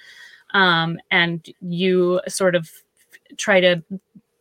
um 0.55 0.99
and 1.11 1.51
you 1.61 2.21
sort 2.27 2.55
of 2.55 2.71
try 3.37 3.61
to 3.61 3.83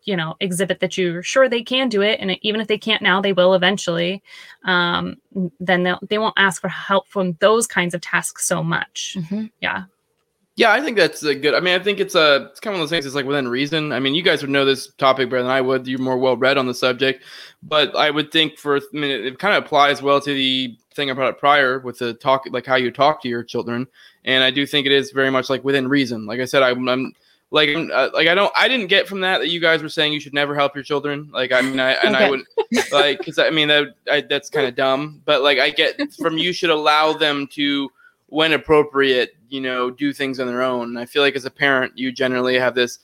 you 0.05 0.15
know 0.15 0.35
exhibit 0.39 0.79
that 0.79 0.97
you're 0.97 1.21
sure 1.21 1.47
they 1.49 1.61
can 1.61 1.89
do 1.89 2.01
it 2.01 2.19
and 2.21 2.31
even 2.41 2.61
if 2.61 2.67
they 2.67 2.77
can't 2.77 3.01
now 3.01 3.21
they 3.21 3.33
will 3.33 3.53
eventually 3.53 4.23
um 4.63 5.17
then 5.59 5.83
they'll 5.83 5.99
they 6.09 6.17
won't 6.17 6.33
ask 6.37 6.61
for 6.61 6.69
help 6.69 7.07
from 7.09 7.33
those 7.41 7.67
kinds 7.67 7.93
of 7.93 7.99
tasks 8.01 8.47
so 8.47 8.63
much 8.63 9.17
Mhm. 9.19 9.51
yeah 9.61 9.83
Yeah, 10.59 10.73
I 10.73 10.81
think 10.81 10.97
that's 10.97 11.23
a 11.23 11.33
good. 11.33 11.53
I 11.55 11.61
mean, 11.61 11.73
I 11.73 11.81
think 11.81 12.01
it's 12.01 12.15
a 12.15 12.49
it's 12.51 12.59
kind 12.59 12.73
of 12.73 12.79
one 12.79 12.83
of 12.83 12.89
those 12.89 12.93
things. 12.93 13.05
It's 13.05 13.15
like 13.15 13.25
within 13.25 13.47
reason. 13.47 13.93
I 13.93 14.01
mean, 14.01 14.13
you 14.13 14.21
guys 14.21 14.41
would 14.41 14.51
know 14.51 14.65
this 14.65 14.91
topic 14.97 15.29
better 15.29 15.41
than 15.41 15.49
I 15.49 15.61
would. 15.61 15.87
You're 15.87 15.99
more 15.99 16.17
well 16.17 16.35
read 16.35 16.57
on 16.57 16.67
the 16.67 16.73
subject, 16.73 17.23
but 17.63 17.95
I 17.95 18.09
would 18.09 18.29
think 18.29 18.57
for 18.59 18.75
I 18.75 18.81
mean, 18.91 19.09
it, 19.09 19.39
kind 19.39 19.55
of 19.55 19.63
applies 19.63 20.01
well 20.01 20.19
to 20.19 20.33
the 20.33 20.77
thing 20.93 21.09
I 21.09 21.13
brought 21.13 21.29
up 21.29 21.39
prior 21.39 21.79
with 21.79 21.99
the 21.99 22.13
talk, 22.13 22.43
like 22.49 22.65
how 22.65 22.75
you 22.75 22.91
talk 22.91 23.21
to 23.21 23.29
your 23.29 23.41
children. 23.41 23.87
And 24.25 24.43
I 24.43 24.51
do 24.51 24.65
think 24.65 24.85
it 24.85 24.91
is 24.91 25.11
very 25.11 25.29
much 25.31 25.49
like 25.49 25.63
within 25.63 25.87
reason. 25.87 26.25
Like 26.25 26.41
I 26.41 26.45
said, 26.45 26.61
I'm, 26.61 26.89
I'm 26.89 27.13
like 27.51 27.69
I'm, 27.69 27.89
uh, 27.93 28.09
like 28.13 28.27
I 28.27 28.35
don't 28.35 28.51
I 28.53 28.67
didn't 28.67 28.87
get 28.87 29.07
from 29.07 29.21
that 29.21 29.37
that 29.37 29.47
you 29.47 29.61
guys 29.61 29.81
were 29.81 29.87
saying 29.87 30.11
you 30.11 30.19
should 30.19 30.33
never 30.33 30.55
help 30.55 30.75
your 30.75 30.83
children. 30.83 31.29
Like 31.31 31.53
I 31.53 31.61
mean, 31.61 31.79
I 31.79 31.91
and 31.93 32.17
I 32.17 32.25
Okay. 32.25 32.31
would 32.31 32.41
like 32.91 33.19
because 33.19 33.39
I 33.39 33.49
mean 33.49 33.69
that 33.69 33.95
I, 34.11 34.19
that's 34.19 34.49
kind 34.49 34.67
of 34.67 34.75
dumb. 34.75 35.21
But 35.23 35.41
like 35.41 35.57
I 35.57 35.69
get 35.69 35.95
from 36.19 36.37
you 36.37 36.51
should 36.51 36.69
allow 36.69 37.13
them 37.13 37.47
to 37.53 37.89
when 38.29 38.53
appropriate, 38.53 39.31
you 39.49 39.61
know, 39.61 39.89
do 39.91 40.13
things 40.13 40.39
on 40.39 40.47
their 40.47 40.61
own. 40.61 40.97
I 40.97 41.05
feel 41.05 41.21
like 41.21 41.35
as 41.35 41.45
a 41.45 41.51
parent, 41.51 41.97
you 41.97 42.11
generally 42.11 42.57
have 42.57 42.75
this 42.75 42.99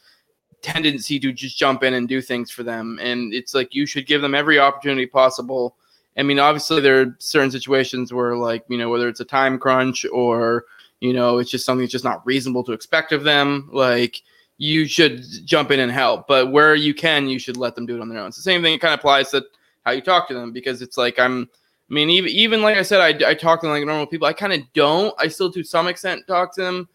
tendency 0.62 1.20
to 1.20 1.32
just 1.32 1.58
jump 1.58 1.84
in 1.84 1.94
and 1.94 2.08
do 2.08 2.22
things 2.22 2.50
for 2.52 2.64
them. 2.64 3.00
And 3.02 3.34
it's 3.34 3.54
like 3.54 3.76
you 3.76 3.86
should 3.86 4.08
give 4.08 4.22
them 4.22 4.36
every 4.36 4.60
opportunity 4.60 5.06
possible. 5.06 5.76
I 6.18 6.24
mean, 6.24 6.40
obviously, 6.40 6.82
there 6.82 7.02
are 7.02 7.16
certain 7.20 7.52
situations 7.52 8.14
where, 8.14 8.38
like, 8.38 8.64
you 8.70 8.78
know, 8.78 8.90
whether 8.90 9.10
it's 9.10 9.20
a 9.20 9.26
time 9.26 9.60
crunch 9.60 10.06
or, 10.14 10.66
you 11.06 11.14
know 11.14 11.38
it's 11.38 11.52
just 11.52 11.66
something 11.66 11.84
that's 11.84 11.92
just 11.92 12.04
not 12.04 12.26
reasonable 12.26 12.64
to 12.64 12.72
expect 12.72 13.12
of 13.12 13.24
them 13.24 13.70
like 13.72 14.22
you 14.58 14.88
should 14.88 15.24
jump 15.46 15.72
in 15.72 15.80
and 15.80 15.92
help 15.92 16.28
but 16.28 16.52
where 16.52 16.76
you 16.76 16.94
can 16.94 17.28
you 17.28 17.40
should 17.40 17.58
let 17.58 17.76
them 17.76 17.86
do 17.86 17.96
it 17.96 18.02
on 18.02 18.10
their 18.10 18.20
own 18.20 18.28
it's 18.28 18.38
the 18.38 18.44
same 18.44 18.62
thing 18.62 18.74
it 18.74 18.82
kind 18.82 18.94
of 18.94 19.00
applies 19.00 19.30
to 19.30 19.46
how 19.86 19.92
you 19.92 20.02
talk 20.02 20.28
to 20.28 20.34
them 20.34 20.52
because 20.52 20.82
it's 20.82 20.98
like 20.98 21.20
i'm 21.20 21.50
i 21.90 21.94
mean 21.94 22.10
even, 22.10 22.30
even 22.30 22.62
like 22.62 22.78
i 22.78 22.82
said 22.82 23.02
i, 23.02 23.30
I 23.30 23.34
talk 23.34 23.62
to 23.62 23.68
like 23.68 23.86
normal 23.86 24.08
people. 24.08 24.28
I 24.28 24.34
kind 24.34 24.54
of 24.54 24.62
don't. 24.74 25.14
I 25.20 25.28
still 25.28 25.52
to 25.52 25.64
some 25.64 25.88
extent 25.88 26.28
talk 26.28 26.56
to 26.56 26.62
them 26.62 26.90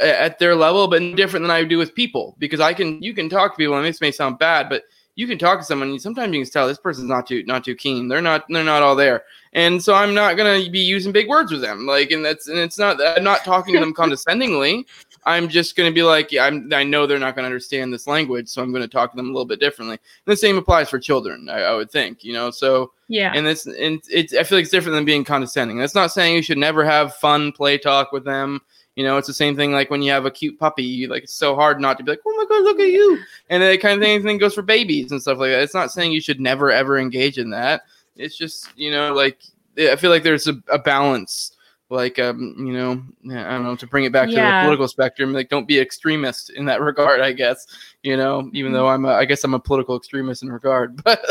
at 0.00 0.38
their 0.38 0.54
level 0.54 0.86
but 0.86 1.00
different 1.16 1.42
than 1.42 1.50
i 1.50 1.64
do 1.64 1.76
with 1.76 1.94
people 1.94 2.36
because 2.38 2.60
i 2.60 2.72
can 2.72 3.02
you 3.02 3.12
can 3.12 3.28
talk 3.28 3.52
to 3.52 3.56
people 3.56 3.76
and 3.76 3.84
this 3.84 4.00
may 4.00 4.12
sound 4.12 4.38
bad 4.38 4.68
but 4.68 4.84
you 5.18 5.26
can 5.26 5.36
talk 5.36 5.58
to 5.58 5.64
someone 5.64 5.88
and 5.90 6.00
sometimes 6.00 6.32
you 6.32 6.40
can 6.44 6.48
tell 6.48 6.68
this 6.68 6.78
person's 6.78 7.08
not 7.08 7.26
too 7.26 7.42
not 7.42 7.64
too 7.64 7.74
keen. 7.74 8.06
They're 8.06 8.22
not 8.22 8.44
they're 8.48 8.62
not 8.62 8.82
all 8.84 8.94
there. 8.94 9.24
And 9.52 9.82
so 9.82 9.92
i'm 9.92 10.14
not 10.14 10.36
going 10.36 10.64
to 10.64 10.70
be 10.70 10.78
using 10.78 11.10
big 11.10 11.26
words 11.26 11.50
with 11.50 11.60
them. 11.60 11.86
Like 11.86 12.12
and 12.12 12.24
that's 12.24 12.46
and 12.46 12.56
it's 12.56 12.78
not 12.78 13.00
i'm 13.04 13.24
not 13.24 13.44
talking 13.44 13.74
to 13.74 13.80
them 13.80 13.92
condescendingly. 14.00 14.86
I'm 15.26 15.48
just 15.48 15.74
going 15.74 15.90
to 15.90 15.94
be 15.94 16.04
like 16.04 16.30
yeah, 16.30 16.44
I'm, 16.44 16.72
i 16.72 16.84
know 16.84 17.04
they're 17.04 17.18
not 17.18 17.34
going 17.34 17.42
to 17.42 17.48
understand 17.48 17.92
this 17.92 18.06
language 18.06 18.48
so 18.48 18.62
i'm 18.62 18.70
going 18.70 18.84
to 18.84 18.88
talk 18.88 19.10
to 19.10 19.16
them 19.16 19.26
a 19.26 19.32
little 19.32 19.44
bit 19.44 19.58
differently. 19.58 19.94
And 19.96 20.32
the 20.32 20.36
same 20.36 20.56
applies 20.56 20.88
for 20.88 21.00
children 21.00 21.48
I, 21.48 21.62
I 21.62 21.74
would 21.74 21.90
think 21.90 22.22
you 22.22 22.32
know? 22.32 22.52
So 22.52 22.92
Yeah. 23.08 23.32
and 23.34 23.44
it's 23.44 23.66
and 23.66 24.00
it's 24.08 24.34
i 24.34 24.44
feel 24.44 24.58
like 24.58 24.62
it's 24.62 24.70
different 24.70 24.94
than 24.94 25.04
being 25.04 25.24
condescending. 25.24 25.78
That's 25.78 25.96
not 25.96 26.12
saying 26.12 26.36
you 26.36 26.42
should 26.42 26.58
never 26.58 26.84
have 26.84 27.16
fun 27.16 27.50
play 27.50 27.76
talk 27.76 28.12
with 28.12 28.24
them 28.24 28.60
you 28.98 29.04
know 29.04 29.16
it's 29.16 29.28
the 29.28 29.32
same 29.34 29.54
thing 29.54 29.70
like 29.70 29.90
when 29.90 30.02
you 30.02 30.10
have 30.10 30.26
a 30.26 30.30
cute 30.30 30.58
puppy 30.58 30.82
you, 30.82 31.06
like 31.06 31.22
it's 31.22 31.32
so 31.32 31.54
hard 31.54 31.80
not 31.80 31.96
to 31.96 32.02
be 32.02 32.10
like 32.10 32.20
oh 32.26 32.36
my 32.36 32.44
god 32.48 32.64
look 32.64 32.80
at 32.80 32.88
you. 32.88 33.18
And 33.48 33.62
that 33.62 33.80
kind 33.80 33.94
of 33.94 34.04
thing, 34.04 34.20
thing 34.24 34.38
goes 34.38 34.54
for 34.54 34.62
babies 34.62 35.12
and 35.12 35.22
stuff 35.22 35.38
like 35.38 35.52
that. 35.52 35.62
It's 35.62 35.72
not 35.72 35.92
saying 35.92 36.10
you 36.10 36.20
should 36.20 36.40
never 36.40 36.72
ever 36.72 36.98
engage 36.98 37.38
in 37.38 37.50
that. 37.50 37.82
It's 38.16 38.36
just 38.36 38.76
you 38.76 38.90
know 38.90 39.14
like 39.14 39.38
i 39.78 39.94
feel 39.94 40.10
like 40.10 40.24
there's 40.24 40.48
a, 40.48 40.60
a 40.72 40.78
balance 40.78 41.52
like 41.90 42.18
um 42.18 42.54
you 42.58 42.72
know 42.72 43.00
i 43.30 43.50
don't 43.50 43.62
know 43.62 43.76
to 43.76 43.86
bring 43.86 44.04
it 44.04 44.12
back 44.12 44.28
to 44.28 44.34
the 44.34 44.60
political 44.62 44.88
spectrum 44.88 45.32
like 45.32 45.48
don't 45.48 45.68
be 45.68 45.78
extremist 45.78 46.50
in 46.50 46.64
that 46.64 46.80
regard 46.90 47.20
i 47.20 47.32
guess 47.32 47.66
you 48.02 48.16
know 48.16 48.50
even 48.52 48.72
though 48.72 48.88
i'm 48.88 49.04
a, 49.04 49.12
i 49.12 49.24
guess 49.24 49.42
i'm 49.44 49.54
a 49.54 49.58
political 49.60 49.96
extremist 49.96 50.42
in 50.42 50.50
regard 50.50 51.02
but 51.04 51.24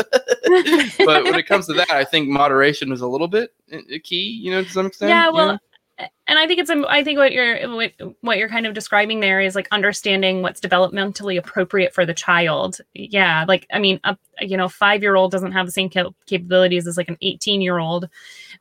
but 1.04 1.24
when 1.24 1.34
it 1.34 1.46
comes 1.46 1.66
to 1.66 1.74
that 1.74 1.90
i 1.90 2.04
think 2.04 2.28
moderation 2.28 2.90
is 2.90 3.02
a 3.02 3.06
little 3.06 3.28
bit 3.28 3.54
uh, 3.72 3.78
key 4.02 4.40
you 4.42 4.50
know 4.50 4.62
to 4.62 4.70
some 4.70 4.86
extent 4.86 5.10
yeah 5.10 5.26
you 5.26 5.32
well 5.34 5.52
know? 5.52 5.58
And 5.98 6.38
i 6.38 6.46
think 6.46 6.60
it's 6.60 6.70
um, 6.70 6.86
i 6.88 7.02
think 7.02 7.18
what 7.18 7.32
you're 7.32 7.68
what, 7.74 7.92
what 8.20 8.38
you're 8.38 8.48
kind 8.48 8.66
of 8.66 8.74
describing 8.74 9.20
there 9.20 9.40
is 9.40 9.54
like 9.54 9.68
understanding 9.72 10.42
what's 10.42 10.60
developmentally 10.60 11.38
appropriate 11.38 11.94
for 11.94 12.06
the 12.06 12.14
child. 12.14 12.80
Yeah 12.94 13.44
like 13.48 13.66
i 13.72 13.78
mean 13.78 14.00
a 14.04 14.16
you 14.40 14.56
know 14.56 14.68
five 14.68 15.02
year 15.02 15.16
old 15.16 15.30
doesn't 15.30 15.52
have 15.52 15.66
the 15.66 15.72
same 15.72 15.88
cap- 15.88 16.14
capabilities 16.26 16.86
as 16.86 16.96
like 16.96 17.08
an 17.08 17.18
18 17.20 17.60
year 17.60 17.78
old 17.78 18.08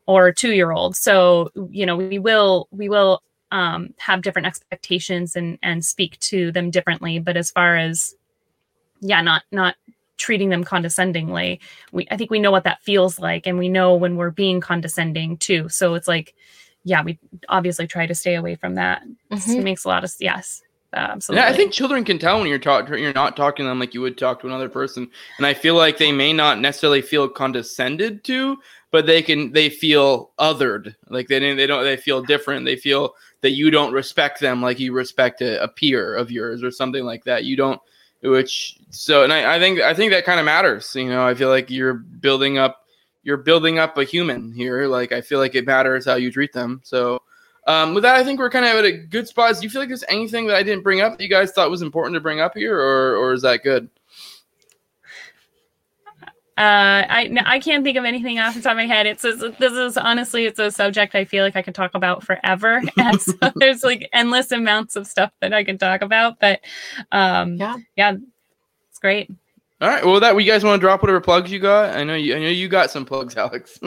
or 0.05 0.31
two 0.31 0.53
year 0.53 0.71
old 0.71 0.95
so 0.95 1.51
you 1.69 1.85
know 1.85 1.95
we 1.95 2.19
will 2.19 2.67
we 2.71 2.89
will 2.89 3.21
um, 3.51 3.93
have 3.97 4.21
different 4.21 4.47
expectations 4.47 5.35
and 5.35 5.57
and 5.61 5.83
speak 5.83 6.19
to 6.19 6.51
them 6.51 6.71
differently. 6.71 7.19
But 7.19 7.37
as 7.37 7.51
far 7.51 7.77
as 7.77 8.15
yeah 9.01 9.21
not 9.21 9.43
not 9.51 9.75
treating 10.17 10.49
them 10.49 10.63
condescendingly 10.63 11.59
we 11.91 12.07
i 12.09 12.17
think 12.17 12.31
we 12.31 12.39
know 12.39 12.49
what 12.49 12.63
that 12.63 12.81
feels 12.81 13.19
like 13.19 13.45
and 13.45 13.59
we 13.59 13.69
know 13.69 13.93
when 13.93 14.15
we're 14.15 14.31
being 14.31 14.59
condescending 14.59 15.37
too. 15.37 15.69
So 15.69 15.93
it's 15.93 16.07
like 16.07 16.33
yeah 16.87 17.03
we 17.03 17.19
obviously 17.49 17.85
try 17.85 18.05
to 18.07 18.15
stay 18.15 18.35
away 18.35 18.55
from 18.55 18.75
that 18.75 19.03
Mhm. 19.31 19.59
it 19.59 19.63
makes 19.63 19.83
a 19.85 19.87
lot 19.89 20.03
of 20.03 20.13
yes 20.19 20.61
absolutely 20.93 21.43
Yeah, 21.43 21.51
I 21.51 21.55
think 21.55 21.73
children 21.73 22.03
can 22.05 22.17
tell 22.17 22.39
when 22.39 22.47
you're 22.47 22.59
talk 22.59 22.87
you're 22.89 23.13
not 23.13 23.35
talking 23.35 23.65
to 23.65 23.69
them 23.69 23.79
like 23.79 23.93
you 23.93 24.01
would 24.01 24.17
talk 24.17 24.39
to 24.41 24.47
another 24.47 24.69
person, 24.69 25.09
and 25.37 25.45
I 25.45 25.53
feel 25.53 25.75
like 25.75 25.97
they 25.97 26.11
may 26.13 26.31
not 26.33 26.59
necessarily 26.61 27.01
feel 27.01 27.27
condescended 27.27 28.23
to, 28.23 28.57
but 28.91 29.05
they 29.05 29.21
can 29.21 29.51
they 29.51 29.69
feel 29.69 30.31
othered, 30.39 30.95
like 31.09 31.27
they 31.27 31.39
didn't, 31.39 31.57
they 31.57 31.67
don't 31.67 31.83
they 31.83 31.97
feel 31.97 32.21
different. 32.23 32.65
They 32.65 32.77
feel 32.77 33.13
that 33.41 33.51
you 33.51 33.69
don't 33.69 33.93
respect 33.93 34.39
them 34.39 34.61
like 34.61 34.79
you 34.79 34.93
respect 34.93 35.41
a, 35.41 35.61
a 35.61 35.67
peer 35.67 36.15
of 36.15 36.31
yours 36.31 36.63
or 36.63 36.71
something 36.71 37.03
like 37.03 37.23
that. 37.25 37.43
You 37.43 37.57
don't, 37.57 37.81
which 38.23 38.77
so 38.89 39.23
and 39.25 39.33
I, 39.33 39.57
I 39.57 39.59
think 39.59 39.81
I 39.81 39.93
think 39.93 40.11
that 40.13 40.25
kind 40.25 40.39
of 40.39 40.45
matters. 40.45 40.95
You 40.95 41.09
know, 41.09 41.27
I 41.27 41.33
feel 41.35 41.49
like 41.49 41.69
you're 41.69 41.95
building 41.95 42.57
up 42.57 42.86
you're 43.27 43.37
building 43.37 43.77
up 43.77 43.95
a 43.99 44.03
human 44.03 44.51
here. 44.51 44.87
Like 44.87 45.11
I 45.11 45.21
feel 45.21 45.37
like 45.37 45.53
it 45.53 45.67
matters 45.67 46.05
how 46.05 46.15
you 46.15 46.31
treat 46.31 46.53
them. 46.53 46.81
So. 46.83 47.21
Um, 47.67 47.93
with 47.93 48.03
that, 48.03 48.15
I 48.15 48.23
think 48.23 48.39
we're 48.39 48.49
kind 48.49 48.63
of 48.63 48.77
at 48.77 48.85
a 48.85 48.93
good 48.93 49.27
spot. 49.27 49.53
Do 49.55 49.61
you 49.61 49.69
feel 49.69 49.81
like 49.81 49.89
there's 49.89 50.05
anything 50.07 50.47
that 50.47 50.55
I 50.55 50.63
didn't 50.63 50.83
bring 50.83 51.01
up 51.01 51.17
that 51.17 51.21
you 51.21 51.29
guys 51.29 51.51
thought 51.51 51.69
was 51.69 51.81
important 51.81 52.13
to 52.13 52.21
bring 52.21 52.39
up 52.39 52.55
here, 52.55 52.79
or 52.79 53.17
or 53.17 53.33
is 53.33 53.41
that 53.41 53.61
good? 53.61 53.89
uh 56.57 57.05
i 57.07 57.25
n- 57.25 57.37
i 57.45 57.59
can't 57.59 57.83
think 57.83 57.97
of 57.97 58.03
anything 58.05 58.39
off 58.39 58.55
the 58.55 58.61
top 58.61 58.71
of 58.71 58.77
my 58.77 58.87
head 58.87 59.05
it's 59.05 59.23
a, 59.23 59.33
this 59.59 59.73
is 59.73 59.95
honestly 59.95 60.45
it's 60.45 60.57
a 60.57 60.71
subject 60.71 61.13
i 61.13 61.23
feel 61.23 61.43
like 61.43 61.55
i 61.55 61.61
could 61.61 61.75
talk 61.75 61.91
about 61.93 62.23
forever 62.23 62.81
and 62.97 63.21
so 63.21 63.33
there's 63.57 63.83
like 63.83 64.09
endless 64.11 64.51
amounts 64.51 64.95
of 64.95 65.05
stuff 65.05 65.31
that 65.39 65.53
i 65.53 65.63
can 65.63 65.77
talk 65.77 66.01
about 66.01 66.39
but 66.39 66.61
um 67.11 67.57
Yeah. 67.57 67.75
yeah 67.95 68.15
it's 68.89 68.97
great 68.97 69.29
All 69.79 69.87
right. 69.87 70.03
Well, 70.03 70.19
that 70.19 70.35
you 70.35 70.51
guys 70.51 70.63
want 70.63 70.79
to 70.79 70.85
drop 70.85 71.03
whatever 71.03 71.21
plugs 71.21 71.51
you 71.51 71.59
got? 71.59 71.95
I 71.95 72.03
know 72.03 72.15
you. 72.15 72.35
I 72.35 72.39
know 72.39 72.49
you 72.49 72.67
got 72.67 72.89
some 72.89 73.05
plugs, 73.05 73.35
Alex. 73.37 73.79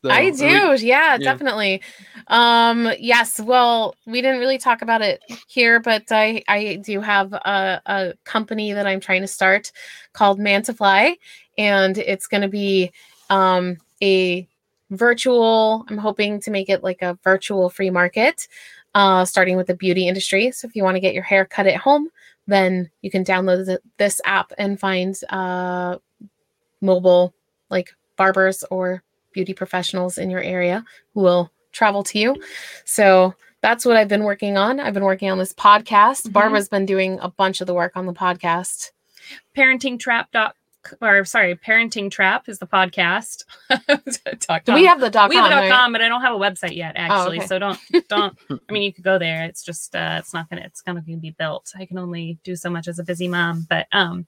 So, 0.00 0.10
I 0.10 0.30
do. 0.30 0.44
we- 0.44 0.50
yeah, 0.52 0.76
yeah. 0.78 1.16
definitely. 1.18 1.82
Um 2.28 2.92
yes, 3.00 3.40
well, 3.40 3.96
we 4.06 4.22
didn't 4.22 4.38
really 4.38 4.58
talk 4.58 4.80
about 4.82 5.02
it 5.02 5.20
here, 5.48 5.80
but 5.80 6.04
I 6.12 6.44
I 6.46 6.76
do 6.76 7.00
have 7.00 7.32
a, 7.32 7.82
a 7.84 8.14
company 8.24 8.72
that 8.72 8.86
I'm 8.86 9.00
trying 9.00 9.22
to 9.22 9.26
start 9.26 9.72
called 10.12 10.38
Mantafly 10.38 11.16
and 11.56 11.98
it's 11.98 12.28
going 12.28 12.42
to 12.42 12.48
be 12.48 12.92
um 13.28 13.78
a 14.00 14.46
virtual 14.90 15.84
I'm 15.88 15.98
hoping 15.98 16.38
to 16.42 16.50
make 16.52 16.68
it 16.68 16.84
like 16.84 17.02
a 17.02 17.18
virtual 17.24 17.68
free 17.68 17.90
market 17.90 18.46
uh 18.94 19.24
starting 19.24 19.56
with 19.56 19.66
the 19.66 19.74
beauty 19.74 20.06
industry. 20.06 20.52
So 20.52 20.68
if 20.68 20.76
you 20.76 20.84
want 20.84 20.94
to 20.94 21.00
get 21.00 21.12
your 21.14 21.24
hair 21.24 21.44
cut 21.44 21.66
at 21.66 21.76
home, 21.76 22.08
then 22.48 22.90
you 23.02 23.10
can 23.10 23.24
download 23.24 23.66
th- 23.66 23.78
this 23.98 24.20
app 24.24 24.52
and 24.58 24.80
find 24.80 25.14
uh 25.30 25.96
mobile 26.80 27.34
like 27.70 27.94
barbers 28.16 28.64
or 28.70 29.02
beauty 29.32 29.54
professionals 29.54 30.18
in 30.18 30.30
your 30.30 30.40
area 30.42 30.84
who 31.14 31.20
will 31.20 31.52
travel 31.72 32.02
to 32.02 32.18
you. 32.18 32.34
So 32.84 33.34
that's 33.60 33.84
what 33.84 33.96
I've 33.96 34.08
been 34.08 34.24
working 34.24 34.56
on. 34.56 34.80
I've 34.80 34.94
been 34.94 35.04
working 35.04 35.30
on 35.30 35.38
this 35.38 35.52
podcast. 35.52 36.26
Mhm. 36.26 36.32
Barbara's 36.32 36.68
been 36.68 36.86
doing 36.86 37.18
a 37.20 37.28
bunch 37.28 37.60
of 37.60 37.66
the 37.66 37.74
work 37.74 37.96
on 37.96 38.06
the 38.06 38.12
podcast. 38.14 38.90
parenting 39.54 39.98
trap 39.98 40.30
dot 40.32 40.56
or 41.00 41.24
sorry 41.24 41.54
parenting 41.56 42.10
trap 42.10 42.48
is 42.48 42.58
the 42.58 42.66
podcast. 42.66 43.44
Do 44.64 44.74
we 44.74 44.86
have 44.86 45.00
the 45.00 45.10
dot 45.10 45.30
we 45.30 45.36
have 45.36 45.46
a 45.46 45.50
dot 45.50 45.60
right? 45.62 45.70
com 45.70 45.92
but 45.92 46.00
i 46.00 46.08
don't 46.08 46.20
have 46.20 46.34
a 46.34 46.38
website 46.38 46.76
yet 46.76 46.92
actually 46.96 47.38
okay. 47.38 47.46
so 47.46 47.58
don't 47.58 47.78
don't 48.08 48.38
i 48.50 48.72
mean 48.72 48.82
you 48.82 48.92
could 48.92 49.04
go 49.04 49.18
there. 49.18 49.44
It's 49.44 49.62
just 49.62 49.94
uh 49.94 50.16
it's 50.18 50.32
not 50.32 50.48
gonna 50.48 50.62
it's 50.62 50.80
gonna 50.80 51.02
be 51.02 51.30
built. 51.30 51.72
I 51.76 51.86
can 51.86 51.98
only 51.98 52.38
do 52.44 52.56
so 52.56 52.70
much 52.70 52.88
as 52.88 52.98
a 52.98 53.04
busy 53.04 53.28
mom 53.28 53.66
but 53.68 53.86
um 53.92 54.26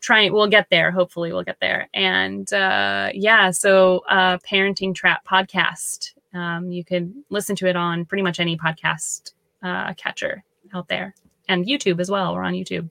trying 0.00 0.32
we'll 0.32 0.48
get 0.48 0.68
there. 0.70 0.90
Hopefully 0.90 1.32
we'll 1.32 1.42
get 1.42 1.60
there. 1.60 1.88
And 1.94 2.52
uh 2.52 3.10
yeah 3.14 3.50
so 3.50 4.04
uh 4.08 4.38
parenting 4.38 4.94
trap 4.94 5.26
podcast 5.26 6.12
um 6.34 6.70
you 6.70 6.84
can 6.84 7.24
listen 7.30 7.56
to 7.56 7.66
it 7.66 7.76
on 7.76 8.04
pretty 8.04 8.22
much 8.22 8.40
any 8.40 8.56
podcast 8.56 9.32
uh 9.62 9.94
catcher 9.94 10.44
out 10.74 10.88
there. 10.88 11.14
And 11.48 11.64
youtube 11.64 12.00
as 12.00 12.10
well. 12.10 12.34
We're 12.34 12.42
on 12.42 12.54
youtube. 12.54 12.90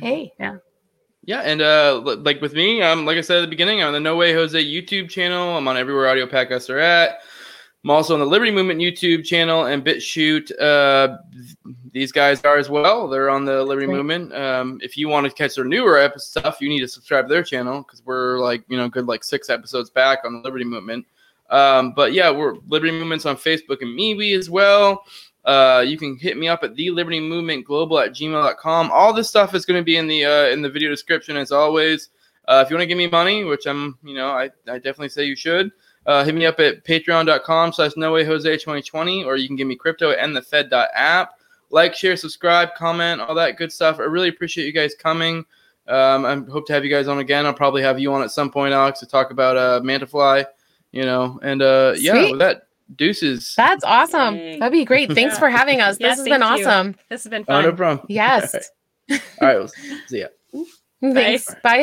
Hey. 0.00 0.32
Yeah, 0.38 0.58
and 1.40 1.62
uh, 1.62 2.00
like 2.04 2.40
with 2.40 2.52
me, 2.52 2.82
um, 2.82 3.06
like 3.06 3.16
I 3.16 3.22
said 3.22 3.38
at 3.38 3.40
the 3.42 3.46
beginning, 3.46 3.80
I'm 3.80 3.88
on 3.88 3.92
the 3.94 4.00
No 4.00 4.16
Way 4.16 4.32
Jose 4.32 4.62
YouTube 4.62 5.08
channel. 5.08 5.56
I'm 5.56 5.66
on 5.66 5.76
everywhere 5.76 6.08
audio 6.08 6.26
podcasts 6.26 6.68
are 6.68 6.78
at. 6.78 7.20
I'm 7.84 7.90
also 7.90 8.14
on 8.14 8.20
the 8.20 8.26
Liberty 8.26 8.50
Movement 8.50 8.80
YouTube 8.80 9.24
channel 9.24 9.66
and 9.66 9.84
BitChute. 9.84 10.50
Uh, 10.58 11.18
these 11.92 12.12
guys 12.12 12.42
are 12.42 12.56
as 12.56 12.70
well. 12.70 13.08
They're 13.08 13.28
on 13.28 13.44
the 13.44 13.62
Liberty 13.62 13.86
Great. 13.86 13.96
Movement. 13.96 14.34
Um, 14.34 14.80
if 14.82 14.96
you 14.96 15.08
want 15.08 15.26
to 15.26 15.32
catch 15.32 15.54
their 15.54 15.66
newer 15.66 16.10
stuff, 16.16 16.58
you 16.60 16.70
need 16.70 16.80
to 16.80 16.88
subscribe 16.88 17.26
to 17.28 17.34
their 17.34 17.42
channel 17.42 17.82
because 17.82 18.02
we're 18.04 18.38
like 18.38 18.64
you 18.68 18.78
know 18.78 18.88
good 18.88 19.06
like 19.06 19.22
six 19.22 19.50
episodes 19.50 19.90
back 19.90 20.20
on 20.24 20.32
the 20.32 20.40
Liberty 20.40 20.64
Movement. 20.64 21.06
Um, 21.50 21.92
but 21.92 22.14
yeah, 22.14 22.30
we're 22.30 22.54
Liberty 22.68 22.92
Movement's 22.92 23.26
on 23.26 23.36
Facebook 23.36 23.82
and 23.82 23.98
MeWe 23.98 24.36
as 24.36 24.48
well. 24.48 25.04
Uh, 25.44 25.84
you 25.86 25.98
can 25.98 26.16
hit 26.16 26.36
me 26.36 26.48
up 26.48 26.64
at 26.64 26.74
the 26.74 26.90
Liberty 26.90 27.20
Movement 27.20 27.66
Global 27.66 27.98
at 27.98 28.12
gmail.com. 28.12 28.90
All 28.90 29.12
this 29.12 29.28
stuff 29.28 29.54
is 29.54 29.66
going 29.66 29.80
to 29.80 29.84
be 29.84 29.96
in 29.96 30.06
the 30.06 30.24
uh, 30.24 30.46
in 30.46 30.62
the 30.62 30.70
video 30.70 30.90
description 30.90 31.36
as 31.36 31.52
always. 31.52 32.10
Uh, 32.46 32.62
if 32.64 32.70
you 32.70 32.76
want 32.76 32.82
to 32.82 32.86
give 32.86 32.98
me 32.98 33.08
money, 33.08 33.44
which 33.44 33.66
I'm, 33.66 33.98
you 34.02 34.14
know, 34.14 34.28
I, 34.28 34.50
I 34.68 34.76
definitely 34.76 35.08
say 35.08 35.24
you 35.24 35.36
should, 35.36 35.72
uh, 36.06 36.24
hit 36.24 36.34
me 36.34 36.44
up 36.44 36.60
at 36.60 36.84
patreon.com 36.84 37.72
slash 37.72 37.92
no 37.96 38.12
way 38.12 38.24
Jose 38.24 38.50
2020, 38.50 39.24
or 39.24 39.36
you 39.36 39.46
can 39.46 39.56
give 39.56 39.66
me 39.66 39.76
crypto 39.76 40.10
at 40.10 40.18
thefed.app. 40.18 41.38
Like, 41.70 41.94
share, 41.94 42.16
subscribe, 42.16 42.74
comment, 42.76 43.20
all 43.20 43.34
that 43.34 43.56
good 43.56 43.72
stuff. 43.72 43.98
I 43.98 44.02
really 44.02 44.28
appreciate 44.28 44.66
you 44.66 44.72
guys 44.72 44.94
coming. 44.94 45.44
Um, 45.86 46.24
I 46.24 46.36
hope 46.50 46.66
to 46.66 46.72
have 46.72 46.84
you 46.84 46.90
guys 46.90 47.08
on 47.08 47.18
again. 47.18 47.46
I'll 47.46 47.54
probably 47.54 47.82
have 47.82 47.98
you 47.98 48.12
on 48.12 48.22
at 48.22 48.30
some 48.30 48.50
point, 48.50 48.74
Alex, 48.74 49.00
to 49.00 49.06
talk 49.06 49.30
about 49.30 49.56
uh, 49.56 49.80
Mantafly, 49.82 50.46
you 50.92 51.02
know, 51.02 51.38
and 51.42 51.62
uh, 51.62 51.94
yeah, 51.96 52.30
with 52.30 52.38
that, 52.38 52.63
deuces. 52.96 53.54
That's 53.56 53.84
awesome. 53.84 54.36
Yay. 54.36 54.58
That'd 54.58 54.72
be 54.72 54.84
great. 54.84 55.12
Thanks 55.14 55.34
Yeah. 55.34 55.38
for 55.40 55.50
having 55.50 55.80
us. 55.80 55.96
Yeah, 56.00 56.08
this 56.10 56.18
has 56.18 56.24
been 56.28 56.40
you. 56.40 56.46
awesome. 56.46 56.96
this 57.10 57.24
has 57.24 57.30
been 57.30 57.42
Oh, 57.42 57.52
fun 57.54 57.64
no 57.64 57.72
problem. 57.72 58.06
Yes. 58.08 58.54
All 59.10 59.18
right, 59.40 59.56
we'll 59.56 59.68
see 60.08 60.20
ya. 60.20 60.26
Thanks. 61.02 61.54
Bye. 61.62 61.82